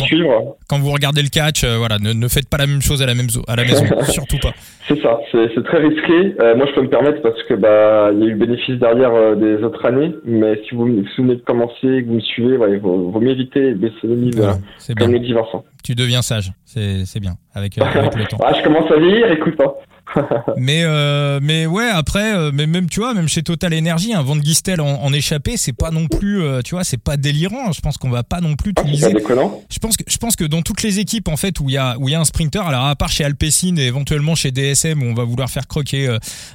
quand- 0.67 0.79
vous 0.79 0.89
regardez 0.91 1.21
le 1.21 1.29
catch, 1.29 1.63
euh, 1.63 1.75
voilà, 1.77 1.99
ne, 1.99 2.13
ne 2.13 2.27
faites 2.27 2.49
pas 2.49 2.57
la 2.57 2.65
même 2.65 2.81
chose 2.81 3.03
à 3.03 3.05
la 3.05 3.13
même 3.13 3.27
à 3.47 3.55
la 3.55 3.63
maison, 3.63 3.85
surtout 4.09 4.39
pas. 4.41 4.53
C'est 4.87 4.99
ça, 5.03 5.19
c'est 5.31 5.63
très 5.65 5.77
risqué. 5.79 6.35
Euh, 6.41 6.55
moi, 6.55 6.65
je 6.67 6.73
peux 6.73 6.81
me 6.81 6.89
permettre 6.89 7.21
parce 7.21 7.41
que 7.43 7.53
bah 7.53 8.09
il 8.11 8.19
y 8.19 8.23
a 8.23 8.25
eu 8.25 8.31
le 8.31 8.37
bénéfice 8.37 8.79
derrière 8.79 9.13
euh, 9.13 9.35
des 9.35 9.63
autres 9.63 9.85
années. 9.85 10.15
Mais 10.25 10.59
si 10.67 10.73
vous, 10.73 10.87
si 10.87 11.17
vous 11.21 11.23
venez 11.27 11.35
de 11.35 11.41
commencer, 11.41 11.75
que 11.83 12.05
vous 12.07 12.15
me 12.15 12.19
suivez, 12.21 12.57
ouais, 12.57 12.77
vaut, 12.77 13.11
vaut 13.11 13.19
mieux 13.19 13.31
éviter 13.31 13.67
et 13.69 13.73
baisser 13.75 13.93
les 14.03 14.15
mises, 14.15 14.35
Voilà, 14.37 14.57
c'est 14.79 14.95
bien. 14.95 15.05
comme 15.05 15.13
le 15.13 15.19
dit 15.19 15.33
Vincent. 15.33 15.63
Tu 15.83 15.93
deviens 15.93 16.23
sage, 16.23 16.51
c'est 16.65 17.05
c'est 17.05 17.19
bien 17.19 17.33
avec, 17.53 17.77
avec 17.77 18.15
le 18.15 18.25
temps. 18.29 18.37
Ah, 18.43 18.53
je 18.57 18.63
commence 18.63 18.89
à 18.91 18.97
vieillir, 18.97 19.31
écoute 19.31 19.55
pas. 19.57 19.75
Mais 20.57 20.83
euh, 20.83 21.39
mais 21.41 21.65
ouais 21.65 21.89
après 21.89 22.33
euh, 22.35 22.51
mais 22.53 22.67
même 22.67 22.87
tu 22.89 22.99
vois 22.99 23.13
même 23.13 23.27
chez 23.27 23.41
Total 23.43 23.73
Energy 23.77 24.13
un 24.13 24.21
Van 24.21 24.39
Gistel 24.39 24.79
en, 24.79 25.01
en 25.03 25.11
échappé 25.11 25.57
c'est 25.57 25.73
pas 25.73 25.89
non 25.91 26.07
plus 26.07 26.41
euh, 26.41 26.61
tu 26.61 26.75
vois 26.75 26.83
c'est 26.83 27.01
pas 27.01 27.17
délirant 27.17 27.71
je 27.71 27.81
pense 27.81 27.97
qu'on 27.97 28.09
va 28.09 28.23
pas 28.23 28.39
non 28.39 28.55
plus 28.55 28.71
Ah, 28.77 28.83
déconnant. 29.09 29.61
je 29.69 29.79
pense 29.79 29.97
que 29.97 30.03
je 30.07 30.17
pense 30.17 30.35
que 30.35 30.43
dans 30.45 30.61
toutes 30.61 30.83
les 30.83 30.99
équipes 30.99 31.27
en 31.27 31.37
fait 31.37 31.59
où 31.59 31.69
il 31.69 31.73
y 31.73 31.77
a 31.77 31.97
où 31.99 32.07
il 32.07 32.11
y 32.11 32.15
a 32.15 32.19
un 32.19 32.25
sprinter 32.25 32.65
alors 32.65 32.85
à 32.85 32.95
part 32.95 33.11
chez 33.11 33.23
Alpecin 33.25 33.75
et 33.77 33.81
éventuellement 33.87 34.35
chez 34.35 34.51
DSM 34.51 35.01
où 35.01 35.05
on 35.07 35.13
va 35.15 35.23
vouloir 35.23 35.49
faire 35.49 35.67
croquer 35.67 36.07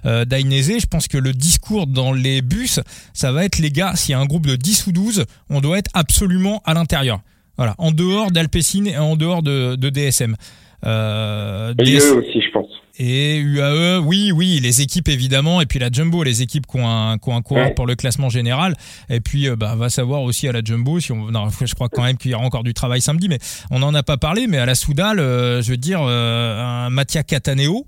euh, 0.06 0.24
Dainese 0.24 0.78
je 0.80 0.86
pense 0.86 1.08
que 1.08 1.18
le 1.18 1.32
discours 1.32 1.86
dans 1.86 2.12
les 2.12 2.42
bus 2.42 2.80
ça 3.12 3.32
va 3.32 3.44
être 3.44 3.58
les 3.58 3.70
gars 3.70 3.92
s'il 3.96 4.12
y 4.12 4.14
a 4.14 4.20
un 4.20 4.26
groupe 4.26 4.46
de 4.46 4.56
10 4.56 4.86
ou 4.86 4.92
12 4.92 5.24
on 5.50 5.60
doit 5.60 5.78
être 5.78 5.90
absolument 5.92 6.62
à 6.64 6.72
l'intérieur 6.74 7.20
voilà 7.56 7.74
en 7.78 7.90
dehors 7.90 8.30
d'Alpecin 8.30 8.84
et 8.86 8.96
en 8.96 9.16
dehors 9.16 9.42
de, 9.42 9.74
de 9.74 9.90
DSM 9.90 10.36
euh, 10.86 11.74
Et 11.78 11.84
DS 11.84 11.98
eux 12.06 12.14
aussi, 12.16 12.40
je 12.40 12.50
pense. 12.52 12.69
Et 12.98 13.38
UAE, 13.38 13.98
oui, 14.00 14.33
oui, 14.33 14.61
les 14.62 14.83
équipes 14.83 15.09
évidemment, 15.09 15.61
et 15.61 15.66
puis 15.66 15.79
la 15.79 15.90
Jumbo, 15.90 16.22
les 16.22 16.42
équipes 16.42 16.66
qui 16.66 16.76
ont 16.79 16.88
un, 16.88 17.18
qui 17.18 17.29
ont 17.29 17.37
un 17.37 17.42
coureur 17.42 17.66
Ouais. 17.66 17.74
pour 17.74 17.87
le 17.87 17.94
classement 17.94 18.29
général, 18.29 18.74
et 19.09 19.20
puis 19.20 19.48
euh, 19.48 19.57
bah, 19.57 19.74
va 19.74 19.90
savoir 19.90 20.22
aussi 20.22 20.48
à 20.48 20.53
la 20.53 20.62
Jumbo, 20.64 21.00
si 21.00 21.12
on, 21.12 21.31
non, 21.31 21.48
je 21.48 21.74
crois 21.74 21.88
quand 21.88 22.03
même 22.03 22.16
qu'il 22.16 22.31
y 22.31 22.35
aura 22.35 22.44
encore 22.44 22.64
du 22.64 22.74
travail 22.74 23.00
samedi, 23.00 23.29
mais 23.29 23.38
on 23.70 23.79
n'en 23.81 23.94
a 23.94 24.03
pas 24.03 24.16
parlé, 24.16 24.46
mais 24.46 24.59
à 24.59 24.66
la 24.66 24.74
Soudal, 24.74 25.18
euh, 25.20 25.62
je 25.62 25.70
veux 25.70 25.76
dire, 25.76 26.00
euh, 26.03 26.59
un 26.61 26.90
Mattia 26.90 27.22
Cataneo 27.22 27.87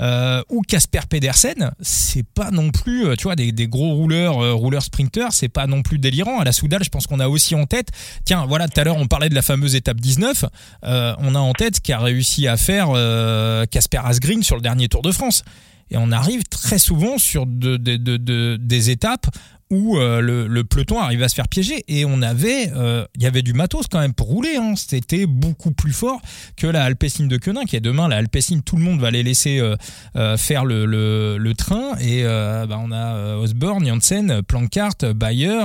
euh, 0.00 0.42
ou 0.50 0.62
Casper 0.62 1.00
Pedersen, 1.08 1.70
c'est 1.80 2.26
pas 2.26 2.50
non 2.50 2.70
plus, 2.70 3.16
tu 3.16 3.24
vois, 3.24 3.36
des, 3.36 3.52
des 3.52 3.68
gros 3.68 3.94
rouleurs, 3.94 4.56
rouleurs 4.56 4.82
sprinters, 4.82 5.32
c'est 5.32 5.48
pas 5.48 5.66
non 5.66 5.82
plus 5.82 5.98
délirant. 5.98 6.40
À 6.40 6.44
la 6.44 6.52
Soudal, 6.52 6.82
je 6.84 6.90
pense 6.90 7.06
qu'on 7.06 7.20
a 7.20 7.28
aussi 7.28 7.54
en 7.54 7.66
tête, 7.66 7.88
tiens, 8.24 8.44
voilà, 8.46 8.68
tout 8.68 8.80
à 8.80 8.84
l'heure 8.84 8.96
on 8.96 9.06
parlait 9.06 9.28
de 9.28 9.34
la 9.34 9.42
fameuse 9.42 9.74
étape 9.74 10.00
19, 10.00 10.44
euh, 10.84 11.14
on 11.18 11.34
a 11.34 11.38
en 11.38 11.52
tête 11.52 11.76
ce 11.76 11.80
qu'a 11.80 11.98
réussi 11.98 12.48
à 12.48 12.56
faire 12.56 12.88
euh, 12.94 13.64
Casper 13.66 14.00
Sur 14.42 14.56
le 14.56 14.62
dernier 14.62 14.88
Tour 14.88 15.02
de 15.02 15.12
France. 15.12 15.44
Et 15.90 15.96
on 15.98 16.10
arrive 16.10 16.42
très 16.44 16.78
souvent 16.78 17.18
sur 17.18 17.46
de, 17.46 17.76
de- 17.76 17.96
de- 17.96 18.16
de- 18.16 18.56
des 18.60 18.90
étapes 18.90 19.26
où 19.70 19.96
euh, 19.96 20.20
le, 20.20 20.64
peloton 20.64 21.00
arrive 21.00 21.22
à 21.22 21.28
se 21.30 21.34
faire 21.34 21.48
piéger 21.48 21.82
et 21.88 22.04
on 22.04 22.20
avait 22.20 22.70
euh, 22.76 23.06
il 23.14 23.22
y 23.22 23.26
avait 23.26 23.40
du 23.40 23.54
matos 23.54 23.86
quand 23.90 24.00
même 24.00 24.12
pour 24.12 24.26
rouler 24.26 24.56
hein. 24.56 24.74
c'était 24.76 25.24
beaucoup 25.24 25.70
plus 25.72 25.92
fort 25.92 26.20
que 26.56 26.66
la 26.66 26.84
Alpecin 26.84 27.24
de 27.26 27.36
Quenin 27.38 27.64
qui 27.64 27.76
est 27.76 27.80
demain 27.80 28.06
la 28.06 28.16
Alpecin 28.16 28.60
tout 28.64 28.76
le 28.76 28.82
monde 28.82 29.00
va 29.00 29.10
les 29.10 29.22
laisser 29.22 29.60
euh, 29.60 30.36
faire 30.36 30.66
le, 30.66 31.52
train 31.56 31.96
et 32.00 32.22
bah, 32.22 32.78
on 32.78 32.92
a 32.92 33.36
Osborne, 33.36 33.86
Janssen, 33.86 34.42
Plancart, 34.42 34.96
Bayer 35.14 35.62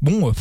bon 0.00 0.32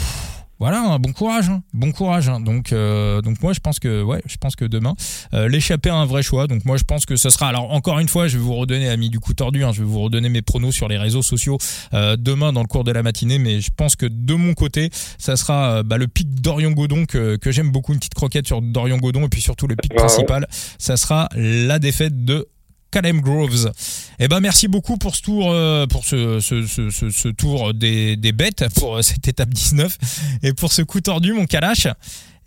voilà, 0.59 0.79
hein, 0.81 0.99
bon 0.99 1.13
courage, 1.13 1.49
hein, 1.49 1.61
bon 1.73 1.91
courage. 1.91 2.29
hein. 2.29 2.39
Donc, 2.39 2.73
euh, 2.73 3.21
donc 3.21 3.41
moi 3.41 3.53
je 3.53 3.59
pense 3.59 3.79
que, 3.79 4.01
ouais, 4.01 4.21
je 4.25 4.37
pense 4.37 4.55
que 4.55 4.65
demain, 4.65 4.95
euh, 5.33 5.47
l'échapper 5.47 5.89
a 5.89 5.95
un 5.95 6.05
vrai 6.05 6.23
choix. 6.23 6.47
Donc 6.47 6.65
moi 6.65 6.77
je 6.77 6.83
pense 6.83 7.05
que 7.05 7.15
ce 7.15 7.29
sera. 7.29 7.47
Alors 7.47 7.71
encore 7.71 7.99
une 7.99 8.07
fois, 8.07 8.27
je 8.27 8.37
vais 8.37 8.43
vous 8.43 8.55
redonner, 8.55 8.89
amis 8.89 9.09
du 9.09 9.19
coup 9.19 9.33
tordu, 9.33 9.63
hein, 9.63 9.71
je 9.71 9.79
vais 9.81 9.87
vous 9.87 10.01
redonner 10.01 10.29
mes 10.29 10.41
pronos 10.41 10.73
sur 10.73 10.87
les 10.87 10.97
réseaux 10.97 11.21
sociaux 11.21 11.57
euh, 11.93 12.15
demain 12.17 12.53
dans 12.53 12.61
le 12.61 12.67
cours 12.67 12.83
de 12.83 12.91
la 12.91 13.03
matinée. 13.03 13.39
Mais 13.39 13.61
je 13.61 13.69
pense 13.75 13.95
que 13.95 14.05
de 14.05 14.33
mon 14.33 14.53
côté, 14.53 14.89
ça 15.17 15.35
sera 15.35 15.83
bah, 15.83 15.97
le 15.97 16.07
pic 16.07 16.41
d'Orion 16.41 16.71
Godon 16.71 17.05
que, 17.05 17.35
que 17.35 17.51
j'aime 17.51 17.71
beaucoup, 17.71 17.93
une 17.93 17.99
petite 17.99 18.15
croquette 18.15 18.47
sur 18.47 18.61
Dorian 18.61 18.97
Godon 18.97 19.25
et 19.25 19.29
puis 19.29 19.41
surtout 19.41 19.67
le 19.67 19.75
pic 19.75 19.91
ouais. 19.91 19.97
principal, 19.97 20.47
ça 20.79 20.97
sera 20.97 21.29
la 21.35 21.79
défaite 21.79 22.25
de 22.25 22.47
Calem 22.91 23.21
Groves. 23.21 23.71
Eh 24.19 24.27
ben 24.27 24.39
merci 24.39 24.67
beaucoup 24.67 24.97
pour 24.97 25.15
ce 25.15 25.21
tour, 25.21 25.51
euh, 25.51 25.85
pour 25.87 26.03
ce, 26.05 26.39
ce, 26.39 26.61
ce, 26.65 27.27
tour 27.29 27.73
des, 27.73 28.15
des 28.15 28.31
bêtes 28.31 28.65
pour 28.79 28.97
euh, 28.97 29.01
cette 29.01 29.27
étape 29.27 29.49
19 29.49 29.97
et 30.43 30.53
pour 30.53 30.71
ce 30.71 30.81
coup 30.81 31.01
tordu 31.01 31.33
mon 31.33 31.45
Kalash. 31.45 31.87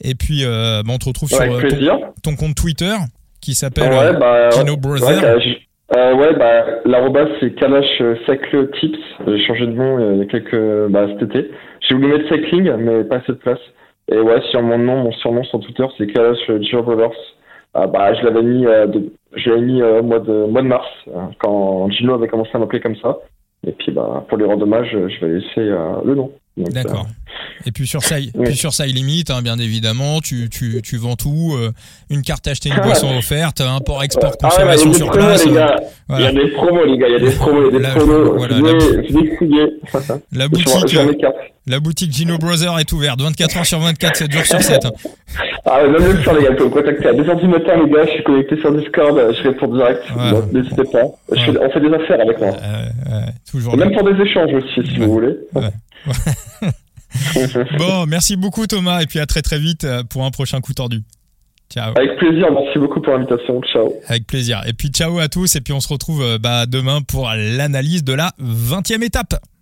Et 0.03 0.15
puis 0.15 0.45
euh, 0.45 0.83
bah, 0.85 0.93
on 0.95 0.99
te 0.99 1.07
retrouve 1.07 1.31
Ouais, 1.33 1.47
sur 1.47 1.93
euh, 1.93 1.99
ton, 2.23 2.35
compte 2.37 2.55
Twitter 2.55 2.95
qui 3.41 3.55
s'appelle 3.55 3.91
Ouais, 3.93 4.17
bah, 4.19 4.51
Gino 4.51 4.73
ouais, 4.73 4.77
Brother. 4.77 5.21
bah, 5.21 5.39
j- 5.41 5.59
euh, 5.97 6.15
ouais, 6.15 6.35
bah, 6.39 6.65
l'arrobas, 6.85 7.27
c'est 7.41 7.55
Kalash 7.57 8.01
Cycle 8.27 8.71
Tips. 8.81 8.99
J'ai 9.27 9.47
changé 9.47 9.67
de 9.67 9.73
nom 9.73 10.15
il 10.15 10.19
y 10.19 10.23
a 10.23 10.27
quelques, 10.27 10.91
bah, 10.91 11.07
cet 11.19 11.29
été. 11.31 11.51
J'ai 11.89 11.95
voulu 11.97 12.09
mettre 12.17 12.29
cycling, 12.35 12.71
mais 12.79 13.03
pas 13.05 13.21
cette 13.27 13.41
place. 13.41 13.59
Et 14.13 14.19
ouais, 14.19 14.41
sur 14.51 14.63
mon 14.63 14.79
nom, 14.79 15.03
mon 15.05 15.13
surnom 15.13 15.43
sur 15.45 15.61
Twitter, 15.61 15.85
c'est 15.99 16.07
Kalash. 16.13 16.39
Ah, 16.49 16.53
bah, 17.75 18.15
je 18.15 18.25
l'avais 18.25 18.43
mis, 18.43 18.67
euh, 18.67 18.87
de, 18.87 19.13
je 19.35 19.51
mis 19.51 19.81
euh, 19.81 20.01
au 20.01 20.03
mois 20.03 20.19
de, 20.19 20.47
mois 20.47 20.63
de 20.63 20.67
mars, 20.67 20.89
euh, 21.09 21.27
quand 21.39 21.89
Gino 21.91 22.15
avait 22.15 22.29
commencé 22.29 22.51
à 22.55 22.59
m'appeler 22.59 22.81
comme 22.81 22.97
ça. 22.97 23.19
Et 23.67 23.73
puis, 23.73 23.93
bah, 23.93 24.25
pour 24.29 24.39
les 24.39 24.45
rendre 24.45 24.63
hommage, 24.63 24.95
euh, 24.95 25.09
je 25.09 25.21
vais 25.25 25.35
laisser 25.35 25.61
euh, 25.61 26.01
le 26.05 26.15
nom. 26.15 26.33
D'accord. 26.57 27.07
Et 27.67 27.73
puis 27.73 27.87
sur 27.87 28.03
ça, 28.03 28.17
Ouais. 28.17 28.31
puis 28.45 28.57
sur 28.57 28.73
ça, 28.73 28.87
il 28.87 28.95
limite, 28.95 29.31
hein, 29.31 29.41
bien 29.43 29.59
évidemment. 29.59 30.21
Tu, 30.21 30.49
tu, 30.51 30.81
tu 30.83 30.97
vends 30.97 31.15
tout. 31.17 31.55
euh, 31.57 31.73
une 32.11 32.23
carte 32.23 32.47
achetée, 32.49 32.71
une 32.71 32.81
boisson 32.83 33.09
offerte, 33.17 33.61
import, 33.61 34.03
export, 34.03 34.33
Ah 34.43 34.47
ouais, 34.47 34.51
consommation 34.51 34.91
des 34.91 34.97
sur 34.97 35.11
place. 35.11 35.47
euh. 35.47 35.67
Il 36.19 36.21
y 36.21 36.27
a 36.27 36.33
des 36.33 36.49
promos, 36.49 36.85
les 36.87 36.99
gars. 36.99 37.07
Il 37.09 37.13
y 37.13 37.17
a 37.17 37.19
des 37.19 37.31
promos, 37.37 37.71
il 37.71 37.75
y 37.75 37.77
a 37.77 37.81
des 37.89 37.99
promos. 37.99 38.37
voilà, 38.37 38.57
je 38.57 38.63
la- 38.63 38.73
vais, 38.73 39.09
je 39.09 39.15
vais 39.15 39.37
fouiller. 39.37 39.67
La 40.33 40.49
boutique, 40.49 40.97
la 41.67 41.81
boutique 41.81 42.13
Gino 42.13 42.39
Brother 42.39 42.79
est 42.79 42.93
ouverte 42.93 43.21
24 43.21 43.59
heures 43.59 43.67
sur 43.67 43.79
24, 43.79 44.17
7 44.17 44.33
jours 44.33 44.45
sur 44.47 44.61
7. 44.63 44.85
hein. 44.87 44.91
Ah 45.67 45.83
ouais, 45.83 45.91
même 45.91 46.13
le 46.17 46.23
soir, 46.23 46.35
les 46.37 46.43
gars, 46.45 46.51
vous 46.51 46.57
pouvez 46.57 46.69
me 46.71 46.75
contacter 46.75 47.09
à 47.09 47.13
2h 47.13 47.41
du 47.41 47.47
matin, 47.49 47.73
les 47.85 47.91
gars, 47.93 48.07
je 48.07 48.11
suis 48.13 48.23
connecté 48.25 48.57
sur 48.61 48.73
Discord, 48.77 49.17
euh, 49.19 49.33
je 49.35 49.43
réponds 49.49 49.69
direct, 49.75 50.03
Ouais. 50.17 50.41
n'hésitez 50.53 50.83
pas. 50.91 51.03
Je 51.33 51.41
fais- 51.53 51.59
on 51.59 51.71
fait 51.71 51.81
des 51.81 51.95
affaires 51.95 52.21
avec 52.21 52.39
moi. 52.41 52.49
Euh, 52.49 52.85
euh, 53.13 53.21
toujours. 53.51 53.75
Et 53.75 53.77
même 53.77 53.93
pour 53.93 54.03
des 54.11 54.21
échanges 54.23 54.53
aussi, 54.55 54.89
si 54.91 54.99
Ouais. 54.99 55.07
vous 55.07 55.13
voulez. 55.13 55.37
Bon, 57.77 58.07
merci 58.07 58.37
beaucoup 58.37 58.69
Thomas 58.69 59.01
et 59.01 59.07
puis 59.07 59.19
à 59.19 59.27
très 59.27 59.43
très 59.43 59.59
vite 59.59 59.83
euh, 59.83 60.05
pour 60.05 60.25
un 60.25 60.31
prochain 60.31 60.61
coup 60.61 60.75
tordu. 60.75 61.03
Ciao. 61.69 61.93
Avec 61.97 62.17
plaisir, 62.19 62.47
merci 62.53 62.79
beaucoup 62.79 63.01
pour 63.01 63.13
l'invitation. 63.13 63.61
Ciao. 63.63 63.93
Avec 64.07 64.27
plaisir. 64.27 64.63
Et 64.67 64.73
puis 64.73 64.89
ciao 64.89 65.19
à 65.19 65.29
tous 65.29 65.57
et 65.57 65.61
puis 65.61 65.73
on 65.73 65.81
se 65.81 65.89
retrouve 65.89 66.39
bah, 66.39 66.67
demain 66.67 67.01
pour 67.03 67.29
l'analyse 67.29 68.05
de 68.05 68.13
la 68.13 68.33
20e 68.41 69.05
étape. 69.05 69.35